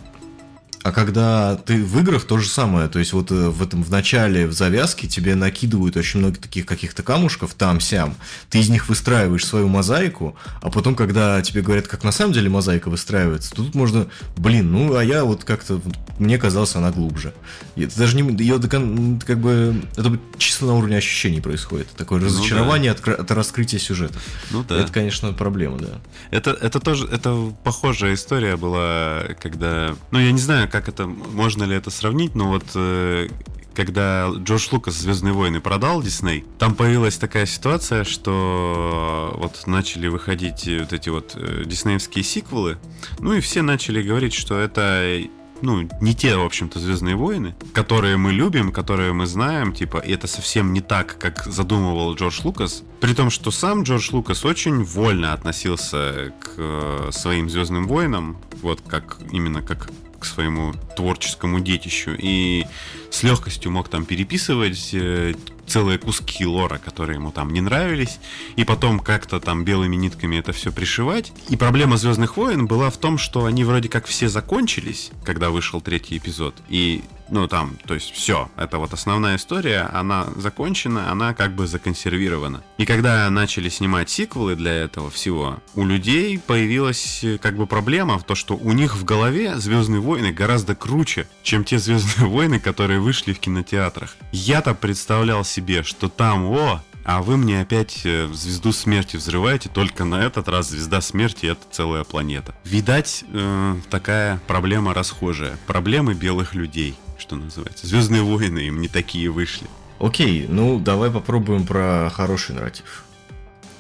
а 0.89 0.93
когда 0.93 1.57
ты 1.57 1.85
в 1.85 2.01
играх 2.01 2.25
то 2.25 2.39
же 2.39 2.49
самое, 2.49 2.89
то 2.89 2.99
есть 2.99 3.13
вот 3.13 3.31
э, 3.31 3.51
в 3.51 3.63
этом 3.63 3.83
в 3.83 3.91
начале, 3.91 4.47
в 4.47 4.55
завязке 4.55 5.07
тебе 5.07 5.35
накидывают 5.35 5.99
очень 5.99 6.21
много 6.21 6.39
таких 6.39 6.65
каких-то 6.65 7.03
камушков 7.03 7.53
там-сям, 7.53 8.15
ты 8.49 8.59
из 8.59 8.71
них 8.71 8.89
выстраиваешь 8.89 9.45
свою 9.45 9.69
мозаику, 9.69 10.35
а 10.63 10.71
потом, 10.71 10.95
когда 10.95 11.43
тебе 11.43 11.61
говорят, 11.61 11.89
как 11.89 12.05
на 12.05 12.13
самом 12.13 12.33
деле 12.33 12.49
мозаика 12.49 12.89
выстраивается, 12.89 13.51
то 13.51 13.57
тут 13.57 13.75
можно, 13.75 14.07
блин, 14.39 14.73
ну 14.73 14.97
а 14.97 15.05
я 15.05 15.25
вот 15.25 15.45
как-то, 15.45 15.81
мне 16.19 16.39
казалось, 16.39 16.75
она 16.75 16.91
глубже. 16.91 17.35
Это 17.77 17.99
даже 17.99 18.17
не, 18.17 18.43
ее 18.43 18.59
как 18.59 19.41
бы, 19.41 19.83
это 19.97 20.19
чисто 20.39 20.65
на 20.65 20.75
уровне 20.75 20.97
ощущений 20.97 21.43
происходит, 21.43 21.89
такое 21.91 22.21
Ну 22.21 22.27
разочарование 22.27 22.93
от, 22.93 23.01
кра- 23.01 23.17
от 23.17 23.31
раскрытия 23.31 23.79
сюжета. 23.79 24.19
Ну 24.51 24.65
да. 24.65 24.81
Это, 24.81 24.91
конечно, 24.91 25.35
проблема, 25.35 25.79
да. 25.79 26.01
Это, 26.31 26.53
это 26.53 26.81
тоже, 26.81 27.07
это 27.09 27.53
похожая 27.63 28.15
история 28.15 28.57
была, 28.57 29.25
когда, 29.43 29.95
ну 30.13 30.19
я 30.19 30.33
не 30.33 30.41
знаю, 30.41 30.69
как 30.71 30.78
это, 30.87 31.09
можно 31.09 31.65
ли 31.65 31.75
это 31.75 31.91
сравнить, 31.91 32.37
но 32.37 32.51
вот 32.51 32.67
э, 32.77 33.29
когда 33.75 34.29
Джордж 34.31 34.69
Лукас 34.71 34.95
Звездные 34.95 35.33
войны 35.33 35.61
продал 35.61 36.03
Дисней, 36.03 36.45
там 36.59 36.75
появилась 36.75 37.17
такая 37.17 37.47
ситуация, 37.47 38.05
что 38.05 39.35
вот 39.37 39.67
начали 39.67 40.09
выходить 40.09 40.69
вот 40.81 40.93
эти 40.93 41.09
вот 41.09 41.33
э, 41.35 41.65
диснеевские 41.65 42.25
сиквелы, 42.25 42.79
ну 43.19 43.33
и 43.33 43.41
все 43.41 43.63
начали 43.63 44.03
говорить, 44.03 44.35
что 44.35 44.59
это 44.59 45.21
ну, 45.63 45.89
не 46.01 46.15
те, 46.15 46.37
в 46.37 46.45
общем-то, 46.45 46.79
Звездные 46.79 47.17
войны, 47.17 47.55
которые 47.73 48.17
мы 48.17 48.33
любим, 48.33 48.73
которые 48.73 49.13
мы 49.13 49.27
знаем, 49.27 49.73
типа, 49.73 49.99
и 49.99 50.13
это 50.13 50.27
совсем 50.27 50.73
не 50.73 50.81
так, 50.81 51.17
как 51.19 51.45
задумывал 51.45 52.15
Джордж 52.15 52.41
Лукас. 52.45 52.83
При 53.01 53.15
том, 53.15 53.31
что 53.31 53.51
сам 53.51 53.83
Джордж 53.83 54.11
Лукас 54.13 54.45
очень 54.45 54.83
вольно 54.85 55.33
относился 55.33 56.33
к 56.41 56.55
э, 56.57 57.11
своим 57.13 57.51
Звездным 57.51 57.87
войнам, 57.87 58.39
вот 58.63 58.81
как 58.87 59.19
именно 59.31 59.63
как 59.63 59.89
к 60.19 60.25
своему 60.25 60.75
творческому 60.97 61.61
детищу, 61.61 62.15
и 62.19 62.65
с 63.11 63.23
легкостью 63.23 63.71
мог 63.71 63.89
там 63.89 64.05
переписывать 64.05 64.91
э, 64.93 65.35
целые 65.67 65.99
куски 65.99 66.45
лора, 66.47 66.79
которые 66.79 67.17
ему 67.17 67.31
там 67.31 67.53
не 67.53 67.61
нравились, 67.61 68.19
и 68.57 68.65
потом 68.65 68.99
как-то 68.99 69.39
там 69.39 69.65
белыми 69.65 69.97
нитками 69.97 70.37
это 70.37 70.53
все 70.53 70.73
пришивать. 70.73 71.33
И 71.49 71.57
проблема 71.57 71.97
Звездных 71.97 72.37
войн 72.37 72.67
была 72.67 72.91
в 72.91 72.97
том, 72.97 73.19
что 73.19 73.45
они 73.45 73.65
вроде 73.65 73.89
как 73.89 74.07
все 74.07 74.29
закончились, 74.29 75.11
когда 75.25 75.51
вышел 75.51 75.81
третий 75.81 76.17
эпизод. 76.17 76.55
И, 76.69 77.03
ну 77.31 77.49
там, 77.49 77.79
то 77.87 77.95
есть 77.95 78.11
все, 78.11 78.51
это 78.57 78.79
вот 78.79 78.93
основная 78.93 79.37
история, 79.37 79.89
она 79.93 80.27
закончена, 80.37 81.11
она 81.11 81.35
как 81.35 81.53
бы 81.53 81.67
законсервирована. 81.67 82.63
И 82.79 82.87
когда 82.87 83.29
начали 83.31 83.69
снимать 83.69 84.11
сиквелы 84.11 84.57
для 84.57 84.73
этого 84.73 85.11
всего, 85.11 85.59
у 85.75 85.85
людей 85.85 86.39
появилась 86.39 87.23
э, 87.23 87.39
как 87.39 87.57
бы 87.57 87.67
проблема 87.67 88.19
в 88.19 88.25
том, 88.25 88.37
что 88.37 88.57
у 88.57 88.73
них 88.73 88.97
в 88.97 89.05
голове 89.05 89.57
Звездные 89.57 90.01
войны 90.01 90.33
гораздо 90.33 90.75
круче, 90.75 91.29
чем 91.43 91.65
те 91.65 91.79
Звездные 91.79 92.29
войны, 92.31 92.61
которые 92.61 93.01
вышли 93.01 93.33
в 93.33 93.41
кинотеатрах. 93.41 94.17
Я-то 94.33 94.75
представлял 94.75 95.45
себе, 95.45 95.83
что 95.83 96.09
там, 96.09 96.47
о, 96.47 96.83
а 97.09 97.23
вы 97.23 97.39
мне 97.39 97.63
опять 97.63 98.03
э, 98.05 98.29
звезду 98.35 98.71
смерти 98.71 99.17
взрываете, 99.17 99.71
только 99.71 100.05
на 100.05 100.23
этот 100.23 100.47
раз 100.47 100.69
звезда 100.69 101.01
смерти 101.01 101.47
это 101.47 101.61
целая 101.71 102.05
планета. 102.05 102.55
Видать, 102.65 103.25
э, 103.33 103.77
такая 103.89 104.41
проблема 104.47 104.93
расхожая. 104.93 105.59
Проблемы 105.67 106.13
белых 106.13 106.55
людей, 106.55 106.97
что 107.19 107.37
называется. 107.37 107.87
Звездные 107.87 108.23
войны 108.23 108.61
им 108.61 108.81
не 108.81 108.89
такие 108.89 109.29
вышли. 109.31 109.67
Окей, 109.99 110.47
ну 110.49 110.79
давай 110.79 111.11
попробуем 111.11 111.67
про 111.67 112.11
хороший 112.15 112.55
нарратив. 112.55 113.05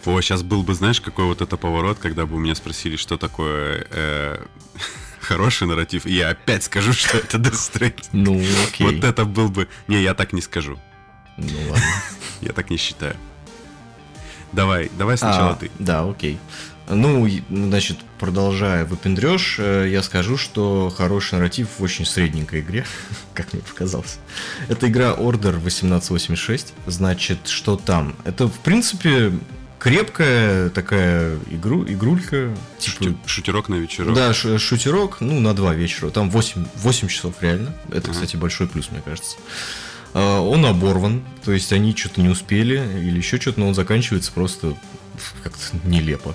О, 0.05 0.21
сейчас 0.21 0.43
был 0.43 0.63
бы, 0.63 0.75
знаешь, 0.75 1.01
какой 1.01 1.27
вот 1.27 1.41
это 1.43 1.57
поворот, 1.57 1.99
когда 1.99 2.25
бы 2.27 2.37
у 2.37 2.39
меня 2.39 2.55
спросили, 2.55 2.97
что 2.97 3.17
такое 3.17 3.87
э, 3.91 4.45
хороший 5.21 5.67
нарратив, 5.67 6.07
и 6.07 6.15
я 6.15 6.31
опять 6.31 6.65
скажу, 6.65 6.93
что 6.93 7.19
это 7.19 7.37
Death 7.39 7.53
Stranding. 7.53 8.07
Ну, 8.13 8.43
окей. 8.67 8.87
Вот 8.87 9.05
это 9.05 9.25
был 9.25 9.49
бы... 9.49 9.69
Не, 9.87 10.03
я 10.03 10.15
так 10.15 10.33
не 10.33 10.41
скажу. 10.41 10.79
Ну 11.37 11.47
ладно. 11.71 11.85
Я 12.41 12.53
так 12.53 12.71
не 12.71 12.77
считаю. 12.77 13.17
Давай, 14.53 14.91
давай 14.97 15.19
сначала 15.19 15.51
А, 15.51 15.55
ты. 15.55 15.71
Да, 15.79 16.09
окей. 16.09 16.35
И, 16.35 16.39
ну, 16.95 17.29
значит, 17.51 17.99
продолжая 18.19 18.85
выпендрешь, 18.85 19.57
э, 19.59 19.89
я 19.91 20.03
скажу, 20.03 20.37
что 20.37 20.93
хороший 20.97 21.35
нарратив 21.35 21.69
в 21.79 21.83
очень 21.83 22.07
средненькой 22.07 22.61
игре, 22.61 22.85
как 23.35 23.53
мне 23.53 23.63
показалось. 23.63 24.19
Это 24.69 24.89
игра 24.89 25.11
Order 25.15 25.57
1886. 25.59 26.75
Значит, 26.87 27.47
что 27.49 27.77
там? 27.77 28.15
Это, 28.25 28.49
в 28.49 28.59
принципе, 28.61 29.33
крепкая 29.79 30.71
такая 30.71 31.39
игру, 31.51 31.85
игрулька. 31.85 32.55
Типа, 32.79 33.05
Шути- 33.05 33.17
Шутерок 33.27 33.69
на 33.69 33.77
вечерок. 33.77 34.15
да, 34.15 34.33
ш- 34.35 34.59
шутерок, 34.59 35.21
ну, 35.21 35.41
на 35.41 35.55
два 35.55 35.75
вечера. 35.75 36.11
Там 36.11 36.31
8, 36.31 36.67
8 36.77 37.09
часов 37.09 37.35
реально. 37.41 37.75
Это, 37.91 38.11
Ага. 38.11 38.13
кстати, 38.13 38.37
большой 38.37 38.67
плюс, 38.69 38.91
мне 38.91 39.01
кажется. 39.05 39.37
А, 40.15 40.41
Он 40.41 40.65
оборван, 40.67 41.23
то 41.45 41.53
есть 41.53 41.73
они 41.73 41.95
что-то 41.95 42.21
не 42.23 42.29
успели 42.29 42.77
или 43.01 43.19
еще 43.19 43.39
что-то, 43.41 43.61
но 43.61 43.69
он 43.69 43.75
заканчивается 43.75 44.33
просто 44.33 44.75
как-то 45.43 45.61
нелепо. 45.85 46.35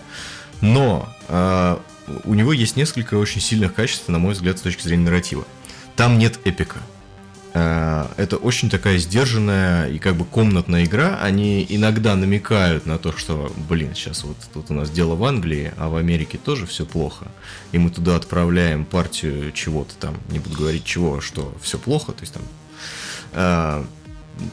Но 0.64 1.10
а, 1.28 1.82
у 2.24 2.34
него 2.34 2.54
есть 2.54 2.78
несколько 2.78 3.16
очень 3.16 3.42
сильных 3.42 3.74
качеств, 3.74 4.08
на 4.08 4.18
мой 4.18 4.34
взгляд, 4.34 4.58
с 4.58 4.62
точки 4.62 4.82
зрения 4.82 5.04
нарратива. 5.04 5.46
Там 5.98 6.18
нет 6.18 6.40
эпика. 6.46 6.78
А, 7.54 8.10
Это 8.16 8.38
очень 8.38 8.70
такая 8.70 8.98
сдержанная 8.98 9.90
и 9.90 10.00
как 10.00 10.16
бы 10.16 10.24
комнатная 10.24 10.86
игра. 10.86 11.20
Они 11.22 11.66
иногда 11.70 12.16
намекают 12.16 12.86
на 12.86 12.98
то, 12.98 13.12
что, 13.12 13.52
блин, 13.70 13.94
сейчас 13.94 14.24
вот 14.24 14.38
тут 14.54 14.72
у 14.72 14.74
нас 14.74 14.90
дело 14.90 15.16
в 15.16 15.26
Англии, 15.26 15.74
а 15.78 15.90
в 15.90 15.98
Америке 15.98 16.38
тоже 16.38 16.66
все 16.66 16.86
плохо. 16.86 17.28
И 17.74 17.78
мы 17.78 17.90
туда 17.90 18.16
отправляем 18.16 18.86
партию 18.86 19.52
чего-то 19.52 19.96
там, 20.00 20.16
не 20.30 20.40
буду 20.40 20.58
говорить 20.58 20.86
чего, 20.86 21.20
что 21.20 21.54
все 21.62 21.78
плохо. 21.78 22.14
То 22.14 22.22
есть 22.22 22.34
там, 22.34 22.44
а, 23.34 23.86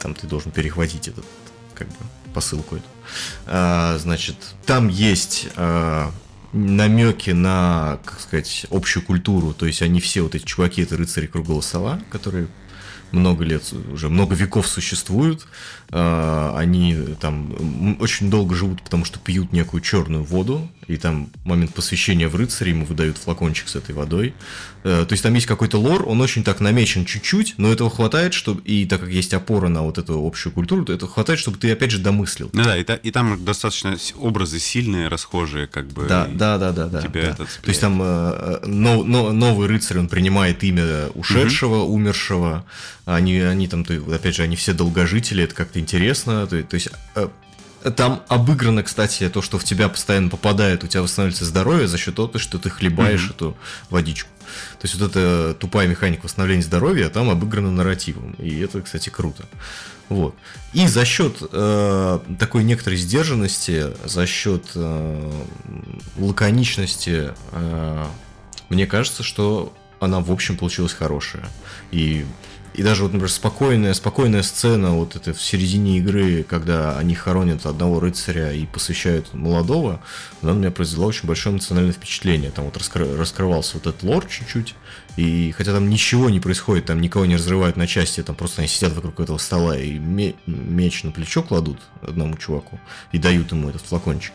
там 0.00 0.14
ты 0.14 0.26
должен 0.26 0.50
перехватить 0.50 1.06
этот, 1.06 1.24
как 1.74 1.86
бы, 1.86 1.94
посылку 2.34 2.76
эту. 2.76 2.84
А, 3.46 3.98
Значит, 3.98 4.36
там 4.66 4.88
есть 4.88 5.48
а, 5.56 6.10
намеки 6.52 7.30
на, 7.30 7.98
как 8.04 8.20
сказать, 8.20 8.66
общую 8.70 9.04
культуру. 9.04 9.54
То 9.54 9.66
есть 9.66 9.82
они 9.82 10.00
все 10.00 10.22
вот 10.22 10.34
эти 10.34 10.44
чуваки, 10.44 10.82
это 10.82 10.96
рыцари 10.96 11.26
круглого 11.26 11.60
стола, 11.60 12.00
которые 12.10 12.48
много 13.12 13.44
лет, 13.44 13.62
уже 13.92 14.08
много 14.08 14.34
веков 14.34 14.66
существуют. 14.66 15.46
А, 15.90 16.54
Они 16.56 16.96
там 17.20 17.96
очень 18.00 18.30
долго 18.30 18.54
живут, 18.54 18.82
потому 18.82 19.04
что 19.04 19.18
пьют 19.18 19.52
некую 19.52 19.80
черную 19.80 20.24
воду, 20.24 20.68
и 20.90 20.96
там 20.96 21.30
момент 21.44 21.72
посвящения 21.72 22.28
в 22.28 22.34
рыцаре 22.34 22.72
ему 22.72 22.84
выдают 22.84 23.16
флакончик 23.16 23.68
с 23.68 23.76
этой 23.76 23.94
водой. 23.94 24.34
Э, 24.82 25.04
То 25.06 25.12
есть 25.12 25.22
там 25.22 25.34
есть 25.34 25.46
какой-то 25.46 25.78
лор, 25.78 26.08
он 26.08 26.20
очень 26.20 26.42
так 26.42 26.60
намечен 26.60 27.04
чуть-чуть, 27.04 27.54
но 27.58 27.72
этого 27.72 27.90
хватает, 27.90 28.34
чтобы 28.34 28.60
и 28.62 28.86
так 28.86 29.00
как 29.00 29.08
есть 29.10 29.32
опора 29.32 29.68
на 29.68 29.82
вот 29.82 29.98
эту 29.98 30.26
общую 30.26 30.52
культуру, 30.52 30.84
то 30.84 30.92
этого 30.92 31.10
хватает, 31.10 31.38
чтобы 31.38 31.58
ты 31.58 31.70
опять 31.70 31.92
же 31.92 31.98
домыслил. 31.98 32.50
Ну 32.52 32.64
да, 32.64 32.76
и, 32.76 32.82
та- 32.82 32.96
и 32.96 33.10
там 33.12 33.44
достаточно 33.44 33.96
образы 34.16 34.58
сильные, 34.58 35.06
расхожие, 35.08 35.66
как 35.68 35.86
бы. 35.88 36.06
Да, 36.08 36.28
да, 36.32 36.58
да, 36.58 36.72
да, 36.72 36.88
да. 36.88 37.02
тебя 37.02 37.22
да. 37.22 37.28
это 37.28 37.44
То 37.44 37.68
есть 37.68 37.80
там 37.80 38.00
э, 38.02 38.58
э, 38.62 38.66
но- 38.66 39.04
но- 39.04 39.32
новый 39.32 39.68
рыцарь, 39.68 39.98
он 39.98 40.08
принимает 40.08 40.64
имя 40.64 41.06
ушедшего, 41.14 41.84
умершего. 41.84 42.64
Они, 43.04 43.38
они 43.38 43.68
там, 43.68 43.84
опять 44.12 44.34
же, 44.34 44.42
они 44.42 44.56
все 44.56 44.72
долгожители, 44.72 45.44
это 45.44 45.54
как-то 45.54 45.78
интересно. 45.78 46.46
То, 46.46 46.62
то 46.62 46.74
есть 46.74 46.88
там 47.96 48.22
обыграно, 48.28 48.82
кстати, 48.82 49.28
то, 49.28 49.42
что 49.42 49.58
в 49.58 49.64
тебя 49.64 49.88
постоянно 49.88 50.28
попадает, 50.28 50.84
у 50.84 50.86
тебя 50.86 51.02
восстанавливается 51.02 51.44
здоровье 51.44 51.88
за 51.88 51.98
счет 51.98 52.14
того, 52.14 52.30
что 52.38 52.58
ты 52.58 52.70
хлебаешь 52.70 53.24
Мгм. 53.24 53.30
эту 53.30 53.56
водичку. 53.88 54.28
То 54.80 54.86
есть 54.86 54.94
вот 54.96 55.10
эта 55.10 55.54
тупая 55.54 55.86
механика 55.86 56.24
восстановления 56.24 56.62
здоровья 56.62 57.08
там 57.08 57.30
обыграна 57.30 57.70
нарративом. 57.70 58.32
И 58.38 58.58
это, 58.60 58.80
кстати, 58.82 59.08
круто. 59.08 59.44
Вот. 60.08 60.34
И 60.72 60.88
за 60.88 61.04
счет 61.04 61.36
э, 61.52 62.18
такой 62.38 62.64
некоторой 62.64 62.98
сдержанности, 62.98 63.86
за 64.04 64.26
счет 64.26 64.64
э, 64.74 65.32
лаконичности, 66.18 67.30
э, 67.52 68.06
мне 68.68 68.86
кажется, 68.86 69.22
что 69.22 69.72
она 70.00 70.20
в 70.20 70.32
общем 70.32 70.56
получилась 70.56 70.92
хорошая. 70.94 71.48
И, 71.92 72.26
и 72.74 72.82
даже 72.82 73.02
вот, 73.02 73.12
например, 73.12 73.30
спокойная, 73.30 73.94
спокойная 73.94 74.42
сцена 74.42 74.92
вот 74.92 75.16
это 75.16 75.34
в 75.34 75.42
середине 75.42 75.98
игры, 75.98 76.44
когда 76.44 76.98
они 76.98 77.14
хоронят 77.14 77.66
одного 77.66 78.00
рыцаря 78.00 78.52
и 78.52 78.66
посвящают 78.66 79.34
молодого, 79.34 80.00
она 80.42 80.54
на 80.54 80.58
меня 80.58 80.70
произвела 80.70 81.06
очень 81.06 81.26
большое 81.26 81.54
эмоциональное 81.54 81.92
впечатление. 81.92 82.50
Там 82.50 82.66
вот 82.66 82.76
раскры- 82.76 83.16
раскрывался 83.16 83.74
вот 83.74 83.86
этот 83.86 84.02
лор 84.02 84.26
чуть-чуть, 84.26 84.74
и 85.16 85.52
хотя 85.56 85.72
там 85.72 85.90
ничего 85.90 86.30
не 86.30 86.40
происходит, 86.40 86.86
там 86.86 87.00
никого 87.00 87.26
не 87.26 87.36
разрывают 87.36 87.76
на 87.76 87.86
части, 87.86 88.22
там 88.22 88.36
просто 88.36 88.62
они 88.62 88.68
сидят 88.68 88.92
вокруг 88.94 89.18
этого 89.20 89.38
стола 89.38 89.76
и 89.76 89.98
ме- 89.98 90.34
меч 90.46 91.02
на 91.02 91.10
плечо 91.10 91.42
кладут 91.42 91.80
одному 92.02 92.36
чуваку 92.36 92.78
и 93.12 93.18
дают 93.18 93.50
ему 93.52 93.68
этот 93.68 93.82
флакончик. 93.82 94.32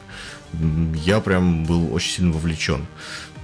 Я 1.06 1.22
прям 1.22 1.66
был 1.66 1.94
очень 1.94 2.12
сильно 2.12 2.32
вовлечен. 2.32 2.86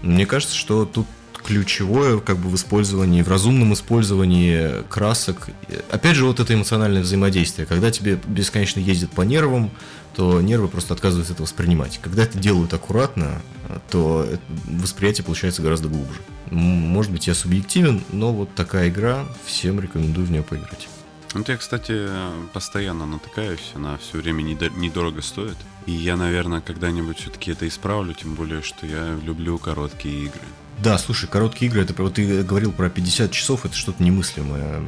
Мне 0.02 0.26
кажется, 0.26 0.56
что 0.56 0.86
тут 0.86 1.08
ключевое 1.46 2.20
как 2.20 2.38
бы 2.38 2.50
в 2.50 2.56
использовании, 2.56 3.22
в 3.22 3.28
разумном 3.28 3.74
использовании 3.74 4.84
красок. 4.89 5.50
Опять 5.89 6.16
же, 6.16 6.26
вот 6.26 6.39
это 6.39 6.54
эмоциональное 6.54 7.02
взаимодействие. 7.02 7.66
Когда 7.66 7.92
тебе 7.92 8.20
бесконечно 8.28 8.80
ездит 8.80 9.12
по 9.12 9.22
нервам, 9.22 9.72
то 10.16 10.42
нервы 10.42 10.68
просто 10.68 10.94
отказываются 10.94 11.34
это 11.34 11.44
воспринимать. 11.44 12.00
Когда 12.02 12.24
это 12.24 12.38
делают 12.38 12.74
аккуратно, 12.74 13.42
то 13.89 14.28
восприятие 14.66 15.24
получается 15.24 15.62
гораздо 15.62 15.88
глубже. 15.88 16.20
Может 16.50 17.12
быть, 17.12 17.28
я 17.28 17.34
субъективен, 17.34 18.04
но 18.12 18.34
вот 18.34 18.54
такая 18.54 18.89
игра, 18.89 19.26
всем 19.46 19.80
рекомендую 19.80 20.28
в 20.28 20.32
нее 20.32 20.44
поиграть. 20.44 20.89
Вот 21.34 21.48
я, 21.48 21.56
кстати, 21.56 22.10
постоянно 22.52 23.06
натыкаюсь, 23.06 23.72
она 23.74 23.98
все 23.98 24.18
время 24.18 24.42
недорого 24.44 25.22
стоит. 25.22 25.56
И 25.86 25.94
я, 25.94 26.18
наверное, 26.18 26.60
когда-нибудь 26.60 27.20
все-таки 27.20 27.52
это 27.52 27.66
исправлю, 27.70 28.14
тем 28.14 28.36
более, 28.36 28.62
что 28.62 28.86
я 28.86 29.18
люблю 29.24 29.58
короткие 29.58 30.26
игры. 30.26 30.42
Да, 30.84 30.97
слушай, 30.97 31.27
короткие 31.29 31.69
игры, 31.69 31.84
это 31.84 31.93
вот 32.01 32.15
ты 32.15 32.41
говорил 32.41 32.71
про 32.71 32.89
50 32.89 33.32
часов, 33.32 33.65
это 33.65 33.75
что-то 33.75 34.03
немыслимое. 34.03 34.82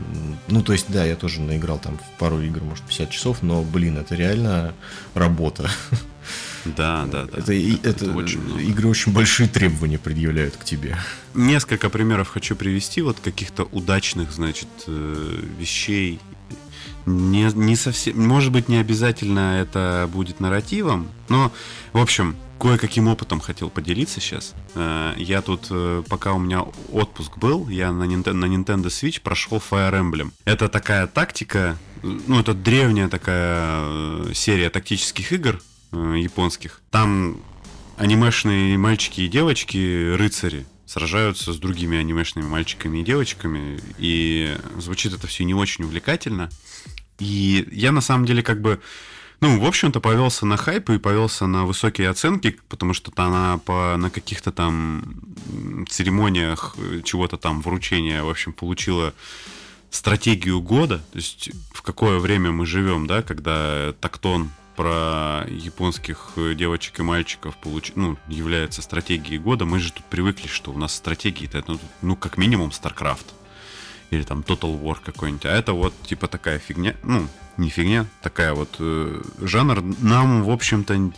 Ну, 0.47 0.63
то 0.63 0.73
есть, 0.73 0.87
да, 0.89 1.05
я 1.05 1.15
тоже 1.15 1.39
наиграл 1.39 1.77
там 1.77 1.99
в 1.99 2.19
пару 2.19 2.41
игр, 2.41 2.61
может, 2.63 2.83
50 2.85 3.09
часов, 3.11 3.43
но, 3.43 3.61
блин, 3.61 3.97
это 3.97 4.15
реально 4.15 4.73
работа. 5.13 5.69
Да, 6.65 7.05
да, 7.11 7.25
да. 7.25 7.39
Это, 7.39 7.51
это, 7.51 8.05
это 8.05 8.11
очень 8.13 8.39
игры 8.61 8.87
очень 8.87 9.11
большие 9.11 9.49
требования 9.49 9.99
предъявляют 9.99 10.55
к 10.55 10.63
тебе. 10.63 10.97
Несколько 11.33 11.89
примеров 11.89 12.29
хочу 12.29 12.55
привести, 12.55 13.01
вот 13.01 13.17
каких-то 13.19 13.63
удачных, 13.63 14.31
значит, 14.31 14.69
э, 14.87 15.41
вещей. 15.59 16.21
Не, 17.05 17.51
не 17.53 17.75
совсем, 17.75 18.25
может 18.25 18.53
быть, 18.53 18.69
не 18.69 18.77
обязательно 18.77 19.59
это 19.59 20.09
будет 20.13 20.39
нарративом, 20.39 21.09
но, 21.27 21.51
в 21.91 21.99
общем, 21.99 22.37
кое-каким 22.63 23.09
опытом 23.09 23.41
хотел 23.41 23.69
поделиться 23.69 24.21
сейчас. 24.21 24.55
Э, 24.73 25.13
я 25.17 25.41
тут, 25.41 25.67
э, 25.69 26.01
пока 26.07 26.31
у 26.31 26.39
меня 26.39 26.61
отпуск 26.93 27.37
был, 27.37 27.67
я 27.67 27.91
на 27.91 28.05
Nintendo, 28.05 28.31
на 28.31 28.45
Nintendo 28.45 28.85
Switch 28.85 29.19
прошел 29.21 29.57
Fire 29.57 29.91
Emblem. 29.91 30.31
Это 30.45 30.69
такая 30.69 31.07
тактика, 31.07 31.77
ну, 32.01 32.39
это 32.39 32.53
древняя 32.53 33.09
такая 33.09 34.33
серия 34.33 34.69
тактических 34.69 35.33
игр, 35.33 35.61
э, 35.91 36.15
японских. 36.19 36.81
Там 36.89 37.41
анимешные 37.97 38.77
мальчики 38.77 39.21
и 39.21 39.27
девочки, 39.27 40.15
рыцари, 40.15 40.65
сражаются 40.85 41.51
с 41.51 41.57
другими 41.57 41.97
анимешными 41.97 42.45
мальчиками 42.45 42.99
и 42.99 43.03
девочками, 43.03 43.81
и 43.97 44.55
звучит 44.77 45.13
это 45.13 45.27
все 45.27 45.43
не 45.43 45.53
очень 45.53 45.83
увлекательно. 45.83 46.49
И 47.19 47.67
я 47.73 47.91
на 47.91 47.99
самом 47.99 48.25
деле 48.25 48.41
как 48.41 48.61
бы, 48.61 48.79
ну, 49.43 49.59
в 49.59 49.65
общем-то, 49.65 49.99
повелся 49.99 50.45
на 50.45 50.55
хайп 50.55 50.89
и 50.91 50.97
повелся 50.97 51.47
на 51.47 51.65
высокие 51.65 52.09
оценки, 52.09 52.57
потому 52.69 52.93
что 52.93 53.11
она 53.17 53.57
по, 53.57 53.97
на 53.97 54.09
каких-то 54.09 54.53
там 54.53 55.03
церемониях 55.89 56.77
чего-то 57.03 57.35
там 57.35 57.61
вручения, 57.61 58.23
в 58.23 58.29
общем, 58.29 58.53
получила 58.53 59.13
стратегию 59.89 60.61
года, 60.61 60.99
то 61.11 61.17
есть 61.17 61.51
в 61.73 61.81
какое 61.81 62.19
время 62.19 62.53
мы 62.53 62.65
живем, 62.65 63.05
да, 63.05 63.21
когда 63.21 63.93
тактон 63.99 64.49
про 64.77 65.45
японских 65.49 66.31
э, 66.37 66.53
девочек 66.55 67.01
и 67.01 67.03
мальчиков 67.03 67.57
получ... 67.57 67.91
ну, 67.95 68.17
является 68.29 68.81
стратегией 68.81 69.39
года, 69.39 69.65
мы 69.65 69.79
же 69.79 69.91
тут 69.91 70.05
привыкли, 70.05 70.47
что 70.47 70.71
у 70.71 70.77
нас 70.77 70.95
стратегии 70.95 71.49
это 71.51 71.65
ну, 71.67 71.79
ну 72.01 72.15
как 72.15 72.37
минимум 72.37 72.69
StarCraft 72.69 73.25
или 74.09 74.23
там 74.23 74.41
Total 74.41 74.81
War 74.81 74.97
какой-нибудь, 75.03 75.45
а 75.45 75.51
это 75.51 75.73
вот 75.73 75.93
типа 76.03 76.27
такая 76.27 76.59
фигня, 76.59 76.95
ну 77.03 77.27
не 77.57 77.69
фигня, 77.69 78.07
такая 78.21 78.53
вот 78.53 78.75
э, 78.79 79.21
жанр 79.41 79.83
нам 79.99 80.43
в 80.43 80.49
общем-то 80.49 81.11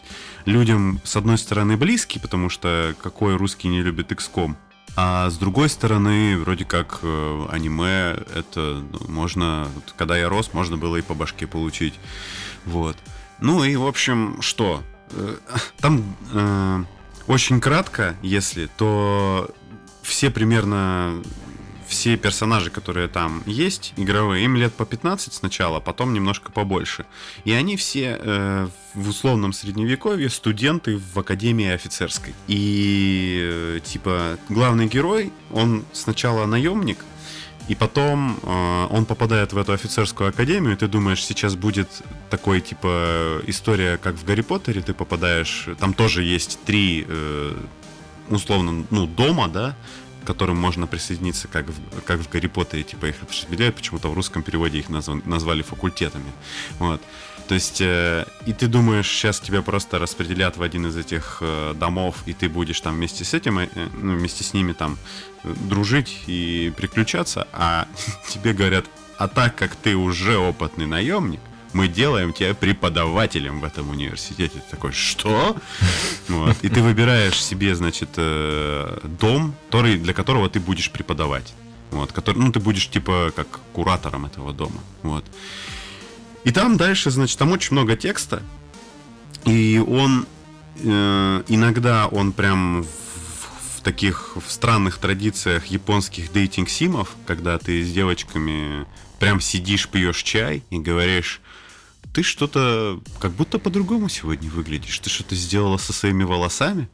людям 0.46 1.00
с 1.04 1.16
одной 1.16 1.38
стороны 1.38 1.78
близкий, 1.78 2.20
потому 2.20 2.50
что 2.50 2.94
какой 3.02 3.36
русский 3.38 3.68
не 3.68 3.82
любит 3.82 4.12
XCOM, 4.12 4.56
а 4.98 5.30
с 5.30 5.38
другой 5.38 5.68
стороны, 5.70 6.38
вроде 6.38 6.64
как 6.64 7.00
э, 7.02 7.46
аниме, 7.50 8.16
это 8.34 8.82
ну, 8.92 9.00
можно, 9.10 9.68
когда 9.98 10.18
я 10.18 10.30
рос, 10.30 10.52
можно 10.54 10.78
было 10.78 10.96
и 10.96 11.02
по 11.02 11.14
башке 11.14 11.48
получить. 11.48 11.96
Вот. 12.66 12.96
Ну 13.42 13.64
и, 13.66 13.76
в 13.76 13.86
общем, 13.86 14.42
что? 14.42 14.84
Э, 15.12 15.36
там 15.80 16.16
э, 16.34 16.84
очень 17.28 17.60
кратко, 17.60 18.16
если, 18.22 18.70
то 18.78 19.50
все 20.02 20.30
примерно 20.30 21.22
все 21.88 22.18
персонажи, 22.18 22.70
которые 22.70 23.08
там 23.08 23.44
есть, 23.46 23.94
игровые, 23.98 24.46
им 24.46 24.56
лет 24.56 24.74
по 24.74 24.86
15 24.86 25.34
сначала, 25.34 25.80
потом 25.80 26.14
немножко 26.14 26.52
побольше. 26.52 27.06
И 27.44 27.52
они 27.52 27.78
все 27.78 28.18
э, 28.20 28.68
в 28.94 29.10
условном 29.10 29.54
средневековье 29.54 30.30
студенты 30.30 30.98
в 30.98 31.20
Академии 31.20 31.70
офицерской. 31.70 32.34
И 32.48 33.40
э, 33.42 33.80
типа 33.84 34.38
главный 34.50 34.88
герой, 34.88 35.32
он 35.52 35.86
сначала 35.94 36.46
наемник, 36.46 37.00
и 37.68 37.74
потом 37.74 38.38
э, 38.44 38.88
он 38.92 39.06
попадает 39.06 39.54
в 39.54 39.58
эту 39.58 39.74
офицерскую 39.74 40.30
академию, 40.30 40.74
и 40.74 40.76
ты 40.76 40.88
думаешь, 40.88 41.24
сейчас 41.24 41.56
будет 41.56 41.88
такой, 42.30 42.62
типа, 42.62 43.42
история, 43.48 43.98
как 43.98 44.16
в 44.16 44.26
Гарри 44.26 44.42
Поттере, 44.42 44.82
ты 44.82 44.94
попадаешь, 44.94 45.68
там 45.80 45.94
тоже 45.94 46.24
есть 46.24 46.60
три, 46.66 47.06
э, 47.08 47.58
условно, 48.30 48.86
ну, 48.92 49.08
дома, 49.08 49.48
да, 49.48 49.76
которым 50.26 50.58
можно 50.58 50.88
присоединиться, 50.88 51.48
как 51.48 51.68
в, 51.68 52.02
как 52.02 52.20
в 52.20 52.30
Гарри 52.30 52.48
Поттере, 52.48 52.84
типа, 52.84 53.06
их 53.06 53.16
распределяют, 53.28 53.76
почему-то 53.76 54.10
в 54.10 54.14
русском 54.14 54.44
переводе 54.44 54.80
их 54.80 54.90
назв, 54.90 55.26
назвали 55.26 55.62
факультетами, 55.62 56.32
вот. 56.80 57.02
То 57.48 57.54
есть, 57.54 57.80
э, 57.80 58.26
и 58.48 58.54
ты 58.54 58.68
думаешь, 58.68 59.08
сейчас 59.08 59.40
тебя 59.40 59.62
просто 59.62 60.00
распределят 60.00 60.58
в 60.58 60.64
один 60.64 60.88
из 60.88 60.98
этих 60.98 61.38
э, 61.42 61.76
домов, 61.76 62.24
и 62.26 62.34
ты 62.34 62.50
будешь 62.50 62.82
там 62.82 62.96
вместе 62.96 63.24
с 63.24 63.34
этим, 63.36 63.60
э, 63.60 63.70
ну, 63.94 64.18
вместе 64.18 64.44
с 64.44 64.54
ними 64.54 64.74
там 64.74 64.98
э, 65.44 65.54
дружить 65.70 66.24
и 66.26 66.74
приключаться, 66.76 67.48
а 67.54 67.88
тебе 68.30 68.54
говорят, 68.54 68.86
а 69.18 69.28
так 69.28 69.56
как 69.56 69.76
ты 69.76 69.96
уже 69.96 70.38
опытный 70.38 70.88
наемник, 70.88 71.40
мы 71.76 71.90
делаем 71.90 72.32
тебя 72.32 72.54
преподавателем 72.54 73.60
в 73.60 73.66
этом 73.66 73.90
университете. 73.90 74.54
Ты 74.60 74.72
такой, 74.72 74.94
что? 74.94 75.58
Вот. 76.30 76.56
И 76.64 76.70
ты 76.70 76.82
выбираешь 76.82 77.44
себе, 77.44 77.76
значит, 77.76 78.10
э, 78.16 79.00
дом, 79.04 79.54
который, 79.66 79.98
для 79.98 80.14
которого 80.14 80.50
ты 80.50 80.62
будешь 80.62 80.90
преподавать. 80.90 81.54
Вот, 81.92 82.14
который, 82.14 82.38
ну, 82.38 82.52
ты 82.52 82.62
будешь, 82.62 82.88
типа, 82.90 83.34
как 83.36 83.60
куратором 83.74 84.26
этого 84.26 84.54
дома. 84.54 84.82
Вот. 85.04 85.26
И 86.46 86.52
там 86.52 86.78
дальше, 86.78 87.12
значит, 87.12 87.38
там 87.38 87.52
очень 87.52 87.74
много 87.74 87.98
текста. 87.98 88.42
И 89.44 89.84
он 89.86 90.26
э, 90.78 91.44
иногда 91.50 92.08
он 92.08 92.32
прям 92.32 92.84
в, 92.84 92.88
в 93.78 93.82
таких 93.82 94.38
в 94.38 94.50
странных 94.50 94.98
традициях 94.98 95.66
японских 95.66 96.32
дейтинг-симов, 96.32 97.10
когда 97.28 97.58
ты 97.58 97.84
с 97.84 97.92
девочками 97.92 98.86
прям 99.20 99.42
сидишь, 99.42 99.90
пьешь 99.90 100.24
чай 100.24 100.64
и 100.70 100.80
говоришь, 100.80 101.42
ты 102.16 102.24
что-то 102.24 103.02
как 103.20 103.34
будто 103.34 103.60
по-другому 103.60 104.08
сегодня 104.08 104.50
выглядишь. 104.50 104.98
Ты 105.00 105.10
что-то 105.10 105.36
сделала 105.36 105.76
со 105.76 105.92
своими 105.92 106.24
волосами? 106.24 106.88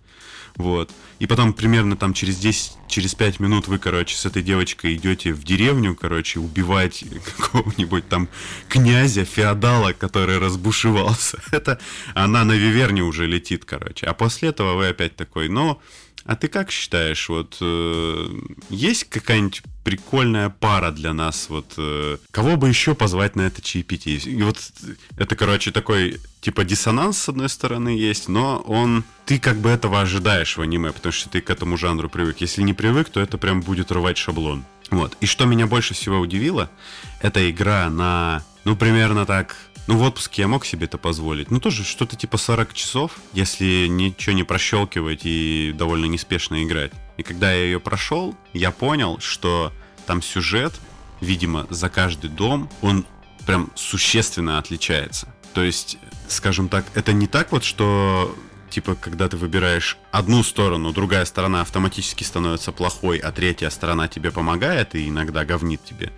Вот. 0.55 0.89
И 1.19 1.27
потом 1.27 1.53
примерно 1.53 1.95
там 1.95 2.15
через 2.15 2.39
10, 2.39 2.71
через 2.87 3.13
5 3.13 3.39
минут 3.39 3.67
вы, 3.67 3.77
короче, 3.77 4.17
с 4.17 4.25
этой 4.25 4.41
девочкой 4.41 4.95
идете 4.95 5.31
в 5.31 5.43
деревню, 5.43 5.95
короче, 5.95 6.39
убивать 6.39 7.05
какого-нибудь 7.37 8.09
там 8.09 8.29
князя, 8.67 9.23
феодала, 9.23 9.93
который 9.93 10.39
разбушевался. 10.39 11.37
Это 11.51 11.79
она 12.15 12.43
на 12.43 12.53
Виверне 12.53 13.03
уже 13.03 13.27
летит, 13.27 13.63
короче. 13.63 14.07
А 14.07 14.15
после 14.15 14.49
этого 14.49 14.73
вы 14.73 14.87
опять 14.87 15.15
такой, 15.15 15.49
ну, 15.49 15.79
а 16.25 16.35
ты 16.35 16.47
как 16.47 16.71
считаешь, 16.71 17.29
вот 17.29 17.57
э, 17.61 18.27
есть 18.69 19.05
какая-нибудь 19.05 19.63
прикольная 19.83 20.49
пара 20.49 20.91
для 20.91 21.13
нас? 21.13 21.47
Вот 21.49 21.73
э, 21.77 22.17
кого 22.31 22.57
бы 22.57 22.69
еще 22.69 22.93
позвать 22.93 23.35
на 23.35 23.41
это 23.41 23.61
чаепитие? 23.61 24.17
И 24.17 24.41
вот 24.43 24.57
это, 25.17 25.35
короче, 25.35 25.71
такой 25.71 26.19
типа 26.41 26.63
диссонанс 26.63 27.17
с 27.17 27.29
одной 27.29 27.49
стороны 27.49 27.89
есть, 27.89 28.29
но 28.29 28.59
он 28.67 29.03
ты 29.25 29.39
как 29.39 29.57
бы 29.57 29.69
этого 29.69 30.01
ожидаешь 30.01 30.57
в 30.57 30.61
аниме, 30.61 30.91
потому 30.91 31.13
что 31.13 31.29
ты 31.29 31.41
к 31.41 31.49
этому 31.49 31.77
жанру 31.77 32.09
привык. 32.09 32.41
Если 32.41 32.61
не 32.61 32.73
привык, 32.73 33.09
то 33.09 33.19
это 33.19 33.37
прям 33.37 33.61
будет 33.61 33.91
рвать 33.91 34.17
шаблон. 34.17 34.63
Вот. 34.91 35.17
И 35.21 35.25
что 35.25 35.45
меня 35.45 35.67
больше 35.67 35.93
всего 35.93 36.19
удивило, 36.19 36.69
это 37.21 37.49
игра 37.49 37.89
на, 37.89 38.43
ну, 38.65 38.75
примерно 38.75 39.25
так, 39.25 39.55
ну, 39.87 39.97
в 39.97 40.03
отпуске 40.03 40.43
я 40.43 40.47
мог 40.47 40.65
себе 40.65 40.85
это 40.85 40.97
позволить. 40.97 41.51
Ну, 41.51 41.59
тоже 41.59 41.83
что-то 41.83 42.15
типа 42.15 42.37
40 42.37 42.73
часов, 42.73 43.17
если 43.33 43.87
ничего 43.87 44.35
не 44.35 44.43
прощелкивать 44.43 45.21
и 45.23 45.73
довольно 45.75 46.05
неспешно 46.05 46.63
играть. 46.63 46.91
И 47.17 47.23
когда 47.23 47.51
я 47.51 47.63
ее 47.65 47.79
прошел, 47.79 48.35
я 48.53 48.71
понял, 48.71 49.19
что 49.19 49.71
там 50.05 50.21
сюжет, 50.21 50.73
видимо, 51.19 51.67
за 51.69 51.89
каждый 51.89 52.29
дом, 52.29 52.69
он 52.81 53.05
прям 53.45 53.71
существенно 53.75 54.57
отличается. 54.57 55.33
То 55.53 55.63
есть, 55.63 55.97
скажем 56.27 56.69
так, 56.69 56.85
это 56.93 57.11
не 57.11 57.27
так 57.27 57.51
вот, 57.51 57.63
что 57.63 58.35
типа, 58.69 58.95
когда 58.95 59.27
ты 59.27 59.37
выбираешь 59.37 59.97
одну 60.11 60.43
сторону, 60.43 60.91
другая 60.93 61.25
сторона 61.25 61.61
автоматически 61.61 62.23
становится 62.23 62.71
плохой, 62.71 63.17
а 63.17 63.31
третья 63.31 63.69
сторона 63.69 64.07
тебе 64.07 64.31
помогает 64.31 64.95
и 64.95 65.09
иногда 65.09 65.45
говнит 65.45 65.83
тебе. 65.83 66.11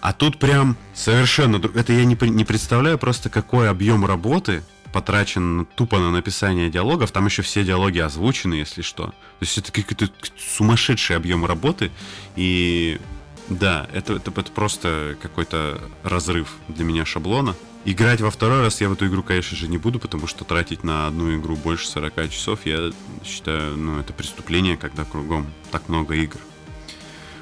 А 0.00 0.12
тут 0.12 0.38
прям 0.38 0.76
совершенно... 0.94 1.56
Это 1.56 1.92
я 1.92 2.04
не, 2.04 2.16
не 2.28 2.44
представляю 2.44 2.98
просто, 2.98 3.28
какой 3.28 3.68
объем 3.68 4.06
работы 4.06 4.62
потрачен 4.92 5.66
тупо 5.76 5.98
на 5.98 6.10
написание 6.10 6.70
диалогов. 6.70 7.12
Там 7.12 7.26
еще 7.26 7.42
все 7.42 7.64
диалоги 7.64 7.98
озвучены, 7.98 8.54
если 8.54 8.82
что. 8.82 9.06
То 9.06 9.14
есть 9.40 9.58
это 9.58 9.70
какой-то 9.72 10.10
сумасшедший 10.36 11.16
объем 11.16 11.44
работы. 11.44 11.90
И 12.36 13.00
да, 13.48 13.88
это, 13.92 14.14
это, 14.14 14.30
это 14.30 14.50
просто 14.52 15.16
какой-то 15.20 15.80
разрыв 16.02 16.56
для 16.68 16.84
меня 16.84 17.04
шаблона. 17.04 17.54
Играть 17.84 18.20
во 18.20 18.30
второй 18.30 18.60
раз 18.60 18.80
я 18.82 18.90
в 18.90 18.92
эту 18.92 19.06
игру, 19.06 19.22
конечно 19.22 19.56
же, 19.56 19.66
не 19.66 19.78
буду, 19.78 19.98
потому 19.98 20.26
что 20.26 20.44
тратить 20.44 20.84
на 20.84 21.06
одну 21.06 21.34
игру 21.38 21.56
больше 21.56 21.88
40 21.88 22.28
часов, 22.30 22.66
я 22.66 22.90
считаю, 23.24 23.74
ну, 23.76 23.98
это 23.98 24.12
преступление, 24.12 24.76
когда 24.76 25.04
кругом 25.04 25.46
так 25.70 25.88
много 25.88 26.14
игр. 26.14 26.38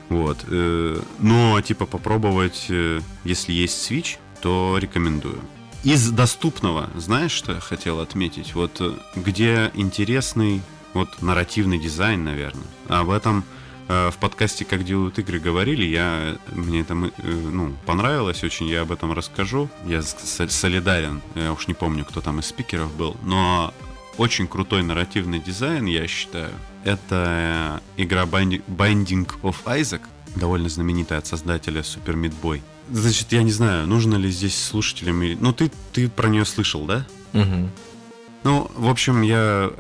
Вот. 0.09 0.39
Э, 0.49 1.01
но, 1.19 1.61
типа, 1.61 1.87
попробовать, 1.87 2.67
э, 2.69 3.01
если 3.25 3.53
есть 3.53 3.91
Switch, 3.91 4.19
то 4.41 4.79
рекомендую. 4.79 5.41
Из 5.85 6.11
доступного, 6.11 6.91
знаешь, 6.97 7.33
что 7.33 7.53
я 7.53 7.61
хотел 7.61 8.01
отметить? 8.01 8.55
Вот 8.55 8.81
э, 8.81 8.95
где 9.15 9.71
интересный 9.75 10.63
вот 10.95 11.21
нарративный 11.23 11.79
дизайн, 11.79 12.25
наверное. 12.25 12.67
Об 12.89 13.11
этом 13.11 13.45
в 13.89 14.15
подкасте 14.21 14.67
«Как 14.67 14.85
делают 14.85 15.19
игры» 15.19 15.39
говорили, 15.39 15.83
я, 15.87 16.37
мне 16.53 16.81
это 16.81 16.95
ну, 16.95 17.73
понравилось 17.87 18.45
очень, 18.45 18.67
я 18.67 18.83
об 18.83 18.93
этом 18.93 19.15
расскажу. 19.15 19.71
Я 19.87 20.03
солидарен, 20.03 21.23
я 21.35 21.55
уж 21.55 21.69
не 21.69 21.75
помню, 21.75 22.05
кто 22.05 22.21
там 22.21 22.41
из 22.41 22.47
спикеров 22.47 22.95
был, 22.95 23.17
но 23.23 23.73
очень 24.19 24.47
крутой 24.47 24.83
нарративный 24.83 25.39
дизайн, 25.39 25.87
я 25.87 26.07
считаю. 26.07 26.51
Это 26.85 27.81
игра 27.97 28.25
Binding 28.25 29.29
of 29.43 29.57
Isaac, 29.65 30.03
довольно 30.37 30.69
знаменитая 30.69 31.21
от 31.21 31.27
создателя 31.27 31.81
Super 31.81 32.15
Meat 32.15 32.35
Boy. 32.43 32.61
Значит, 32.91 33.33
я 33.33 33.43
не 33.43 33.53
знаю, 33.53 33.87
нужно 33.87 34.17
ли 34.17 34.31
здесь 34.31 34.57
слушателям... 34.57 35.21
Ну, 35.41 35.53
ты, 35.53 35.71
ты 35.93 36.09
про 36.09 36.29
нее 36.29 36.45
слышал, 36.45 36.85
да? 36.87 37.07
Угу. 37.35 37.71
Ну, 38.45 38.71
в 38.75 38.89
общем, 38.89 39.23
я 39.23 39.71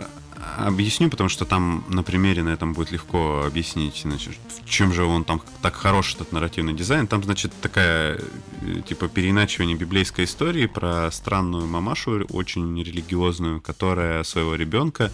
объясню, 0.56 1.10
потому 1.10 1.28
что 1.28 1.44
там 1.44 1.84
на 1.88 2.02
примере 2.02 2.42
на 2.42 2.50
этом 2.50 2.72
будет 2.72 2.92
легко 2.92 3.44
объяснить, 3.46 4.02
значит, 4.04 4.38
в 4.64 4.68
чем 4.68 4.92
же 4.92 5.04
он 5.04 5.24
там 5.24 5.42
так 5.62 5.74
хорош, 5.74 6.14
этот 6.14 6.32
нарративный 6.32 6.74
дизайн. 6.74 7.06
Там, 7.06 7.22
значит, 7.22 7.52
такая, 7.60 8.20
э, 8.62 8.80
типа, 8.86 9.08
переиначивание 9.08 9.76
библейской 9.76 10.24
истории 10.24 10.66
про 10.66 11.10
странную 11.10 11.66
мамашу, 11.66 12.24
очень 12.30 12.78
религиозную, 12.82 13.60
которая 13.60 14.22
своего 14.24 14.54
ребенка 14.54 15.10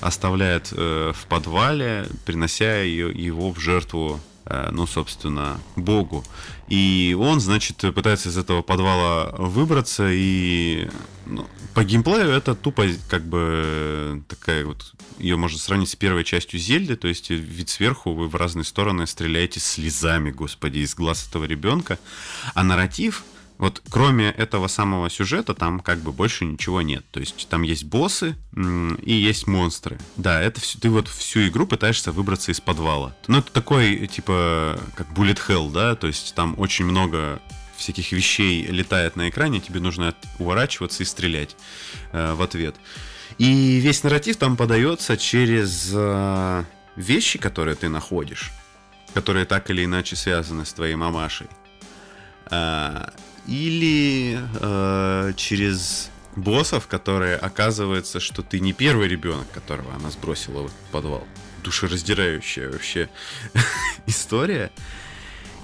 оставляет 0.00 0.72
э, 0.72 1.12
в 1.14 1.26
подвале, 1.26 2.06
принося 2.24 2.82
ее, 2.82 3.10
его 3.10 3.52
в 3.52 3.58
жертву 3.58 4.20
ну, 4.70 4.86
собственно, 4.86 5.60
Богу. 5.76 6.24
И 6.68 7.16
он, 7.18 7.40
значит, 7.40 7.76
пытается 7.94 8.28
из 8.28 8.38
этого 8.38 8.62
подвала 8.62 9.30
выбраться, 9.38 10.08
и 10.10 10.88
ну, 11.26 11.46
по 11.74 11.84
геймплею 11.84 12.30
это 12.30 12.54
тупо 12.54 12.86
как 13.08 13.24
бы 13.26 14.22
такая 14.28 14.64
вот, 14.64 14.92
ее 15.18 15.36
можно 15.36 15.58
сравнить 15.58 15.90
с 15.90 15.96
первой 15.96 16.24
частью 16.24 16.60
Зельды, 16.60 16.96
то 16.96 17.08
есть 17.08 17.30
вид 17.30 17.68
сверху 17.68 18.12
вы 18.12 18.28
в 18.28 18.34
разные 18.34 18.64
стороны 18.64 19.06
стреляете 19.06 19.60
слезами, 19.60 20.30
господи, 20.30 20.78
из 20.78 20.94
глаз 20.94 21.26
этого 21.28 21.44
ребенка, 21.44 21.98
а 22.54 22.62
нарратив— 22.64 23.24
вот 23.58 23.82
кроме 23.90 24.30
этого 24.30 24.68
самого 24.68 25.10
сюжета 25.10 25.52
там 25.52 25.80
как 25.80 25.98
бы 25.98 26.12
больше 26.12 26.44
ничего 26.44 26.80
нет. 26.80 27.04
То 27.10 27.20
есть 27.20 27.48
там 27.48 27.62
есть 27.62 27.84
боссы 27.84 28.36
и 29.02 29.12
есть 29.12 29.46
монстры. 29.46 29.98
Да, 30.16 30.40
это 30.40 30.60
все, 30.60 30.78
ты 30.78 30.88
вот 30.88 31.08
всю 31.08 31.48
игру 31.48 31.66
пытаешься 31.66 32.12
выбраться 32.12 32.52
из 32.52 32.60
подвала. 32.60 33.14
Ну 33.26 33.38
это 33.38 33.50
такой 33.52 34.06
типа 34.06 34.80
как 34.94 35.08
Bullet 35.08 35.38
Hell, 35.48 35.72
да, 35.72 35.96
то 35.96 36.06
есть 36.06 36.34
там 36.34 36.54
очень 36.58 36.84
много 36.84 37.42
всяких 37.76 38.12
вещей 38.12 38.66
летает 38.66 39.16
на 39.16 39.28
экране, 39.28 39.60
тебе 39.60 39.80
нужно 39.80 40.14
уворачиваться 40.38 41.02
и 41.02 41.06
стрелять 41.06 41.56
э, 42.12 42.34
в 42.34 42.42
ответ. 42.42 42.76
И 43.38 43.78
весь 43.78 44.02
нарратив 44.02 44.36
там 44.36 44.56
подается 44.56 45.16
через 45.16 45.90
э, 45.94 46.64
вещи, 46.96 47.38
которые 47.38 47.76
ты 47.76 47.88
находишь, 47.88 48.50
которые 49.14 49.46
так 49.46 49.70
или 49.70 49.84
иначе 49.84 50.16
связаны 50.16 50.64
с 50.64 50.72
твоей 50.72 50.96
мамашей. 50.96 51.46
Или 53.48 54.38
э, 54.60 55.32
через 55.36 56.10
боссов, 56.36 56.86
которые 56.86 57.36
оказывается, 57.36 58.20
что 58.20 58.42
ты 58.42 58.60
не 58.60 58.72
первый 58.72 59.08
ребенок, 59.08 59.50
которого 59.52 59.94
она 59.94 60.10
сбросила 60.10 60.68
в 60.68 60.72
подвал. 60.92 61.26
Душераздирающая 61.64 62.70
вообще 62.70 63.08
история. 64.06 64.70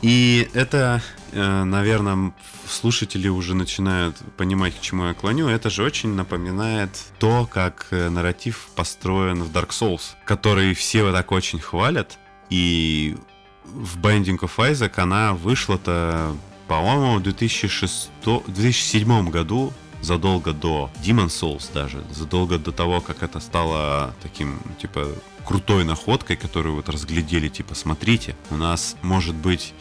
И 0.03 0.49
это, 0.55 1.03
э, 1.33 1.65
наверное, 1.65 2.33
слушатели 2.67 3.29
уже 3.29 3.55
начинают 3.55 4.17
понимать, 4.37 4.77
к 4.77 4.81
чему 4.81 5.07
я 5.07 5.15
клоню. 5.15 5.49
Это 5.49 5.71
же 5.71 5.83
очень 5.83 6.11
напоминает 6.11 6.91
то, 7.19 7.47
как 7.51 7.89
э, 7.91 8.09
нарратив 8.09 8.69
построен 8.75 9.43
в 9.43 9.53
Dark 9.53 9.71
Souls, 9.71 10.15
который 10.25 10.75
все 10.75 11.05
вот 11.05 11.13
так 11.13 11.33
очень 11.33 11.61
хвалят. 11.61 12.19
И 12.51 13.17
в 13.65 13.99
Binding 13.99 14.39
of 14.41 14.57
Isaac 14.57 14.93
она 14.97 15.33
вышла-то 15.33 16.37
по-моему, 16.69 17.19
в 17.19 17.23
2006, 17.23 18.11
2007 18.25 19.31
году, 19.31 19.73
задолго 20.01 20.53
до 20.53 20.91
Demon 21.03 21.27
Souls 21.27 21.71
даже, 21.73 22.05
задолго 22.11 22.59
до 22.59 22.73
того, 22.73 23.01
как 23.01 23.23
это 23.23 23.41
стало 23.41 24.15
таким, 24.23 24.61
типа, 24.81 25.09
крутой 25.45 25.85
находкой, 25.85 26.37
которую 26.37 26.77
вот 26.77 26.89
разглядели, 26.89 27.49
типа, 27.49 27.75
смотрите, 27.75 28.37
у 28.51 28.57
нас 28.57 28.97
может 29.03 29.35
быть 29.35 29.75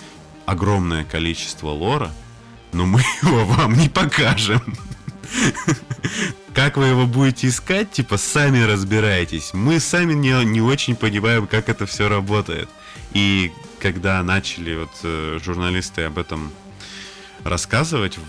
огромное 0.45 1.03
количество 1.03 1.69
лора, 1.69 2.11
но 2.71 2.85
мы 2.85 3.01
его 3.21 3.45
вам 3.45 3.77
не 3.77 3.89
покажем. 3.89 4.61
Как 6.53 6.77
вы 6.77 6.85
его 6.85 7.07
будете 7.07 7.47
искать, 7.47 7.91
типа, 7.91 8.17
сами 8.17 8.61
разбирайтесь. 8.61 9.53
Мы 9.53 9.79
сами 9.79 10.13
не, 10.13 10.45
не 10.45 10.61
очень 10.61 10.95
понимаем, 10.95 11.47
как 11.47 11.67
это 11.67 11.87
все 11.87 12.07
работает. 12.07 12.69
И 13.13 13.51
когда 13.79 14.21
начали 14.21 14.75
вот 14.75 14.91
э, 15.01 15.39
журналисты 15.43 16.03
об 16.03 16.19
этом 16.19 16.51
рассказывать, 17.43 18.19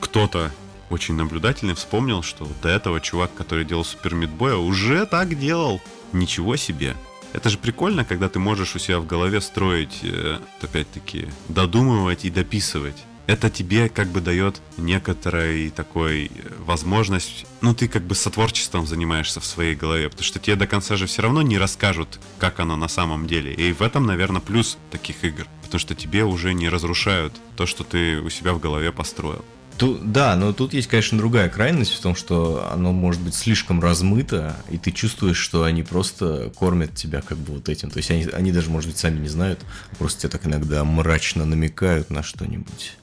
кто-то 0.00 0.50
очень 0.90 1.14
наблюдательный 1.14 1.74
вспомнил, 1.74 2.22
что 2.22 2.48
до 2.62 2.68
этого 2.68 3.00
чувак, 3.00 3.34
который 3.34 3.64
делал 3.64 3.84
Супер 3.84 4.14
Мидбоя, 4.14 4.56
уже 4.56 5.06
так 5.06 5.38
делал. 5.38 5.80
Ничего 6.12 6.56
себе. 6.56 6.94
Это 7.32 7.50
же 7.50 7.58
прикольно, 7.58 8.04
когда 8.04 8.28
ты 8.28 8.38
можешь 8.38 8.76
у 8.76 8.78
себя 8.78 9.00
в 9.00 9.06
голове 9.06 9.40
строить, 9.40 10.00
э, 10.02 10.38
опять-таки, 10.62 11.28
додумывать 11.48 12.24
и 12.24 12.30
дописывать. 12.30 13.04
Это 13.26 13.50
тебе 13.50 13.88
как 13.88 14.08
бы 14.08 14.20
дает 14.20 14.60
некоторой 14.76 15.70
такой 15.70 16.26
э, 16.26 16.30
возможность, 16.66 17.46
ну 17.60 17.74
ты 17.74 17.88
как 17.88 18.02
бы 18.02 18.14
сотворчеством 18.14 18.86
занимаешься 18.86 19.40
в 19.40 19.46
своей 19.46 19.74
голове, 19.74 20.08
потому 20.10 20.24
что 20.24 20.38
тебе 20.38 20.56
до 20.56 20.66
конца 20.66 20.96
же 20.96 21.06
все 21.06 21.22
равно 21.22 21.42
не 21.42 21.58
расскажут, 21.58 22.20
как 22.38 22.60
оно 22.60 22.76
на 22.76 22.88
самом 22.88 23.26
деле. 23.26 23.54
И 23.54 23.72
в 23.72 23.82
этом, 23.82 24.06
наверное, 24.06 24.40
плюс 24.40 24.76
таких 24.90 25.24
игр 25.24 25.46
потому 25.74 25.80
что 25.80 25.96
тебе 25.96 26.22
уже 26.22 26.54
не 26.54 26.68
разрушают 26.68 27.32
то, 27.56 27.66
что 27.66 27.82
ты 27.82 28.20
у 28.20 28.30
себя 28.30 28.52
в 28.52 28.60
голове 28.60 28.92
построил. 28.92 29.44
Тут, 29.76 30.12
да, 30.12 30.36
но 30.36 30.52
тут 30.52 30.72
есть, 30.72 30.86
конечно, 30.86 31.18
другая 31.18 31.48
крайность 31.48 31.92
в 31.94 32.00
том, 32.00 32.14
что 32.14 32.70
оно 32.72 32.92
может 32.92 33.20
быть 33.20 33.34
слишком 33.34 33.80
размыто, 33.80 34.54
и 34.70 34.78
ты 34.78 34.92
чувствуешь, 34.92 35.36
что 35.36 35.64
они 35.64 35.82
просто 35.82 36.52
кормят 36.54 36.94
тебя 36.94 37.22
как 37.22 37.38
бы 37.38 37.54
вот 37.54 37.68
этим. 37.68 37.90
То 37.90 37.96
есть 37.96 38.08
они, 38.12 38.26
они 38.26 38.52
даже, 38.52 38.70
может 38.70 38.88
быть, 38.88 38.98
сами 38.98 39.18
не 39.18 39.26
знают, 39.26 39.58
просто 39.98 40.20
тебе 40.20 40.30
так 40.30 40.46
иногда 40.46 40.84
мрачно 40.84 41.44
намекают 41.44 42.08
на 42.08 42.22
что-нибудь. 42.22 42.96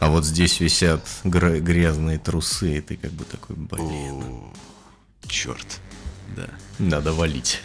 А 0.00 0.10
вот 0.10 0.24
здесь 0.24 0.60
висят 0.60 1.06
гр- 1.24 1.60
грязные 1.60 2.18
трусы, 2.18 2.78
и 2.78 2.80
ты 2.80 2.96
как 2.96 3.12
бы 3.12 3.24
такой, 3.24 3.56
блин. 3.56 4.22
черт, 5.26 5.80
да. 6.36 6.48
Надо 6.78 7.12
валить. 7.12 7.62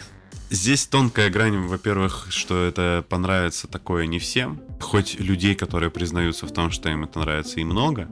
Здесь 0.52 0.86
тонкая 0.86 1.30
грань, 1.30 1.66
во-первых, 1.66 2.26
что 2.28 2.62
это 2.64 3.02
понравится 3.08 3.68
такое 3.68 4.04
не 4.04 4.18
всем. 4.18 4.60
Хоть 4.80 5.18
людей, 5.18 5.54
которые 5.54 5.90
признаются 5.90 6.46
в 6.46 6.52
том, 6.52 6.70
что 6.70 6.90
им 6.90 7.04
это 7.04 7.20
нравится, 7.20 7.58
и 7.58 7.64
много. 7.64 8.10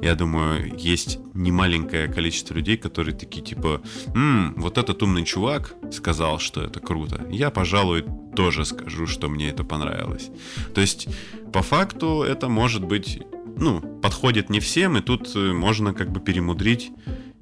Я 0.00 0.14
думаю, 0.14 0.72
есть 0.78 1.18
немаленькое 1.34 2.06
количество 2.06 2.54
людей, 2.54 2.76
которые 2.76 3.16
такие 3.16 3.44
типа, 3.44 3.82
«Ммм, 4.14 4.54
вот 4.58 4.78
этот 4.78 5.02
умный 5.02 5.24
чувак 5.24 5.74
сказал, 5.90 6.38
что 6.38 6.62
это 6.62 6.78
круто. 6.78 7.26
Я, 7.28 7.50
пожалуй, 7.50 8.04
тоже 8.36 8.64
скажу, 8.64 9.08
что 9.08 9.28
мне 9.28 9.48
это 9.48 9.64
понравилось». 9.64 10.30
То 10.72 10.80
есть, 10.80 11.08
по 11.52 11.62
факту, 11.62 12.22
это 12.22 12.48
может 12.48 12.84
быть, 12.84 13.20
ну, 13.60 13.80
подходит 13.80 14.50
не 14.50 14.58
всем, 14.58 14.96
и 14.96 15.00
тут 15.00 15.30
э, 15.36 15.52
можно 15.52 15.94
как 15.94 16.10
бы 16.10 16.20
перемудрить 16.20 16.90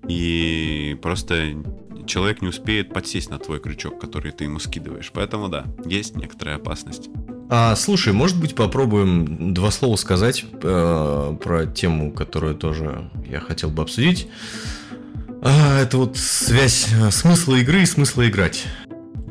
и 0.07 0.99
просто 1.01 1.55
человек 2.07 2.43
не 2.43 2.49
успеет 2.49 2.93
подсесть 2.93 3.31
на 3.31 3.39
твой 3.39 3.61
крючок, 3.61 4.01
который 4.01 4.33
ты 4.33 4.45
ему 4.45 4.59
скидываешь. 4.59 5.11
Поэтому 5.13 5.49
да, 5.49 5.67
есть 5.85 6.17
некоторая 6.17 6.57
опасность. 6.57 7.09
А, 7.51 7.77
слушай, 7.77 8.13
может 8.13 8.39
быть, 8.39 8.55
попробуем 8.55 9.55
два 9.55 9.71
слова 9.71 9.97
сказать 9.97 10.45
э, 10.63 11.37
про 11.43 11.67
тему, 11.67 12.13
которую 12.13 12.55
тоже 12.55 13.11
я 13.27 13.41
хотел 13.41 13.71
бы 13.71 13.83
обсудить. 13.83 14.29
А, 15.41 15.81
это 15.81 15.99
вот 15.99 16.17
связь 16.17 16.89
э, 16.93 17.11
смысла 17.11 17.57
игры 17.57 17.83
и 17.83 17.87
смысла 17.87 18.29
играть. 18.29 18.67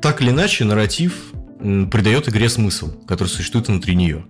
Так 0.01 0.21
или 0.21 0.29
иначе, 0.29 0.63
нарратив 0.63 1.31
придает 1.59 2.29
игре 2.29 2.49
смысл, 2.49 2.91
который 3.05 3.29
существует 3.29 3.67
внутри 3.67 3.95
нее. 3.95 4.25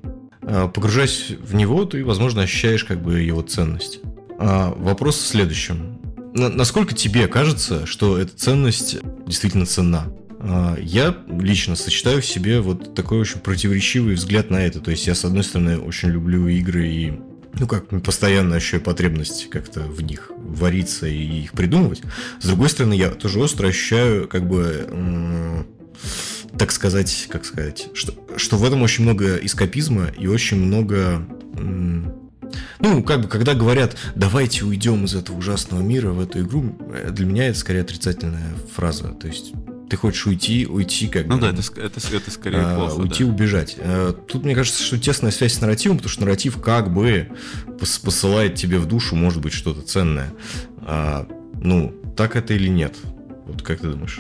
А, 0.50 0.70
погружаясь 0.70 1.32
в 1.42 1.54
него, 1.56 1.84
ты, 1.84 2.06
возможно, 2.06 2.42
ощущаешь 2.42 2.86
как 2.86 3.02
бы 3.02 3.20
его 3.20 3.42
ценность. 3.42 4.00
А, 4.40 4.74
вопрос 4.78 5.18
в 5.18 5.28
следующем. 5.28 6.00
насколько 6.34 6.96
тебе 6.96 7.28
кажется, 7.28 7.86
что 7.86 8.18
эта 8.18 8.36
ценность 8.36 8.98
действительно 9.26 9.66
ценна? 9.66 10.08
А, 10.40 10.78
я 10.80 11.18
лично 11.28 11.76
сочетаю 11.76 12.22
в 12.22 12.26
себе 12.26 12.62
вот 12.62 12.96
такой 12.96 13.20
очень 13.20 13.42
противоречивый 13.42 14.16
взгляд 14.16 14.50
на 14.50 14.66
это. 14.66 14.80
То 14.80 14.92
есть 14.92 15.06
я, 15.06 15.16
с 15.16 15.26
одной 15.26 15.44
стороны, 15.44 15.80
очень 15.80 16.10
люблю 16.10 16.48
игры 16.48 16.88
и 16.88 17.20
ну 17.60 17.68
как, 17.68 17.90
постоянно 18.04 18.56
ощущаю 18.56 18.82
потребность 18.82 19.50
как-то 19.50 19.82
в 19.82 20.02
них 20.02 20.32
вариться 20.38 21.08
и 21.08 21.42
их 21.42 21.52
придумывать. 21.54 22.04
С 22.40 22.46
другой 22.46 22.70
стороны, 22.70 22.94
я 22.94 23.10
тоже 23.10 23.40
остро 23.40 23.68
ощущаю, 23.68 24.28
как 24.28 24.48
бы, 24.48 25.66
так 26.58 26.72
сказать, 26.72 27.28
как 27.30 27.46
сказать, 27.46 27.90
что, 27.94 28.14
что 28.36 28.58
в 28.58 28.64
этом 28.64 28.82
очень 28.82 29.04
много 29.04 29.38
эскапизма 29.38 30.08
и 30.18 30.28
очень 30.28 30.58
много 30.58 31.26
ну, 32.80 33.04
как 33.04 33.22
бы, 33.22 33.28
когда 33.28 33.54
говорят, 33.54 33.98
давайте 34.16 34.64
уйдем 34.64 35.06
из 35.06 35.16
этого 35.16 35.38
ужасного 35.38 35.82
мира 35.82 36.12
в 36.12 36.20
эту 36.20 36.42
игру, 36.42 36.76
э, 36.94 37.10
для 37.12 37.26
меня 37.26 37.48
это 37.48 37.58
скорее 37.58 37.82
отрицательная 37.82 38.54
фраза. 38.74 39.10
То 39.10 39.28
есть 39.28 39.54
ты 39.90 39.98
хочешь 39.98 40.26
уйти, 40.28 40.68
уйти 40.68 41.08
как 41.08 41.28
ну, 41.28 41.38
бы. 41.38 41.48
Ну 41.48 41.54
да, 41.54 41.60
это, 41.60 41.82
это, 41.82 42.16
это 42.16 42.32
скорее 42.32 42.62
а, 42.62 42.76
плохо. 42.76 43.00
Уйти, 43.00 43.24
да. 43.24 43.30
убежать. 43.30 43.78
А, 43.80 44.14
тут, 44.14 44.44
мне 44.44 44.56
кажется, 44.56 44.84
что 44.84 44.98
тесная 44.98 45.32
связь 45.32 45.54
с 45.54 45.62
нарративом, 45.62 45.98
потому 45.98 46.12
что 46.12 46.22
нарратив 46.22 46.62
как 46.62 46.94
бы 46.94 47.30
посылает 47.80 48.56
тебе 48.56 48.80
в 48.80 48.86
душу, 48.86 49.16
может 49.16 49.42
быть, 49.42 49.54
что-то 49.54 49.82
ценное. 49.82 50.34
А, 50.82 51.28
ну, 51.62 51.94
так 52.16 52.36
это 52.36 52.54
или 52.54 52.68
нет? 52.68 52.96
Вот 53.46 53.62
как 53.62 53.80
ты 53.80 53.88
думаешь? 53.88 54.20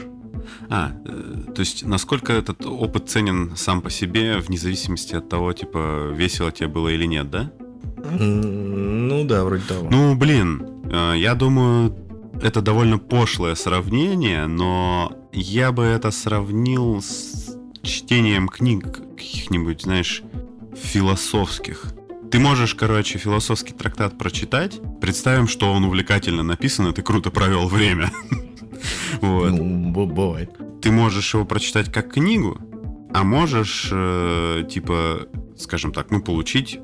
А, 0.69 0.91
э, 1.05 1.51
то 1.53 1.59
есть 1.59 1.83
насколько 1.83 2.33
этот 2.33 2.65
опыт 2.65 3.09
ценен 3.09 3.53
сам 3.55 3.81
по 3.81 3.89
себе, 3.89 4.37
вне 4.37 4.57
зависимости 4.57 5.15
от 5.15 5.29
того, 5.29 5.53
типа, 5.53 6.11
весело 6.13 6.51
тебе 6.51 6.67
было 6.67 6.89
или 6.89 7.05
нет, 7.05 7.29
да? 7.29 7.51
Ну 8.19 9.25
да, 9.25 9.43
вроде 9.43 9.63
того. 9.63 9.89
Ну, 9.89 10.15
блин, 10.15 10.83
э, 10.91 11.13
я 11.17 11.35
думаю, 11.35 11.95
это 12.41 12.61
довольно 12.61 12.97
пошлое 12.97 13.55
сравнение, 13.55 14.47
но 14.47 15.13
я 15.33 15.71
бы 15.71 15.83
это 15.83 16.11
сравнил 16.11 17.01
с 17.01 17.57
чтением 17.81 18.47
книг 18.47 18.99
каких-нибудь, 19.15 19.83
знаешь, 19.83 20.23
философских. 20.75 21.93
Ты 22.31 22.39
можешь, 22.39 22.75
короче, 22.75 23.17
философский 23.17 23.73
трактат 23.73 24.17
прочитать, 24.17 24.79
представим, 24.99 25.47
что 25.47 25.71
он 25.71 25.85
увлекательно 25.85 26.43
написан, 26.43 26.87
и 26.87 26.93
ты 26.93 27.01
круто 27.01 27.31
провел 27.31 27.67
время. 27.67 28.11
Вот. 29.21 29.51
Ну, 29.51 29.91
бывает. 29.91 30.51
Ты 30.82 30.91
можешь 30.91 31.34
его 31.34 31.45
прочитать 31.45 31.91
как 31.91 32.13
книгу, 32.13 32.59
а 33.13 33.23
можешь, 33.23 33.89
э, 33.91 34.63
типа, 34.69 35.28
скажем 35.57 35.91
так, 35.91 36.11
ну, 36.11 36.21
получить 36.21 36.80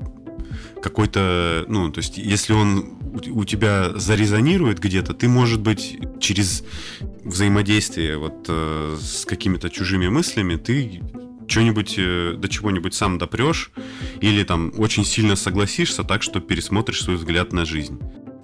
какой-то, 0.82 1.64
ну, 1.68 1.90
то 1.90 1.98
есть, 1.98 2.18
если 2.18 2.52
он 2.52 2.98
у 3.30 3.44
тебя 3.44 3.96
зарезонирует 3.96 4.80
где-то, 4.80 5.14
ты, 5.14 5.28
может 5.28 5.60
быть, 5.60 5.98
через 6.20 6.64
взаимодействие 7.22 8.18
вот 8.18 8.46
э, 8.48 8.96
с 9.00 9.24
какими-то 9.24 9.70
чужими 9.70 10.08
мыслями, 10.08 10.56
ты 10.56 11.00
что-нибудь 11.46 11.94
э, 11.96 12.34
до 12.36 12.48
чего-нибудь 12.48 12.94
сам 12.94 13.18
допрешь 13.18 13.70
или 14.20 14.42
там 14.44 14.72
очень 14.76 15.04
сильно 15.04 15.36
согласишься 15.36 16.02
так, 16.02 16.22
что 16.22 16.40
пересмотришь 16.40 17.02
свой 17.02 17.16
взгляд 17.16 17.52
на 17.52 17.64
жизнь. 17.64 17.98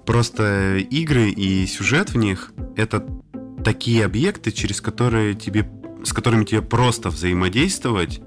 Просто 0.05 0.77
игры 0.77 1.29
и 1.29 1.65
сюжет 1.67 2.11
в 2.11 2.17
них— 2.17 2.53
это 2.75 3.05
такие 3.63 4.05
объекты, 4.05 4.51
через 4.51 4.81
которые 4.81 5.35
тебе, 5.35 5.69
с 6.03 6.13
которыми 6.13 6.45
тебе 6.45 6.61
просто 6.61 7.09
взаимодействовать, 7.09 8.21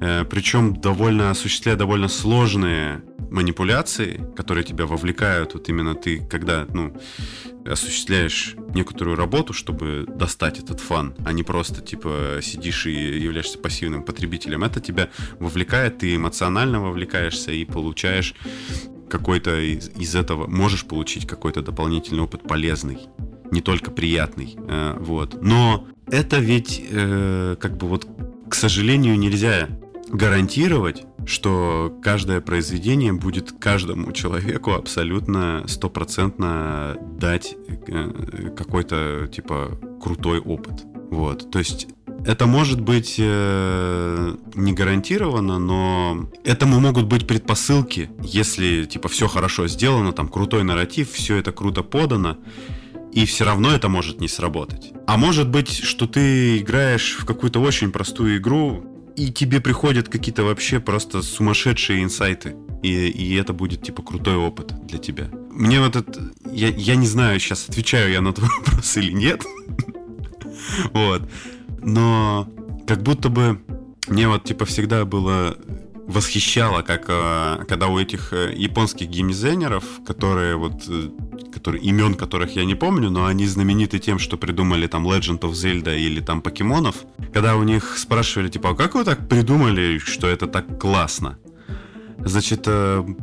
э, 0.00 0.24
причем 0.30 0.80
довольно 0.80 1.30
осуществляя 1.30 1.76
довольно 1.76 2.08
сложные 2.08 3.02
манипуляции, 3.30 4.20
которые 4.36 4.64
тебя 4.64 4.86
вовлекают, 4.86 5.54
вот 5.54 5.68
именно 5.68 5.94
ты, 5.94 6.24
когда, 6.30 6.66
ну, 6.72 6.94
осуществляешь 7.64 8.56
некоторую 8.74 9.16
работу, 9.16 9.52
чтобы 9.52 10.04
достать 10.06 10.58
этот 10.58 10.80
фан, 10.80 11.14
а 11.24 11.32
не 11.32 11.42
просто, 11.42 11.80
типа, 11.80 12.40
сидишь 12.42 12.86
и 12.86 12.92
являешься 12.92 13.58
пассивным 13.58 14.02
потребителем. 14.02 14.64
Это 14.64 14.80
тебя 14.80 15.08
вовлекает, 15.38 15.98
ты 15.98 16.16
эмоционально 16.16 16.80
вовлекаешься 16.80 17.52
и 17.52 17.64
получаешь 17.64 18.34
какой-то 19.08 19.60
из, 19.60 19.90
из 19.90 20.14
этого, 20.14 20.46
можешь 20.46 20.84
получить 20.84 21.26
какой-то 21.26 21.62
дополнительный 21.62 22.22
опыт 22.22 22.42
полезный, 22.42 22.98
не 23.52 23.60
только 23.60 23.90
приятный, 23.90 24.56
э, 24.56 24.96
вот. 24.98 25.40
Но 25.40 25.86
это 26.10 26.38
ведь, 26.38 26.82
э, 26.90 27.56
как 27.60 27.76
бы 27.76 27.86
вот, 27.86 28.08
к 28.48 28.54
сожалению, 28.54 29.18
нельзя 29.18 29.68
гарантировать, 30.08 31.04
что 31.26 31.96
каждое 32.02 32.40
произведение 32.40 33.12
будет 33.12 33.52
каждому 33.52 34.12
человеку 34.12 34.72
абсолютно 34.72 35.64
стопроцентно 35.68 36.96
дать 37.18 37.56
э, 37.86 38.50
какой-то 38.56 39.28
типа 39.32 39.78
крутой 40.02 40.40
опыт. 40.40 40.82
Вот, 41.10 41.50
то 41.50 41.58
есть 41.58 41.88
это 42.24 42.46
может 42.46 42.80
быть 42.80 43.16
э, 43.18 44.36
не 44.54 44.72
гарантированно, 44.72 45.58
но 45.58 46.30
этому 46.44 46.80
могут 46.80 47.06
быть 47.06 47.26
предпосылки, 47.26 48.10
если 48.22 48.84
типа 48.84 49.08
все 49.08 49.28
хорошо 49.28 49.66
сделано, 49.66 50.12
там 50.12 50.28
крутой 50.28 50.64
нарратив, 50.64 51.10
все 51.10 51.36
это 51.36 51.52
круто 51.52 51.82
подано, 51.82 52.38
и 53.12 53.24
все 53.26 53.44
равно 53.44 53.72
это 53.72 53.88
может 53.88 54.20
не 54.20 54.28
сработать. 54.28 54.92
А 55.06 55.16
может 55.16 55.48
быть, 55.48 55.70
что 55.70 56.06
ты 56.06 56.58
играешь 56.58 57.16
в 57.18 57.24
какую-то 57.24 57.60
очень 57.60 57.92
простую 57.92 58.38
игру, 58.38 58.84
и 59.16 59.30
тебе 59.30 59.60
приходят 59.60 60.08
какие-то 60.08 60.44
вообще 60.44 60.80
просто 60.80 61.22
сумасшедшие 61.22 62.02
инсайты. 62.02 62.56
И, 62.82 63.08
и 63.08 63.34
это 63.34 63.52
будет, 63.52 63.82
типа, 63.82 64.02
крутой 64.02 64.36
опыт 64.36 64.74
для 64.86 64.98
тебя. 64.98 65.28
Мне 65.50 65.80
вот 65.80 65.96
это... 65.96 66.32
Я, 66.50 66.68
я 66.68 66.96
не 66.96 67.06
знаю, 67.06 67.38
сейчас 67.38 67.68
отвечаю 67.68 68.10
я 68.10 68.20
на 68.20 68.32
твой 68.32 68.48
вопрос 68.58 68.96
или 68.96 69.12
нет. 69.12 69.44
Вот. 70.92 71.28
Но 71.82 72.48
как 72.86 73.02
будто 73.02 73.28
бы 73.28 73.60
мне 74.06 74.28
вот, 74.28 74.44
типа, 74.44 74.64
всегда 74.64 75.04
было 75.04 75.56
восхищало, 76.06 76.82
как 76.82 77.06
э, 77.08 77.64
когда 77.68 77.88
у 77.88 77.98
этих 77.98 78.32
э, 78.32 78.52
японских 78.54 79.08
геймдизайнеров, 79.08 79.84
которые 80.06 80.56
вот, 80.56 80.84
э, 80.88 81.10
которые, 81.62 81.84
имен 81.84 82.14
которых 82.14 82.56
я 82.56 82.64
не 82.64 82.74
помню, 82.74 83.08
но 83.08 83.26
они 83.26 83.46
знамениты 83.46 84.00
тем, 84.00 84.18
что 84.18 84.36
придумали 84.36 84.88
там 84.88 85.06
Legend 85.06 85.38
of 85.40 85.52
Zelda 85.52 85.96
или 85.96 86.20
там 86.20 86.42
покемонов, 86.42 86.96
когда 87.32 87.54
у 87.54 87.62
них 87.62 87.96
спрашивали, 87.98 88.48
типа, 88.48 88.70
а 88.70 88.74
как 88.74 88.96
вы 88.96 89.04
так 89.04 89.28
придумали, 89.28 89.98
что 89.98 90.26
это 90.26 90.48
так 90.48 90.80
классно? 90.80 91.38
Значит, 92.18 92.68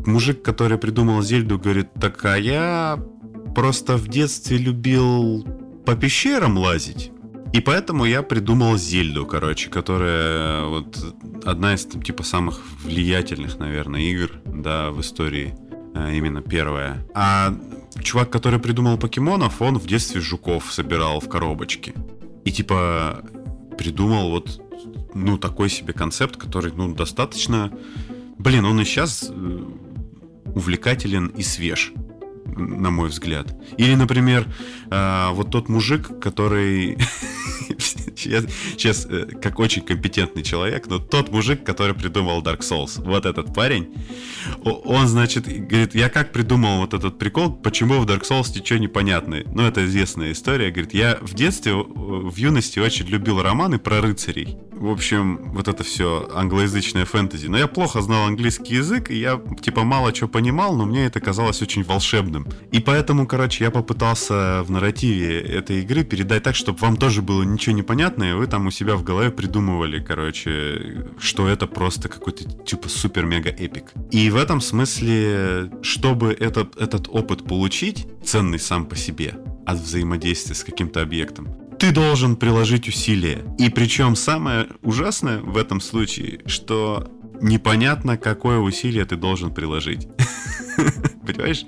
мужик, 0.06 0.42
который 0.42 0.78
придумал 0.78 1.22
Зельду, 1.22 1.60
говорит, 1.60 1.88
так 2.00 2.24
а 2.24 2.38
я 2.38 2.98
просто 3.56 3.98
в 3.98 4.08
детстве 4.08 4.58
любил 4.58 5.46
по 5.86 5.96
пещерам 5.96 6.58
лазить. 6.58 7.12
И 7.52 7.60
поэтому 7.60 8.06
я 8.06 8.22
придумал 8.22 8.78
Зельду, 8.78 9.26
короче, 9.26 9.70
которая 9.70 10.64
вот 10.64 10.98
одна 11.44 11.74
из 11.74 11.84
там, 11.86 12.02
типа 12.02 12.24
самых 12.24 12.62
влиятельных, 12.86 13.60
наверное, 13.60 14.00
игр, 14.00 14.32
да, 14.46 14.92
в 14.92 15.02
истории. 15.02 15.56
Э, 15.94 16.16
именно 16.16 16.42
первая. 16.42 17.06
А 17.14 17.54
чувак, 18.04 18.30
который 18.30 18.60
придумал 18.60 18.97
покемонов, 18.97 19.62
он 19.62 19.78
в 19.78 19.86
детстве 19.86 20.22
жуков 20.22 20.72
собирал 20.72 21.20
в 21.20 21.30
коробочке. 21.30 21.93
И 22.45 22.52
типа 22.52 23.24
придумал 23.78 24.32
вот, 24.32 24.62
ну, 25.14 25.38
такой 25.38 25.70
себе 25.70 25.93
концепт, 25.93 26.38
который, 26.38 26.72
ну, 26.72 26.93
достаточно... 26.93 27.72
Блин, 28.38 28.66
он 28.66 28.80
и 28.80 28.86
сейчас 28.86 29.30
э, 29.30 29.64
увлекателен 30.56 31.28
и 31.28 31.41
свеж 31.41 31.93
на 32.56 32.89
мой 32.89 33.10
взгляд. 33.10 33.56
Или, 33.78 33.95
например, 33.95 34.47
э, 34.89 35.30
вот 35.32 35.52
тот 35.52 35.70
мужик, 35.70 36.20
который 36.20 36.97
сейчас, 38.20 39.05
э, 39.05 39.28
как 39.41 39.59
очень 39.59 39.82
компетентный 39.82 40.43
человек, 40.43 40.88
но 40.88 40.99
тот 40.99 41.32
мужик, 41.32 41.63
который 41.63 41.93
придумал 41.93 42.41
Dark 42.41 42.59
Souls, 42.59 43.01
вот 43.03 43.26
этот 43.26 43.53
парень, 43.53 43.93
он, 44.63 45.07
значит, 45.07 45.45
говорит, 45.45 45.95
я 45.95 46.09
как 46.09 46.32
придумал 46.32 46.80
вот 46.80 46.93
этот 46.93 47.17
прикол, 47.17 47.51
почему 47.51 47.99
в 47.99 48.05
Dark 48.05 48.22
Souls 48.22 48.55
ничего 48.55 48.80
не 48.80 48.88
понятно. 48.88 49.41
Ну, 49.53 49.63
это 49.63 49.86
известная 49.86 50.32
история. 50.32 50.72
Говорит, 50.72 50.93
я 50.93 51.17
в 51.22 51.34
детстве, 51.34 51.74
в 51.74 52.36
юности 52.36 52.80
очень 52.80 53.05
любил 53.07 53.41
романы 53.41 53.80
про 53.80 54.01
рыцарей. 54.01 54.57
В 54.72 54.89
общем, 54.89 55.51
вот 55.53 55.67
это 55.67 55.84
все 55.84 56.30
англоязычное 56.34 57.03
фэнтези. 57.03 57.47
Но 57.47 57.57
я 57.57 57.67
плохо 57.67 58.01
знал 58.01 58.28
английский 58.28 58.76
язык, 58.76 59.11
и 59.11 59.20
я, 59.20 59.41
типа, 59.61 59.84
мало 59.84 60.13
чего 60.13 60.30
понимал, 60.30 60.74
но 60.74 60.86
мне 60.86 61.05
это 61.05 61.20
казалось 61.20 61.61
очень 61.61 61.84
волшебным. 61.84 62.47
И 62.72 62.80
поэтому, 62.80 63.28
короче, 63.28 63.65
я 63.65 63.72
попытался 63.72 64.63
в 64.63 64.72
нарративе 64.72 65.41
этой 65.41 65.82
игры 65.82 66.05
передать 66.05 66.43
так, 66.43 66.55
чтобы 66.55 66.80
вам 66.80 66.95
тоже 66.95 67.22
было 67.22 67.43
ничего 67.43 67.76
не 67.76 67.84
понятно, 67.84 68.09
и 68.18 68.34
вы 68.34 68.47
там 68.47 68.68
у 68.68 68.72
себя 68.72 68.95
в 68.95 69.03
голове 69.03 69.32
придумывали, 69.32 69.99
короче, 69.99 71.05
что 71.20 71.47
это 71.47 71.68
просто 71.68 72.10
какой-то, 72.10 72.43
типа, 72.43 72.89
супер-мега-эпик. 72.89 73.93
И 74.12 74.30
в 74.30 74.36
этом 74.36 74.62
смысле, 74.62 75.72
чтобы 75.82 76.34
этот, 76.34 76.76
этот 76.78 77.07
опыт 77.07 77.43
получить, 77.43 78.07
ценный 78.24 78.60
сам 78.60 78.86
по 78.86 78.95
себе, 78.95 79.36
от 79.66 79.78
взаимодействия 79.78 80.55
с 80.55 80.64
каким-то 80.64 81.01
объектом, 81.01 81.47
ты 81.78 81.91
должен 81.91 82.36
приложить 82.36 82.88
усилия. 82.88 83.43
И 83.57 83.70
причем 83.70 84.16
самое 84.16 84.68
ужасное 84.82 85.39
в 85.39 85.57
этом 85.57 85.80
случае, 85.80 86.41
что 86.45 87.10
непонятно, 87.41 88.18
какое 88.18 88.60
усилие 88.60 89.05
ты 89.05 89.16
должен 89.16 89.53
приложить. 89.53 90.07
Понимаешь? 91.26 91.66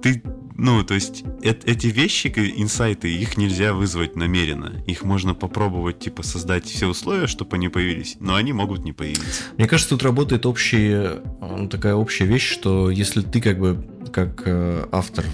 Ты 0.00 0.22
Ну, 0.58 0.82
то 0.82 0.94
есть 0.94 1.22
э 1.42 1.54
эти 1.64 1.86
вещи, 1.86 2.26
инсайты, 2.26 3.14
их 3.14 3.36
нельзя 3.36 3.72
вызвать 3.72 4.16
намеренно. 4.16 4.82
Их 4.88 5.04
можно 5.04 5.32
попробовать, 5.32 6.00
типа, 6.00 6.24
создать 6.24 6.66
все 6.66 6.88
условия, 6.88 7.28
чтобы 7.28 7.56
они 7.56 7.68
появились, 7.68 8.16
но 8.18 8.34
они 8.34 8.52
могут 8.52 8.84
не 8.84 8.92
появиться. 8.92 9.44
Мне 9.56 9.68
кажется, 9.68 9.90
тут 9.90 10.02
работает 10.02 10.46
общая, 10.46 11.22
ну, 11.40 11.68
такая 11.68 11.94
общая 11.94 12.24
вещь, 12.24 12.50
что 12.50 12.90
если 12.90 13.20
ты 13.20 13.40
как 13.40 13.60
бы 13.60 13.86
как 14.12 14.42
э, 14.46 14.84
автор 14.90 15.24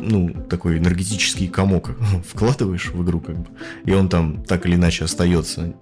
ну, 0.00 0.34
такой 0.50 0.78
энергетический 0.78 1.48
комок 1.48 1.96
вкладываешь 2.28 2.90
в 2.90 3.02
игру, 3.02 3.20
как 3.20 3.38
бы, 3.38 3.46
и 3.86 3.92
он 3.92 4.10
там 4.10 4.42
так 4.44 4.66
или 4.66 4.74
иначе 4.74 5.04
остается, 5.04 5.74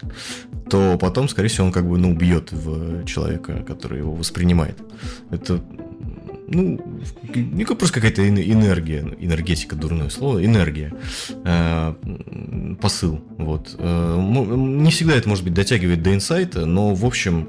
то 0.70 0.96
потом, 0.98 1.28
скорее 1.28 1.48
всего, 1.48 1.66
он 1.66 1.72
как 1.72 1.88
бы, 1.88 1.98
ну, 1.98 2.14
бьет 2.14 2.52
в 2.52 3.04
человека, 3.04 3.64
который 3.66 3.98
его 3.98 4.14
воспринимает. 4.14 4.78
Это 5.30 5.60
ну, 6.48 7.00
не 7.34 7.64
просто 7.64 7.94
какая-то 7.94 8.28
энергия, 8.28 9.00
энергетика, 9.18 9.76
дурное 9.76 10.08
слово, 10.08 10.44
энергия, 10.44 10.92
э, 11.44 11.94
посыл, 12.80 13.20
вот. 13.38 13.74
Э, 13.78 14.16
не 14.18 14.90
всегда 14.90 15.14
это, 15.16 15.28
может 15.28 15.44
быть, 15.44 15.54
дотягивает 15.54 16.02
до 16.02 16.14
инсайта, 16.14 16.66
но, 16.66 16.94
в 16.94 17.04
общем, 17.04 17.48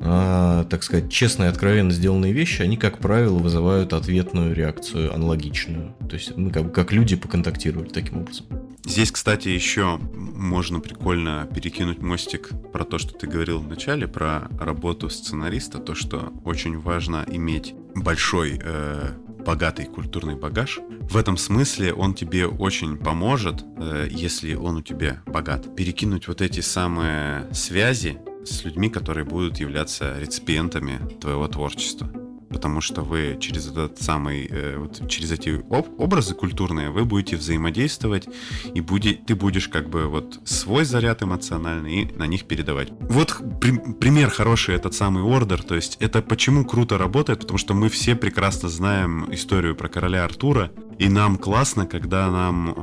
э, 0.00 0.64
так 0.68 0.82
сказать, 0.82 1.10
честно 1.10 1.44
и 1.44 1.46
откровенно 1.46 1.90
сделанные 1.90 2.32
вещи, 2.32 2.62
они, 2.62 2.76
как 2.76 2.98
правило, 2.98 3.38
вызывают 3.38 3.92
ответную 3.92 4.54
реакцию, 4.54 5.14
аналогичную. 5.14 5.94
То 6.08 6.16
есть 6.16 6.36
мы 6.36 6.50
как, 6.50 6.72
как 6.72 6.92
люди 6.92 7.16
поконтактировали 7.16 7.88
таким 7.88 8.18
образом. 8.18 8.46
Здесь, 8.84 9.10
кстати, 9.10 9.48
еще 9.48 9.98
можно 10.14 10.78
прикольно 10.78 11.48
перекинуть 11.54 12.02
мостик 12.02 12.50
про 12.70 12.84
то, 12.84 12.98
что 12.98 13.14
ты 13.14 13.26
говорил 13.26 13.60
в 13.60 13.68
начале, 13.68 14.06
про 14.06 14.48
работу 14.60 15.08
сценариста, 15.08 15.78
то, 15.78 15.94
что 15.94 16.32
очень 16.44 16.78
важно 16.78 17.24
иметь 17.26 17.74
большой, 17.94 18.60
э, 18.62 19.12
богатый 19.44 19.86
культурный 19.86 20.36
багаж. 20.36 20.80
В 21.10 21.16
этом 21.16 21.38
смысле 21.38 21.94
он 21.94 22.12
тебе 22.12 22.46
очень 22.46 22.98
поможет, 22.98 23.64
э, 23.78 24.08
если 24.10 24.54
он 24.54 24.76
у 24.76 24.82
тебя 24.82 25.22
богат, 25.26 25.74
перекинуть 25.74 26.28
вот 26.28 26.42
эти 26.42 26.60
самые 26.60 27.48
связи 27.54 28.18
с 28.44 28.64
людьми, 28.64 28.90
которые 28.90 29.24
будут 29.24 29.60
являться 29.60 30.18
реципиентами 30.18 31.00
твоего 31.20 31.48
творчества 31.48 32.10
потому 32.54 32.80
что 32.80 33.02
вы 33.02 33.36
через 33.40 33.68
этот 33.68 34.00
самый, 34.00 34.46
э, 34.50 34.76
вот 34.78 35.08
через 35.08 35.30
эти 35.32 35.50
об- 35.70 36.00
образы 36.00 36.34
культурные 36.34 36.90
вы 36.90 37.04
будете 37.04 37.36
взаимодействовать, 37.36 38.28
и 38.74 38.80
будет, 38.80 39.26
ты 39.26 39.34
будешь 39.34 39.68
как 39.68 39.90
бы 39.90 40.06
вот 40.06 40.40
свой 40.44 40.84
заряд 40.84 41.22
эмоциональный 41.22 42.02
и 42.02 42.12
на 42.16 42.26
них 42.26 42.44
передавать. 42.44 42.88
Вот 43.00 43.36
при- 43.60 43.92
пример 43.94 44.30
хороший 44.30 44.74
этот 44.76 44.94
самый 44.94 45.22
ордер, 45.22 45.62
то 45.62 45.74
есть 45.74 45.96
это 46.00 46.22
почему 46.22 46.64
круто 46.64 46.96
работает, 46.98 47.40
потому 47.40 47.58
что 47.58 47.74
мы 47.74 47.88
все 47.88 48.14
прекрасно 48.14 48.68
знаем 48.68 49.26
историю 49.34 49.74
про 49.76 49.88
короля 49.88 50.24
Артура, 50.24 50.70
и 50.98 51.08
нам 51.08 51.36
классно, 51.36 51.86
когда 51.86 52.30
нам 52.30 52.74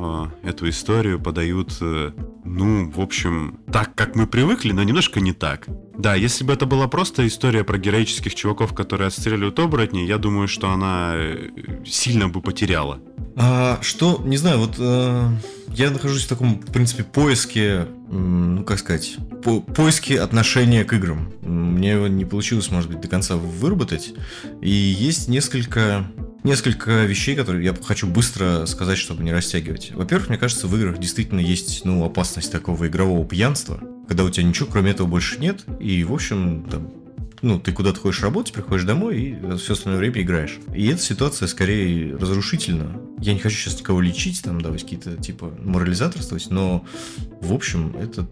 э, 0.44 0.50
эту 0.50 0.68
историю 0.68 1.20
подают, 1.20 1.78
э, 1.82 2.12
ну, 2.44 2.92
в 2.92 3.00
общем, 3.00 3.60
так, 3.72 3.96
как 3.96 4.16
мы 4.16 4.28
привыкли, 4.28 4.74
но 4.74 4.84
немножко 4.84 5.22
не 5.22 5.32
так. 5.34 5.68
Да, 5.98 6.16
если 6.16 6.44
бы 6.44 6.54
это 6.54 6.66
была 6.66 6.88
просто 6.88 7.28
история 7.28 7.64
про 7.64 7.78
героических 7.78 8.34
чуваков, 8.34 8.74
которые 8.74 9.08
отстреливают 9.08 9.60
оборотней, 9.60 10.06
я 10.06 10.18
думаю, 10.18 10.48
что 10.48 10.70
она 10.72 11.14
э, 11.16 11.50
сильно 11.86 12.30
бы 12.30 12.42
потеряла. 12.42 13.00
А, 13.36 13.80
что, 13.82 14.22
не 14.24 14.38
знаю, 14.38 14.60
вот 14.60 14.76
э, 14.78 15.30
я 15.70 15.92
нахожусь 15.92 16.24
в 16.24 16.30
таком, 16.30 16.60
в 16.60 16.72
принципе, 16.72 17.04
поиске, 17.04 17.88
ну, 18.10 18.64
как 18.64 18.80
сказать, 18.80 19.18
по 19.44 19.62
поиске 19.62 20.20
отношения 20.20 20.84
к 20.84 20.94
играм. 20.94 21.32
Мне 21.42 21.92
его 21.92 22.08
не 22.08 22.26
получилось, 22.26 22.72
может 22.72 22.90
быть, 22.90 23.02
до 23.02 23.08
конца 23.08 23.36
выработать. 23.36 24.14
И 24.62 24.70
есть 24.70 25.28
несколько 25.28 26.06
несколько 26.44 27.04
вещей, 27.06 27.36
которые 27.36 27.64
я 27.64 27.76
хочу 27.84 28.08
быстро 28.08 28.66
сказать, 28.66 28.98
чтобы 28.98 29.24
не 29.24 29.32
растягивать. 29.32 29.92
Во-первых, 29.94 30.30
мне 30.30 30.38
кажется, 30.38 30.68
в 30.68 30.76
играх 30.76 30.98
действительно 30.98 31.40
есть 31.40 31.86
ну, 31.86 32.04
опасность 32.04 32.52
такого 32.52 32.88
игрового 32.88 33.26
пьянства, 33.26 33.80
когда 34.12 34.26
у 34.26 34.30
тебя 34.30 34.46
ничего 34.46 34.68
кроме 34.70 34.92
этого 34.92 35.08
больше 35.08 35.40
нет, 35.40 35.64
и, 35.80 36.04
в 36.04 36.12
общем, 36.12 36.66
там, 36.70 36.90
ну, 37.42 37.62
ты 37.62 37.72
куда-то 37.72 37.98
ходишь 37.98 38.22
работать, 38.22 38.52
приходишь 38.52 38.84
домой 38.84 39.22
и 39.22 39.58
все 39.58 39.72
остальное 39.72 40.00
время 40.00 40.22
играешь. 40.22 40.60
И 40.76 40.86
эта 40.88 41.02
ситуация 41.02 41.48
скорее 41.48 42.18
разрушительна. 42.18 43.00
Я 43.22 43.34
не 43.34 43.40
хочу 43.40 43.56
сейчас 43.56 43.80
никого 43.80 44.02
лечить, 44.02 44.42
там, 44.44 44.60
давать 44.60 44.84
какие-то, 44.84 45.16
типа, 45.16 45.54
морализаторствовать, 45.64 46.50
но, 46.50 46.86
в 47.40 47.54
общем, 47.54 47.96
это, 47.96 48.28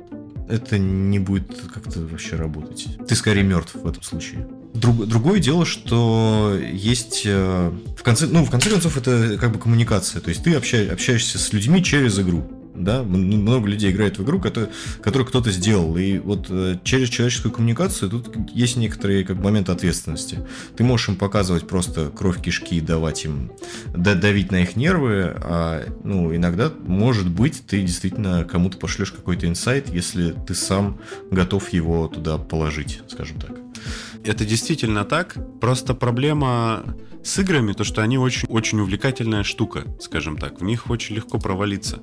это 0.50 0.78
не 0.78 1.18
будет 1.18 1.58
как-то 1.74 2.02
вообще 2.02 2.36
работать. 2.36 2.90
Ты 3.08 3.16
скорее 3.16 3.44
мертв 3.44 3.76
в 3.76 3.88
этом 3.88 4.04
случае. 4.04 4.50
Друг, 4.74 5.08
другое 5.08 5.40
дело, 5.40 5.64
что 5.64 6.60
есть 6.60 7.22
э, 7.24 7.72
в 7.98 8.04
конце, 8.04 8.28
ну, 8.28 8.44
в 8.44 8.52
конце 8.52 8.70
концов, 8.70 8.98
это 8.98 9.38
как 9.40 9.54
бы 9.54 9.60
коммуникация. 9.60 10.20
То 10.20 10.28
есть 10.28 10.44
ты 10.44 10.56
общаешься, 10.56 10.92
общаешься 10.92 11.40
с 11.40 11.54
людьми 11.54 11.82
через 11.82 12.20
игру. 12.20 12.59
Да, 12.76 13.04
много 13.04 13.68
людей 13.68 13.92
играет 13.92 14.18
в 14.18 14.24
игру, 14.24 14.40
которую, 14.40 14.72
которую 15.02 15.28
кто-то 15.28 15.52
сделал. 15.52 15.98
И 15.98 16.20
вот 16.20 16.48
э, 16.50 16.78
через 16.84 17.10
человеческую 17.10 17.52
коммуникацию 17.52 18.10
тут 18.10 18.36
есть 18.54 18.78
некоторые 18.78 19.26
как 19.26 19.38
моменты 19.38 19.72
ответственности. 19.72 20.48
Ты 20.78 20.84
можешь 20.84 21.10
им 21.10 21.16
показывать 21.16 21.68
просто 21.68 22.10
кровь 22.10 22.42
кишки, 22.42 22.80
давать 22.80 23.26
им, 23.26 23.52
давить 23.94 24.52
на 24.52 24.62
их 24.62 24.76
нервы, 24.76 25.36
а 25.42 25.86
ну, 26.04 26.34
иногда, 26.36 26.72
может 26.86 27.30
быть, 27.30 27.64
ты 27.68 27.82
действительно 27.82 28.46
кому-то 28.46 28.78
пошлешь 28.78 29.12
какой-то 29.12 29.48
инсайт, 29.48 29.90
если 29.90 30.36
ты 30.48 30.54
сам 30.54 31.00
готов 31.32 31.70
его 31.70 32.08
туда 32.08 32.38
положить, 32.38 33.02
скажем 33.08 33.40
так. 33.40 33.69
Это 34.24 34.46
действительно 34.46 35.06
так. 35.06 35.38
Просто 35.60 35.94
проблема 35.94 36.96
с 37.24 37.38
играми, 37.40 37.74
то 37.74 37.84
что 37.84 38.02
они 38.02 38.18
очень, 38.18 38.48
очень 38.48 38.80
увлекательная 38.80 39.44
штука, 39.44 39.84
скажем 40.00 40.38
так. 40.38 40.62
В 40.62 40.64
них 40.64 40.90
очень 40.90 41.16
легко 41.16 41.40
провалиться. 41.40 42.02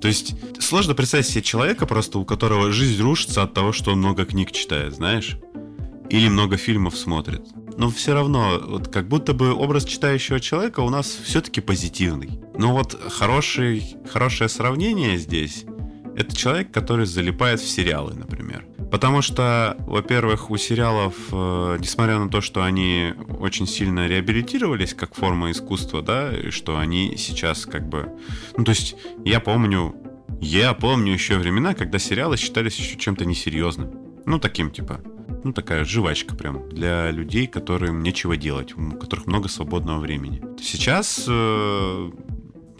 То 0.00 0.08
есть 0.08 0.34
сложно 0.60 0.94
представить 0.94 1.26
себе 1.26 1.42
человека 1.42 1.86
просто, 1.86 2.18
у 2.18 2.24
которого 2.24 2.72
жизнь 2.72 3.02
рушится 3.02 3.42
от 3.42 3.54
того, 3.54 3.72
что 3.72 3.92
он 3.92 3.98
много 3.98 4.24
книг 4.24 4.52
читает, 4.52 4.94
знаешь? 4.94 5.38
Или 6.10 6.28
много 6.28 6.56
фильмов 6.56 6.96
смотрит. 6.96 7.42
Но 7.76 7.90
все 7.90 8.12
равно, 8.12 8.60
вот 8.64 8.88
как 8.88 9.08
будто 9.08 9.32
бы 9.32 9.52
образ 9.52 9.84
читающего 9.84 10.40
человека 10.40 10.80
у 10.80 10.90
нас 10.90 11.06
все-таки 11.06 11.60
позитивный. 11.60 12.40
Но 12.58 12.72
вот 12.72 13.00
хороший, 13.10 13.96
хорошее 14.12 14.48
сравнение 14.48 15.16
здесь 15.16 15.64
это 16.16 16.36
человек, 16.36 16.70
который 16.70 17.06
залипает 17.06 17.60
в 17.60 17.68
сериалы, 17.68 18.14
например. 18.14 18.66
Потому 18.92 19.22
что, 19.22 19.74
во-первых, 19.86 20.50
у 20.50 20.58
сериалов, 20.58 21.14
э, 21.32 21.78
несмотря 21.80 22.18
на 22.18 22.28
то, 22.28 22.42
что 22.42 22.62
они 22.62 23.14
очень 23.40 23.66
сильно 23.66 24.06
реабилитировались 24.06 24.92
как 24.92 25.14
форма 25.14 25.50
искусства, 25.50 26.02
да, 26.02 26.30
и 26.30 26.50
что 26.50 26.76
они 26.76 27.16
сейчас 27.16 27.64
как 27.64 27.88
бы... 27.88 28.10
Ну, 28.54 28.64
то 28.64 28.72
есть, 28.72 28.96
я 29.24 29.40
помню, 29.40 29.96
я 30.42 30.74
помню 30.74 31.14
еще 31.14 31.38
времена, 31.38 31.72
когда 31.72 31.98
сериалы 31.98 32.36
считались 32.36 32.76
еще 32.76 32.98
чем-то 32.98 33.24
несерьезным. 33.24 33.90
Ну, 34.26 34.38
таким 34.38 34.70
типа. 34.70 35.00
Ну, 35.42 35.54
такая 35.54 35.86
жвачка 35.86 36.36
прям 36.36 36.68
для 36.68 37.10
людей, 37.10 37.46
которым 37.46 38.02
нечего 38.02 38.36
делать, 38.36 38.76
у 38.76 38.90
которых 38.98 39.26
много 39.26 39.48
свободного 39.48 40.00
времени. 40.00 40.42
Сейчас 40.60 41.24
э, 41.26 42.10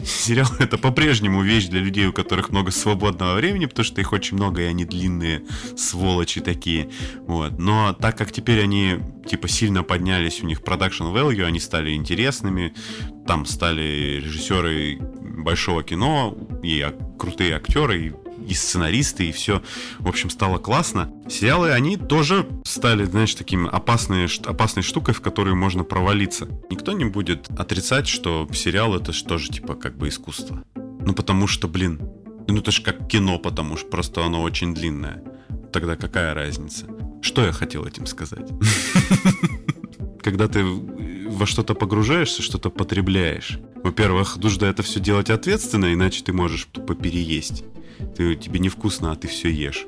сериал 0.05 0.49
это 0.59 0.77
по-прежнему 0.77 1.41
вещь 1.41 1.67
для 1.67 1.79
людей, 1.79 2.07
у 2.07 2.13
которых 2.13 2.49
много 2.49 2.71
свободного 2.71 3.35
времени, 3.35 3.65
потому 3.65 3.85
что 3.85 4.01
их 4.01 4.13
очень 4.13 4.37
много, 4.37 4.61
и 4.61 4.65
они 4.65 4.85
длинные, 4.85 5.43
сволочи 5.77 6.41
такие. 6.41 6.89
Вот. 7.27 7.59
Но 7.59 7.93
так 7.93 8.17
как 8.17 8.31
теперь 8.31 8.61
они 8.61 8.99
типа 9.27 9.47
сильно 9.47 9.83
поднялись, 9.83 10.41
у 10.41 10.45
них 10.45 10.61
production 10.61 11.13
value, 11.13 11.43
они 11.43 11.59
стали 11.59 11.93
интересными, 11.93 12.73
там 13.27 13.45
стали 13.45 14.21
режиссеры 14.23 14.97
большого 14.99 15.83
кино 15.83 16.37
и 16.61 16.85
крутые 17.17 17.55
актеры, 17.55 18.07
и 18.07 18.13
и 18.47 18.53
сценаристы, 18.53 19.29
и 19.29 19.31
все, 19.31 19.61
в 19.99 20.07
общем, 20.07 20.29
стало 20.29 20.57
классно. 20.57 21.11
Сериалы, 21.29 21.71
они 21.71 21.97
тоже 21.97 22.47
стали, 22.65 23.05
знаешь, 23.05 23.33
таким 23.35 23.67
опасной, 23.67 24.27
опасной 24.45 24.83
штукой, 24.83 25.13
в 25.13 25.21
которую 25.21 25.55
можно 25.55 25.83
провалиться. 25.83 26.47
Никто 26.69 26.91
не 26.91 27.05
будет 27.05 27.49
отрицать, 27.57 28.07
что 28.07 28.47
сериал 28.53 28.95
это 28.95 29.13
же, 29.13 29.49
типа, 29.49 29.75
как 29.75 29.97
бы 29.97 30.07
искусство. 30.07 30.63
Ну, 30.75 31.13
потому 31.13 31.47
что, 31.47 31.67
блин, 31.67 31.99
ну 32.47 32.57
это 32.57 32.71
же 32.71 32.81
как 32.81 33.07
кино, 33.07 33.39
потому 33.39 33.77
что 33.77 33.87
просто 33.87 34.25
оно 34.25 34.41
очень 34.41 34.73
длинное. 34.73 35.23
Тогда 35.71 35.95
какая 35.95 36.33
разница? 36.33 36.87
Что 37.21 37.45
я 37.45 37.51
хотел 37.51 37.85
этим 37.85 38.05
сказать? 38.05 38.49
Когда 40.21 40.47
ты 40.47 40.63
во 40.63 41.45
что-то 41.45 41.73
погружаешься, 41.73 42.41
что-то 42.41 42.69
потребляешь. 42.69 43.59
Во-первых, 43.83 44.37
нужно 44.37 44.65
это 44.65 44.83
все 44.83 44.99
делать 44.99 45.29
ответственно, 45.29 45.93
иначе 45.93 46.23
ты 46.23 46.31
можешь 46.31 46.67
тупо 46.71 46.95
переесть. 46.95 47.63
Ты, 48.15 48.35
тебе 48.35 48.59
невкусно, 48.59 49.11
а 49.11 49.15
ты 49.15 49.27
все 49.27 49.49
ешь. 49.49 49.85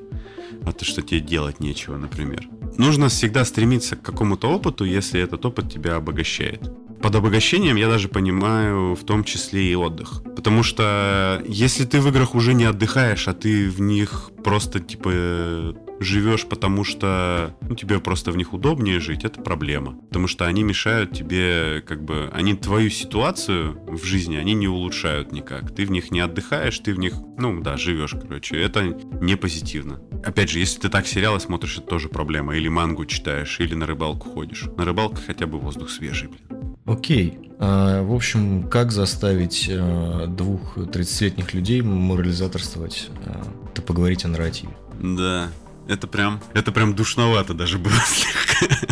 А 0.64 0.72
то, 0.72 0.86
что 0.86 1.02
тебе 1.02 1.20
делать 1.20 1.60
нечего, 1.60 1.98
например. 1.98 2.48
Нужно 2.78 3.10
всегда 3.10 3.46
стремиться 3.46 3.96
к 3.96 4.02
какому-то 4.02 4.50
опыту, 4.50 4.86
если 4.86 5.22
этот 5.22 5.46
опыт 5.46 5.72
тебя 5.72 5.96
обогащает. 5.96 6.62
Под 7.02 7.16
обогащением 7.16 7.76
я 7.76 7.88
даже 7.88 8.08
понимаю 8.08 8.96
в 8.96 9.04
том 9.04 9.24
числе 9.24 9.72
и 9.72 9.76
отдых. 9.76 10.24
Потому 10.36 10.64
что 10.64 11.44
если 11.48 11.86
ты 11.86 12.02
в 12.02 12.08
играх 12.08 12.36
уже 12.36 12.54
не 12.54 12.66
отдыхаешь, 12.66 13.28
а 13.28 13.34
ты 13.34 13.70
в 13.70 13.80
них 13.80 14.32
просто 14.44 14.80
типа 14.80 15.76
живешь, 16.00 16.46
потому 16.46 16.84
что 16.84 17.56
ну, 17.62 17.76
тебе 17.76 18.00
просто 18.00 18.32
в 18.32 18.38
них 18.38 18.54
удобнее 18.54 19.00
жить, 19.00 19.24
это 19.24 19.42
проблема. 19.42 19.94
Потому 20.08 20.28
что 20.28 20.46
они 20.46 20.64
мешают 20.64 21.14
тебе, 21.14 21.84
как 21.86 22.04
бы, 22.04 22.30
они 22.34 22.56
твою 22.56 22.90
ситуацию 22.90 23.80
в 23.88 24.04
жизни, 24.04 24.36
они 24.36 24.54
не 24.54 24.68
улучшают 24.68 25.32
никак. 25.32 25.74
Ты 25.74 25.86
в 25.86 25.92
них 25.92 26.12
не 26.12 26.20
отдыхаешь, 26.20 26.80
ты 26.80 26.94
в 26.94 27.00
них, 27.00 27.14
ну 27.38 27.62
да, 27.62 27.78
живешь, 27.78 28.16
короче. 28.20 28.62
Это 28.62 28.84
не 29.22 29.36
позитивно. 29.36 30.02
Опять 30.24 30.50
же, 30.50 30.60
если 30.60 30.80
ты 30.80 30.90
так 30.90 31.08
сериалы 31.08 31.40
смотришь, 31.40 31.78
это 31.78 31.88
тоже 31.88 32.10
проблема. 32.10 32.56
Или 32.56 32.68
мангу 32.68 33.06
читаешь, 33.06 33.60
или 33.60 33.76
на 33.76 33.86
рыбалку 33.86 34.30
ходишь. 34.30 34.66
На 34.78 34.86
рыбалку 34.86 35.18
хотя 35.26 35.48
бы 35.48 35.60
воздух 35.60 35.90
свежий, 35.90 36.30
блин. 36.30 36.76
Окей. 36.86 37.40
А, 37.58 38.04
в 38.04 38.14
общем, 38.14 38.68
как 38.70 38.92
заставить 38.92 39.70
а, 39.72 40.28
двух 40.28 40.78
30-летних 40.78 41.54
людей 41.54 41.82
морализаторствовать? 41.82 43.10
А, 43.26 43.44
это 43.72 43.82
поговорить 43.82 44.26
о 44.26 44.28
нарративе. 44.28 44.76
Да, 45.02 45.50
это 45.88 46.08
прям, 46.08 46.42
это 46.54 46.72
прям 46.72 46.96
душновато 46.96 47.54
даже 47.54 47.78
было 47.78 47.94
слегка. 48.06 48.86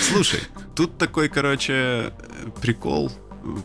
Слушай, 0.00 0.40
тут 0.74 0.98
такой, 0.98 1.28
короче, 1.28 2.12
прикол. 2.60 3.10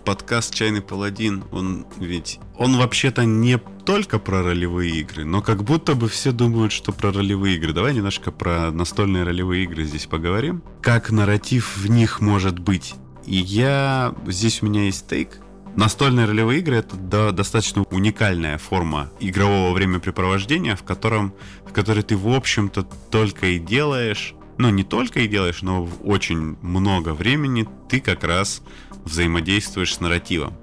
Подкаст 0.05 0.55
«Чайный 0.55 0.81
паладин», 0.81 1.43
он 1.51 1.86
ведь... 1.97 2.39
Он 2.57 2.77
вообще-то 2.77 3.25
не 3.25 3.57
только 3.57 4.19
про 4.19 4.41
ролевые 4.41 5.01
игры, 5.01 5.25
но 5.25 5.41
как 5.41 5.63
будто 5.63 5.95
бы 5.95 6.07
все 6.07 6.31
думают, 6.31 6.71
что 6.71 6.93
про 6.93 7.11
ролевые 7.11 7.57
игры. 7.57 7.73
Давай 7.73 7.93
немножко 7.93 8.31
про 8.31 8.71
настольные 8.71 9.23
ролевые 9.23 9.65
игры 9.65 9.83
здесь 9.83 10.05
поговорим. 10.05 10.63
Как 10.81 11.11
нарратив 11.11 11.75
в 11.75 11.89
них 11.89 12.21
может 12.21 12.57
быть. 12.59 12.95
И 13.25 13.36
я... 13.36 14.15
Здесь 14.27 14.61
у 14.61 14.67
меня 14.67 14.86
есть 14.86 15.09
тейк, 15.09 15.39
Настольные 15.76 16.26
ролевые 16.26 16.59
игры 16.59 16.78
это 16.78 16.95
да, 16.95 17.32
достаточно 17.32 17.84
уникальная 17.91 18.57
форма 18.57 19.11
игрового 19.19 19.73
времяпрепровождения, 19.73 20.76
в 20.76 20.84
котором, 20.84 21.34
в 21.65 21.73
которой 21.73 22.01
ты, 22.01 22.15
в 22.15 22.30
общем-то, 22.30 22.84
только 23.11 23.47
и 23.47 23.59
делаешь, 23.59 24.36
ну, 24.57 24.69
не 24.69 24.84
только 24.84 25.21
и 25.21 25.28
делаешь, 25.28 25.61
но 25.61 25.88
очень 26.03 26.57
много 26.61 27.13
времени 27.13 27.67
ты 27.89 27.99
как 27.99 28.23
раз 28.23 28.61
взаимодействуешь 29.03 29.93
с 29.93 29.99
нарративом. 29.99 30.53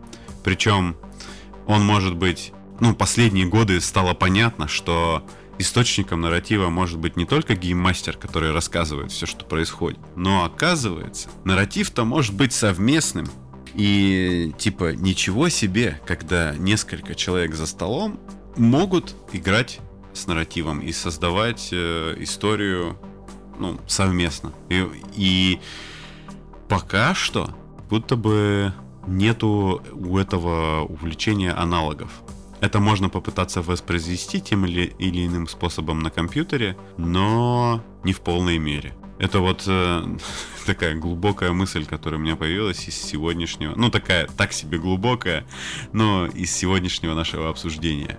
Причем 0.45 0.97
он 1.67 1.85
может 1.85 2.17
быть, 2.17 2.53
ну, 2.81 2.95
последние 2.95 3.47
годы 3.47 3.81
стало 3.83 4.15
понятно, 4.15 4.67
что 4.67 5.27
источником 5.59 6.23
нарратива 6.23 6.71
может 6.71 6.99
быть 6.99 7.17
не 7.17 7.27
только 7.27 7.55
гейммастер, 7.55 8.17
который 8.17 8.53
рассказывает 8.53 9.13
все, 9.13 9.27
что 9.27 9.45
происходит, 9.45 10.01
но 10.17 10.45
оказывается, 10.45 11.29
нарратив-то 11.45 12.05
может 12.05 12.35
быть 12.35 12.55
совместным 12.55 13.29
и 13.75 14.53
типа 14.59 14.95
ничего 14.95 15.49
себе, 15.49 16.01
когда 16.07 16.55
несколько 16.57 17.15
человек 17.15 17.55
за 17.55 17.67
столом 17.67 18.21
могут 18.57 19.15
играть 19.33 19.81
с 20.13 20.27
нарративом 20.27 20.81
и 20.81 20.93
создавать 20.93 21.71
э, 21.73 22.17
историю 22.19 22.99
ну, 23.59 23.79
совместно. 23.87 24.53
И, 24.69 24.87
и 25.15 25.61
пока 26.69 27.15
что 27.15 27.51
будто 27.89 28.17
бы 28.17 28.73
нету 29.07 29.83
у 29.93 30.19
этого 30.19 30.85
увлечения 30.85 31.53
аналогов. 31.53 32.23
Это 32.61 32.79
можно 32.79 33.09
попытаться 33.09 33.61
воспроизвести 33.61 34.41
тем 34.41 34.65
или, 34.67 34.95
или 34.99 35.27
иным 35.27 35.49
способом 35.49 35.99
на 35.99 36.11
компьютере, 36.11 36.77
но 36.97 37.83
не 38.05 38.13
в 38.13 38.21
полной 38.21 38.59
мере. 38.59 38.95
Это 39.23 39.39
вот 39.39 39.63
э, 39.69 40.03
такая 40.67 40.97
глубокая 40.97 41.53
мысль, 41.53 41.87
которая 41.87 42.21
у 42.21 42.23
меня 42.23 42.35
появилась 42.35 42.89
из 42.89 43.01
сегодняшнего, 43.01 43.73
ну 43.77 43.89
такая, 43.89 44.27
так 44.27 44.53
себе 44.53 44.79
глубокая, 44.79 45.45
но 45.93 46.27
из 46.27 46.53
сегодняшнего 46.53 47.15
нашего 47.15 47.49
обсуждения. 47.49 48.19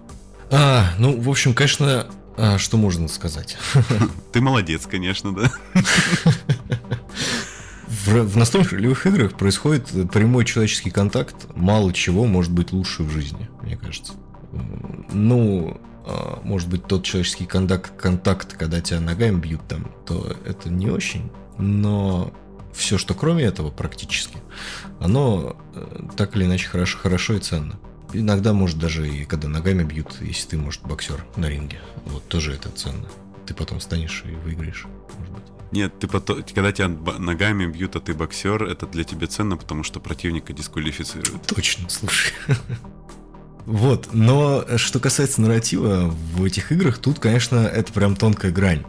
А, 0.49 0.93
ну, 0.97 1.19
в 1.19 1.29
общем, 1.29 1.53
конечно, 1.53 2.07
а, 2.37 2.57
что 2.57 2.77
можно 2.77 3.09
сказать? 3.09 3.57
Ты 4.31 4.39
молодец, 4.39 4.87
конечно, 4.89 5.35
да. 5.35 5.51
В, 7.87 8.23
в 8.23 8.37
настольных 8.37 9.05
играх 9.05 9.33
происходит 9.33 9.91
прямой 10.09 10.45
человеческий 10.45 10.89
контакт. 10.89 11.35
Мало 11.55 11.91
чего 11.91 12.25
может 12.25 12.51
быть 12.53 12.71
лучше 12.71 13.03
в 13.03 13.11
жизни, 13.11 13.49
мне 13.61 13.75
кажется. 13.75 14.13
Ну, 15.11 15.81
может 16.43 16.69
быть, 16.69 16.85
тот 16.85 17.03
человеческий 17.03 17.45
контакт, 17.45 17.95
контакт, 17.97 18.53
когда 18.53 18.81
тебя 18.81 18.99
ногами 18.99 19.39
бьют 19.39 19.61
там, 19.67 19.91
то 20.05 20.35
это 20.45 20.69
не 20.69 20.89
очень. 20.89 21.31
Но 21.57 22.33
все, 22.73 22.97
что 22.97 23.13
кроме 23.13 23.43
этого 23.43 23.69
практически, 23.71 24.37
оно 24.99 25.55
э, 25.75 26.07
так 26.17 26.35
или 26.35 26.45
иначе 26.45 26.67
хорошо, 26.67 26.97
хорошо 26.97 27.35
и 27.35 27.39
ценно. 27.39 27.79
Иногда, 28.11 28.53
может, 28.53 28.77
даже 28.77 29.07
и 29.09 29.25
когда 29.25 29.47
ногами 29.47 29.83
бьют, 29.83 30.17
если 30.21 30.49
ты, 30.49 30.57
может, 30.57 30.81
боксер 30.83 31.25
на 31.35 31.49
ринге. 31.49 31.79
Вот 32.05 32.27
тоже 32.27 32.53
это 32.53 32.69
ценно. 32.69 33.07
Ты 33.45 33.53
потом 33.53 33.79
станешь 33.79 34.23
и 34.25 34.31
выиграешь, 34.31 34.85
может 35.17 35.33
быть. 35.33 35.43
Нет, 35.71 35.97
ты 35.99 36.07
потом, 36.07 36.43
когда 36.43 36.71
тебя 36.71 36.89
ногами 36.89 37.65
бьют, 37.65 37.95
а 37.95 37.99
ты 37.99 38.13
боксер, 38.13 38.63
это 38.63 38.85
для 38.85 39.03
тебя 39.03 39.27
ценно, 39.27 39.57
потому 39.57 39.83
что 39.83 39.99
противника 39.99 40.53
дисквалифицируют. 40.53 41.47
Точно, 41.47 41.89
слушай. 41.89 42.33
Вот, 43.65 44.09
но 44.11 44.65
что 44.77 44.99
касается 44.99 45.41
нарратива 45.41 46.13
в 46.35 46.43
этих 46.43 46.71
играх, 46.71 46.97
тут, 46.97 47.19
конечно, 47.19 47.59
это 47.59 47.93
прям 47.93 48.15
тонкая 48.15 48.51
грань. 48.51 48.83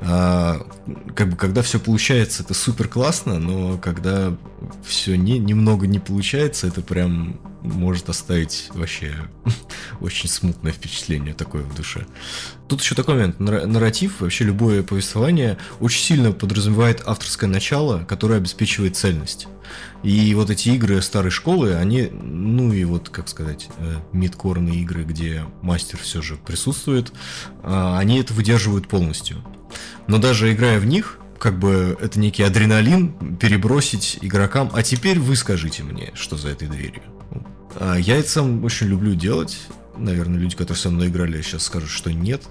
А, 0.00 0.66
как 1.14 1.30
бы, 1.30 1.36
когда 1.36 1.62
все 1.62 1.78
получается, 1.78 2.42
это 2.42 2.54
супер 2.54 2.88
классно, 2.88 3.38
но 3.38 3.78
когда 3.78 4.36
все 4.84 5.16
не, 5.16 5.38
немного 5.38 5.86
не 5.86 5.98
получается, 5.98 6.66
это 6.66 6.82
прям 6.82 7.40
может 7.62 8.10
оставить 8.10 8.68
вообще 8.74 9.14
очень 10.00 10.28
смутное 10.28 10.72
впечатление 10.72 11.32
такое 11.32 11.62
в 11.62 11.74
душе. 11.74 12.06
Тут 12.68 12.82
еще 12.82 12.94
такой 12.94 13.14
момент. 13.14 13.40
Нарратив, 13.40 14.20
вообще 14.20 14.44
любое 14.44 14.82
повествование 14.82 15.58
очень 15.80 16.02
сильно 16.02 16.32
подразумевает 16.32 17.02
авторское 17.06 17.48
начало, 17.48 18.04
которое 18.04 18.36
обеспечивает 18.36 18.96
цельность. 18.96 19.48
И 20.02 20.34
вот 20.34 20.50
эти 20.50 20.68
игры 20.70 21.00
старой 21.00 21.30
школы, 21.30 21.74
они, 21.74 22.10
ну 22.12 22.72
и 22.72 22.84
вот, 22.84 23.08
как 23.08 23.28
сказать, 23.28 23.68
э, 23.78 23.96
мидкорные 24.12 24.82
игры, 24.82 25.04
где 25.04 25.44
мастер 25.62 25.98
все 25.98 26.20
же 26.20 26.36
присутствует, 26.36 27.12
а, 27.62 27.98
они 27.98 28.18
это 28.18 28.34
выдерживают 28.34 28.86
полностью. 28.86 29.42
Но 30.06 30.18
даже 30.18 30.52
играя 30.52 30.78
в 30.78 30.86
них, 30.86 31.18
как 31.38 31.58
бы 31.58 31.96
это 32.00 32.18
некий 32.18 32.42
адреналин 32.42 33.36
перебросить 33.36 34.18
игрокам. 34.22 34.70
А 34.72 34.82
теперь 34.82 35.18
вы 35.18 35.36
скажите 35.36 35.82
мне, 35.82 36.10
что 36.14 36.36
за 36.36 36.48
этой 36.48 36.68
дверью. 36.68 37.02
А 37.76 37.96
я 37.96 38.16
это 38.16 38.28
сам 38.28 38.64
очень 38.64 38.86
люблю 38.86 39.14
делать. 39.14 39.58
Наверное, 39.96 40.38
люди, 40.38 40.56
которые 40.56 40.80
со 40.80 40.90
мной 40.90 41.08
играли, 41.08 41.40
сейчас 41.42 41.64
скажут, 41.64 41.90
что 41.90 42.12
нет. 42.12 42.42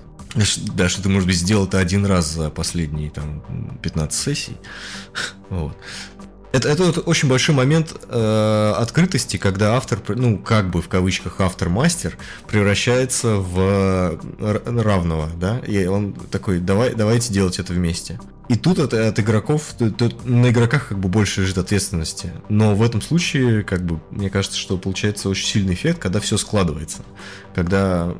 Да, 0.75 0.89
что 0.89 1.03
ты, 1.03 1.09
может 1.09 1.27
быть, 1.27 1.37
сделал 1.37 1.65
это 1.65 1.79
один 1.79 2.05
раз 2.05 2.31
за 2.31 2.49
последние 2.49 3.09
там 3.09 3.79
15 3.81 4.19
сессий. 4.19 4.57
Вот. 5.49 5.77
Это, 6.53 6.69
это 6.69 6.83
вот 6.83 7.07
очень 7.07 7.27
большой 7.27 7.55
момент 7.55 7.95
э, 8.07 8.73
открытости, 8.77 9.37
когда 9.37 9.75
автор, 9.75 9.99
ну, 10.15 10.37
как 10.37 10.69
бы 10.69 10.83
в 10.83 10.87
кавычках 10.87 11.41
автор-мастер 11.41 12.15
превращается 12.47 13.37
в 13.37 14.19
равного, 14.39 15.31
да, 15.35 15.57
и 15.57 15.87
он 15.87 16.13
такой, 16.13 16.59
давай, 16.59 16.93
давайте 16.93 17.33
делать 17.33 17.57
это 17.57 17.73
вместе. 17.73 18.19
И 18.49 18.55
тут 18.55 18.77
от, 18.77 18.93
от 18.93 19.19
игроков, 19.19 19.73
тут, 19.79 20.25
на 20.25 20.51
игроках 20.51 20.89
как 20.89 20.99
бы 20.99 21.09
больше 21.09 21.41
лежит 21.41 21.57
ответственности. 21.57 22.31
Но 22.49 22.75
в 22.75 22.83
этом 22.83 23.01
случае, 23.01 23.63
как 23.63 23.83
бы, 23.83 23.99
мне 24.11 24.29
кажется, 24.29 24.59
что 24.59 24.77
получается 24.77 25.29
очень 25.29 25.47
сильный 25.47 25.73
эффект, 25.73 25.97
когда 25.99 26.19
все 26.19 26.37
складывается. 26.37 26.99
Когда 27.55 28.13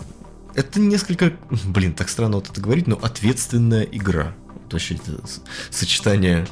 это 0.56 0.80
несколько, 0.80 1.34
блин, 1.66 1.94
так 1.94 2.10
странно 2.10 2.38
вот 2.38 2.50
это 2.50 2.60
говорить, 2.60 2.88
но 2.88 2.96
ответственная 2.96 3.84
игра. 3.84 4.34
Вообще 4.72 4.96
это 4.96 5.22
сочетание 5.70 6.48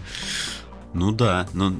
ну 0.94 1.12
да, 1.12 1.48
но 1.54 1.74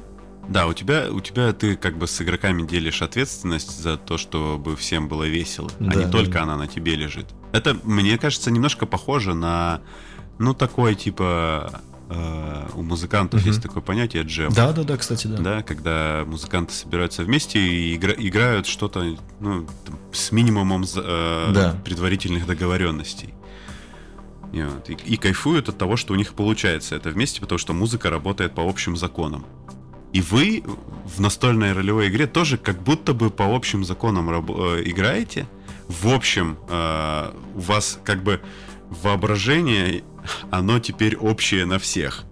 да, 0.48 0.66
у 0.66 0.72
тебя, 0.72 1.08
у 1.10 1.20
тебя 1.20 1.52
ты 1.52 1.76
как 1.76 1.96
бы 1.96 2.06
с 2.06 2.20
игроками 2.20 2.66
делишь 2.66 3.02
ответственность 3.02 3.80
за 3.80 3.96
то, 3.96 4.18
чтобы 4.18 4.76
всем 4.76 5.08
было 5.08 5.24
весело, 5.24 5.70
да, 5.78 5.90
а 5.92 5.94
не 5.94 6.10
только 6.10 6.42
она 6.42 6.56
на 6.56 6.66
тебе 6.66 6.96
лежит. 6.96 7.26
Это, 7.52 7.76
мне 7.84 8.18
кажется, 8.18 8.50
немножко 8.50 8.86
похоже 8.86 9.34
на, 9.34 9.82
ну, 10.38 10.52
такое 10.52 10.94
типа 10.94 11.80
э, 12.10 12.68
у 12.74 12.82
музыкантов 12.82 13.40
угу. 13.40 13.48
есть 13.48 13.62
такое 13.62 13.82
понятие 13.82 14.24
джем. 14.24 14.52
Да, 14.52 14.72
да, 14.72 14.82
да, 14.82 14.96
кстати, 14.96 15.28
да. 15.28 15.36
Да, 15.38 15.62
когда 15.62 16.24
музыканты 16.26 16.72
собираются 16.72 17.22
вместе 17.22 17.60
и 17.60 17.94
игра, 17.94 18.12
играют 18.16 18.66
что-то 18.66 19.16
ну, 19.38 19.66
с 20.12 20.32
минимумом 20.32 20.82
э, 20.82 21.50
да. 21.54 21.76
предварительных 21.84 22.46
договоренностей. 22.46 23.32
И, 24.52 24.62
вот, 24.62 24.90
и, 24.90 24.92
и 24.92 25.16
кайфуют 25.16 25.68
от 25.68 25.78
того, 25.78 25.96
что 25.96 26.12
у 26.12 26.16
них 26.16 26.34
получается 26.34 26.94
это 26.94 27.10
вместе, 27.10 27.40
потому 27.40 27.58
что 27.58 27.72
музыка 27.72 28.10
работает 28.10 28.54
по 28.54 28.68
общим 28.68 28.96
законам. 28.96 29.46
И 30.12 30.20
вы 30.20 30.62
в 31.06 31.20
настольной 31.20 31.72
ролевой 31.72 32.08
игре 32.08 32.26
тоже 32.26 32.58
как 32.58 32.82
будто 32.82 33.14
бы 33.14 33.30
по 33.30 33.54
общим 33.54 33.84
законам 33.84 34.30
э, 34.30 34.82
играете. 34.84 35.46
В 35.88 36.08
общем, 36.08 36.58
э, 36.68 37.32
у 37.54 37.60
вас 37.60 37.98
как 38.04 38.22
бы 38.22 38.40
воображение, 38.90 40.04
оно 40.50 40.78
теперь 40.80 41.16
общее 41.16 41.64
на 41.64 41.78
всех. 41.78 42.24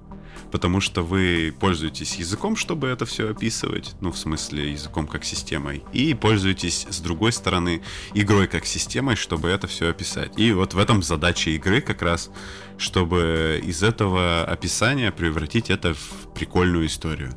Потому 0.51 0.81
что 0.81 1.03
вы 1.03 1.55
пользуетесь 1.59 2.17
языком, 2.17 2.57
чтобы 2.57 2.89
это 2.89 3.07
все 3.07 3.31
описывать, 3.31 3.95
ну, 4.01 4.13
в 4.13 4.19
смысле, 4.19 4.73
языком 4.73 5.07
как 5.07 5.25
системой, 5.25 5.83
и 5.93 6.15
пользуетесь, 6.15 6.87
с 6.89 7.01
другой 7.01 7.33
стороны, 7.33 7.83
игрой 8.15 8.47
как 8.49 8.67
системой, 8.67 9.17
чтобы 9.17 9.49
это 9.49 9.67
все 9.67 9.91
описать. 9.91 10.33
И 10.39 10.53
вот 10.53 10.75
в 10.75 10.79
этом 10.79 11.03
задача 11.03 11.51
игры 11.51 11.81
как 11.81 12.03
раз, 12.03 12.31
чтобы 12.79 13.61
из 13.65 13.83
этого 13.83 14.45
описания 14.45 15.13
превратить 15.13 15.71
это 15.71 15.95
в 15.95 16.33
прикольную 16.35 16.87
историю. 16.87 17.33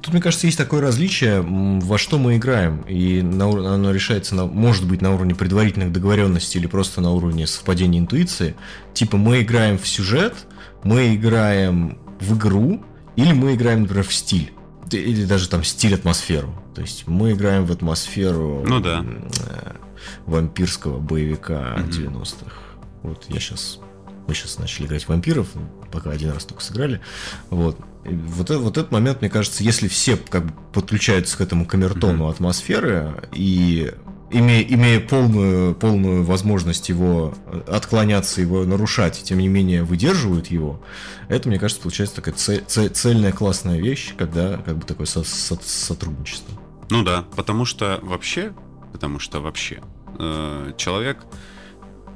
Тут, 0.00 0.14
мне 0.14 0.22
кажется, 0.22 0.46
есть 0.46 0.56
такое 0.56 0.80
различие, 0.80 1.42
во 1.42 1.98
что 1.98 2.18
мы 2.18 2.36
играем, 2.36 2.82
и 2.88 3.20
оно 3.20 3.92
решается, 3.92 4.34
на, 4.34 4.46
может 4.46 4.86
быть, 4.86 5.02
на 5.02 5.12
уровне 5.14 5.34
предварительных 5.34 5.92
договоренностей 5.92 6.58
или 6.58 6.66
просто 6.66 7.00
на 7.00 7.12
уровне 7.12 7.46
совпадения 7.46 8.00
интуиции. 8.00 8.54
Типа 8.94 9.16
мы 9.16 9.42
играем 9.42 9.78
в 9.78 9.86
сюжет, 9.86 10.34
мы 10.82 11.14
играем 11.14 11.98
в 12.20 12.36
игру, 12.36 12.82
или 13.16 13.32
мы 13.32 13.54
играем, 13.54 13.82
например, 13.82 14.04
в 14.04 14.14
стиль. 14.14 14.52
Или 14.90 15.24
даже 15.24 15.48
там 15.48 15.64
стиль, 15.64 15.94
атмосферу. 15.94 16.54
То 16.74 16.80
есть 16.82 17.06
мы 17.06 17.32
играем 17.32 17.64
в 17.64 17.72
атмосферу 17.72 18.62
ну, 18.66 18.80
да. 18.80 19.04
Э, 19.40 19.72
вампирского 20.26 20.98
боевика 20.98 21.76
угу. 21.80 21.88
90-х. 21.88 22.56
Вот 23.02 23.24
я 23.28 23.40
сейчас 23.40 23.80
мы 24.26 24.34
сейчас 24.34 24.58
начали 24.58 24.86
играть 24.86 25.04
в 25.04 25.08
вампиров, 25.08 25.48
пока 25.92 26.10
один 26.10 26.30
раз 26.32 26.44
только 26.44 26.62
сыграли. 26.62 27.00
Вот. 27.50 27.78
И 28.04 28.14
вот, 28.14 28.50
вот 28.50 28.76
этот 28.76 28.90
момент, 28.90 29.20
мне 29.20 29.30
кажется, 29.30 29.62
если 29.62 29.88
все 29.88 30.16
как 30.16 30.46
бы 30.46 30.52
подключаются 30.72 31.36
к 31.38 31.40
этому 31.40 31.64
камертону 31.64 32.26
mm-hmm. 32.26 32.30
атмосферы 32.30 33.28
и 33.32 33.92
имея, 34.30 34.62
имея 34.62 35.00
полную, 35.00 35.74
полную 35.74 36.24
возможность 36.24 36.88
его 36.88 37.34
отклоняться, 37.66 38.40
его 38.40 38.64
нарушать, 38.64 39.22
тем 39.22 39.38
не 39.38 39.48
менее 39.48 39.82
выдерживают 39.84 40.48
его, 40.48 40.82
это, 41.28 41.48
мне 41.48 41.58
кажется, 41.58 41.82
получается 41.82 42.16
такая 42.16 42.34
цель, 42.34 42.64
цель, 42.66 42.90
цельная 42.90 43.32
классная 43.32 43.78
вещь, 43.78 44.14
когда 44.16 44.58
как 44.58 44.78
бы 44.78 44.84
такое 44.84 45.06
со, 45.06 45.24
со, 45.24 45.58
сотрудничество. 45.62 46.54
Ну 46.90 47.02
да, 47.02 47.24
потому 47.34 47.64
что 47.64 47.98
вообще, 48.02 48.52
потому 48.92 49.18
что 49.18 49.40
вообще 49.40 49.80
э, 50.18 50.72
человек 50.76 51.18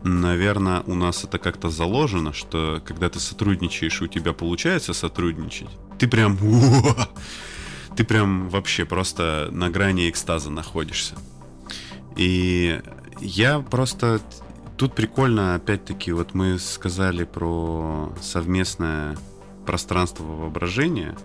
Наверное, 0.02 0.80
у 0.86 0.94
нас 0.94 1.24
это 1.24 1.38
как-то 1.38 1.68
заложено, 1.68 2.32
что 2.32 2.82
когда 2.86 3.10
ты 3.10 3.20
сотрудничаешь, 3.20 4.00
у 4.00 4.06
тебя 4.06 4.32
получается 4.32 4.94
сотрудничать, 4.94 5.68
ты 5.98 6.08
прям... 6.08 6.38
Ты 7.96 8.04
прям 8.04 8.48
вообще 8.48 8.84
просто 8.84 9.48
на 9.50 9.68
грани 9.68 10.08
экстаза 10.08 10.48
находишься. 10.48 11.16
И 12.16 12.80
я 13.20 13.60
просто... 13.60 14.20
Тут 14.76 14.94
прикольно, 14.94 15.56
опять-таки, 15.56 16.12
вот 16.12 16.32
мы 16.32 16.58
сказали 16.58 17.24
про 17.24 18.12
совместное 18.22 19.16
пространство 19.66 20.24
воображения, 20.24 21.16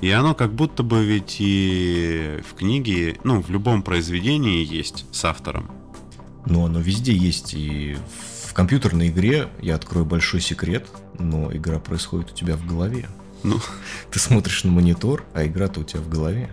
и 0.00 0.10
оно 0.10 0.34
как 0.34 0.52
будто 0.52 0.82
бы 0.82 1.04
ведь 1.04 1.36
и 1.40 2.40
в 2.48 2.54
книге, 2.54 3.18
ну, 3.24 3.42
в 3.42 3.50
любом 3.50 3.82
произведении 3.82 4.64
есть 4.64 5.06
с 5.12 5.24
автором. 5.24 5.70
Но 6.46 6.64
оно 6.66 6.80
везде 6.80 7.12
есть. 7.12 7.54
И 7.54 7.96
в 8.44 8.54
компьютерной 8.54 9.08
игре, 9.08 9.48
я 9.60 9.74
открою 9.74 10.06
большой 10.06 10.40
секрет, 10.40 10.88
но 11.18 11.52
игра 11.52 11.78
происходит 11.80 12.30
у 12.30 12.34
тебя 12.34 12.56
в 12.56 12.66
голове. 12.66 13.08
Ну, 13.42 13.58
ты 14.10 14.18
смотришь 14.18 14.64
на 14.64 14.70
монитор, 14.70 15.24
а 15.34 15.44
игра-то 15.46 15.80
у 15.80 15.84
тебя 15.84 16.00
в 16.00 16.08
голове. 16.08 16.50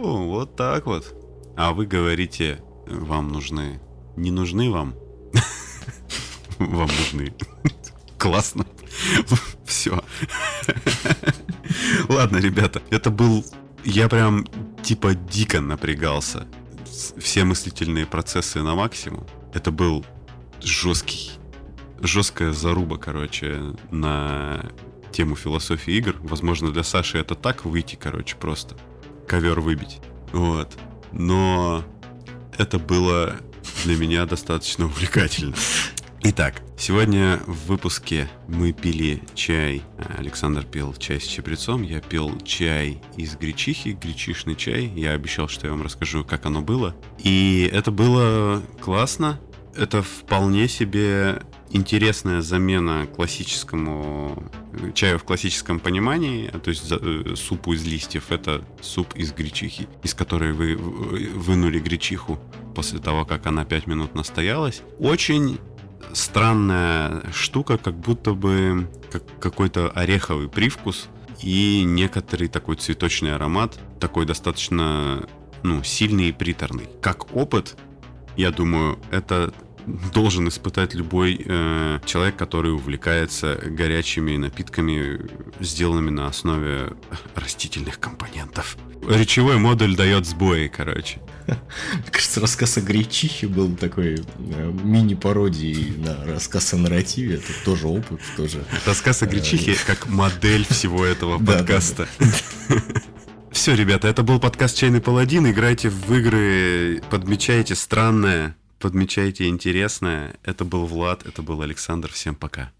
Вот 0.00 0.56
так 0.56 0.86
вот. 0.86 1.14
А 1.56 1.72
вы 1.72 1.86
говорите, 1.86 2.62
вам 2.86 3.28
нужны. 3.28 3.80
Не 4.16 4.30
нужны 4.30 4.70
вам? 4.70 4.94
Вам 6.58 6.88
нужны. 6.88 7.34
Классно. 8.18 8.66
Все. 9.64 10.02
Ладно, 12.08 12.38
ребята, 12.38 12.82
это 12.90 13.10
был... 13.10 13.44
Я 13.84 14.08
прям 14.08 14.46
типа 14.82 15.14
дико 15.14 15.60
напрягался 15.60 16.46
все 17.18 17.44
мыслительные 17.44 18.06
процессы 18.06 18.60
на 18.62 18.74
максимум. 18.74 19.26
Это 19.52 19.70
был 19.70 20.04
жесткий, 20.60 21.30
жесткая 22.00 22.52
заруба, 22.52 22.98
короче, 22.98 23.74
на 23.90 24.64
тему 25.12 25.36
философии 25.36 25.94
игр. 25.94 26.16
Возможно, 26.20 26.70
для 26.70 26.82
Саши 26.82 27.18
это 27.18 27.34
так 27.34 27.64
выйти, 27.64 27.96
короче, 27.96 28.36
просто 28.36 28.76
ковер 29.28 29.60
выбить. 29.60 30.00
Вот. 30.32 30.76
Но 31.12 31.84
это 32.56 32.78
было 32.78 33.36
для 33.84 33.96
меня 33.96 34.26
достаточно 34.26 34.86
увлекательно. 34.86 35.54
Итак, 36.24 36.62
сегодня 36.76 37.38
в 37.46 37.68
выпуске 37.68 38.28
мы 38.48 38.72
пили 38.72 39.22
чай. 39.34 39.82
Александр 40.16 40.64
пил 40.64 40.92
чай 40.94 41.20
с 41.20 41.24
чабрецом, 41.24 41.82
я 41.82 42.00
пил 42.00 42.36
чай 42.40 43.00
из 43.16 43.36
гречихи, 43.36 43.90
гречишный 43.90 44.56
чай. 44.56 44.86
Я 44.96 45.12
обещал, 45.12 45.46
что 45.46 45.66
я 45.66 45.72
вам 45.72 45.82
расскажу, 45.82 46.24
как 46.24 46.44
оно 46.46 46.60
было. 46.60 46.96
И 47.18 47.70
это 47.72 47.92
было 47.92 48.62
классно. 48.80 49.38
Это 49.76 50.02
вполне 50.02 50.66
себе 50.66 51.42
интересная 51.70 52.40
замена 52.40 53.06
классическому 53.06 54.50
чаю 54.94 55.18
в 55.18 55.24
классическом 55.24 55.80
понимании, 55.80 56.48
то 56.48 56.70
есть 56.70 56.90
э, 56.90 57.34
супу 57.36 57.72
из 57.72 57.84
листьев. 57.84 58.30
Это 58.30 58.64
суп 58.80 59.14
из 59.14 59.32
гречихи, 59.32 59.88
из 60.02 60.14
которой 60.14 60.52
вы 60.52 60.76
вынули 60.76 61.78
гречиху 61.78 62.38
после 62.74 62.98
того, 62.98 63.24
как 63.24 63.46
она 63.46 63.64
5 63.64 63.86
минут 63.86 64.14
настоялась. 64.14 64.82
Очень 64.98 65.58
странная 66.12 67.22
штука, 67.32 67.78
как 67.78 67.94
будто 67.94 68.34
бы 68.34 68.88
как 69.10 69.22
какой-то 69.40 69.90
ореховый 69.90 70.48
привкус 70.48 71.08
и 71.42 71.82
некоторый 71.84 72.48
такой 72.48 72.76
цветочный 72.76 73.34
аромат, 73.34 73.78
такой 74.00 74.26
достаточно 74.26 75.26
ну, 75.62 75.82
сильный 75.82 76.30
и 76.30 76.32
приторный. 76.32 76.88
Как 77.00 77.34
опыт, 77.34 77.76
я 78.36 78.50
думаю, 78.50 78.98
это 79.10 79.52
должен 79.86 80.48
испытать 80.48 80.94
любой 80.94 81.40
э, 81.44 82.00
человек, 82.04 82.36
который 82.36 82.72
увлекается 82.72 83.56
горячими 83.64 84.36
напитками, 84.36 85.20
сделанными 85.60 86.10
на 86.10 86.26
основе 86.26 86.92
растительных 87.34 87.98
компонентов. 87.98 88.76
Речевой 89.08 89.58
модуль 89.58 89.96
дает 89.96 90.26
сбои, 90.26 90.68
короче. 90.68 91.20
Кажется, 92.10 92.40
рассказ 92.40 92.76
о 92.76 92.80
гречихе 92.82 93.46
был 93.46 93.74
такой 93.76 94.16
э, 94.16 94.72
мини-пародией 94.84 95.96
на 95.96 96.24
рассказ 96.26 96.74
о 96.74 96.76
нарративе. 96.76 97.36
Это 97.36 97.52
тоже 97.64 97.86
опыт, 97.86 98.20
тоже. 98.36 98.62
Рассказ 98.84 99.22
о 99.22 99.26
э, 99.26 99.30
гречихе 99.30 99.76
как 99.86 100.08
модель 100.08 100.66
всего 100.68 101.04
этого 101.04 101.38
подкаста. 101.38 102.06
Все, 103.50 103.74
ребята, 103.74 104.08
это 104.08 104.22
был 104.22 104.38
подкаст 104.38 104.76
«Чайный 104.76 105.00
паладин». 105.00 105.50
Играйте 105.50 105.88
в 105.88 106.14
игры, 106.14 107.02
подмечайте 107.10 107.74
странное, 107.74 108.57
подмечайте 108.78 109.48
интересное. 109.48 110.36
Это 110.42 110.64
был 110.64 110.86
Влад, 110.86 111.26
это 111.26 111.42
был 111.42 111.62
Александр. 111.62 112.10
Всем 112.10 112.34
пока. 112.34 112.70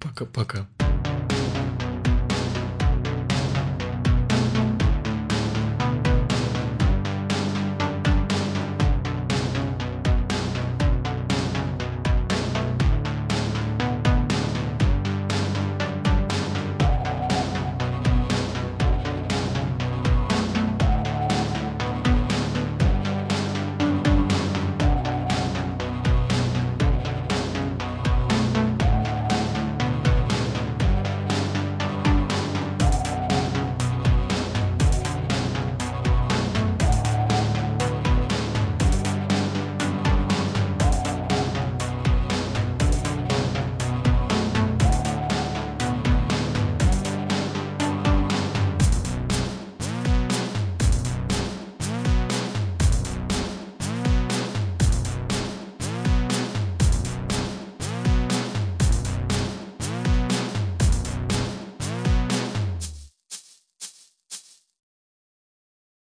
Пока-пока. 0.00 0.66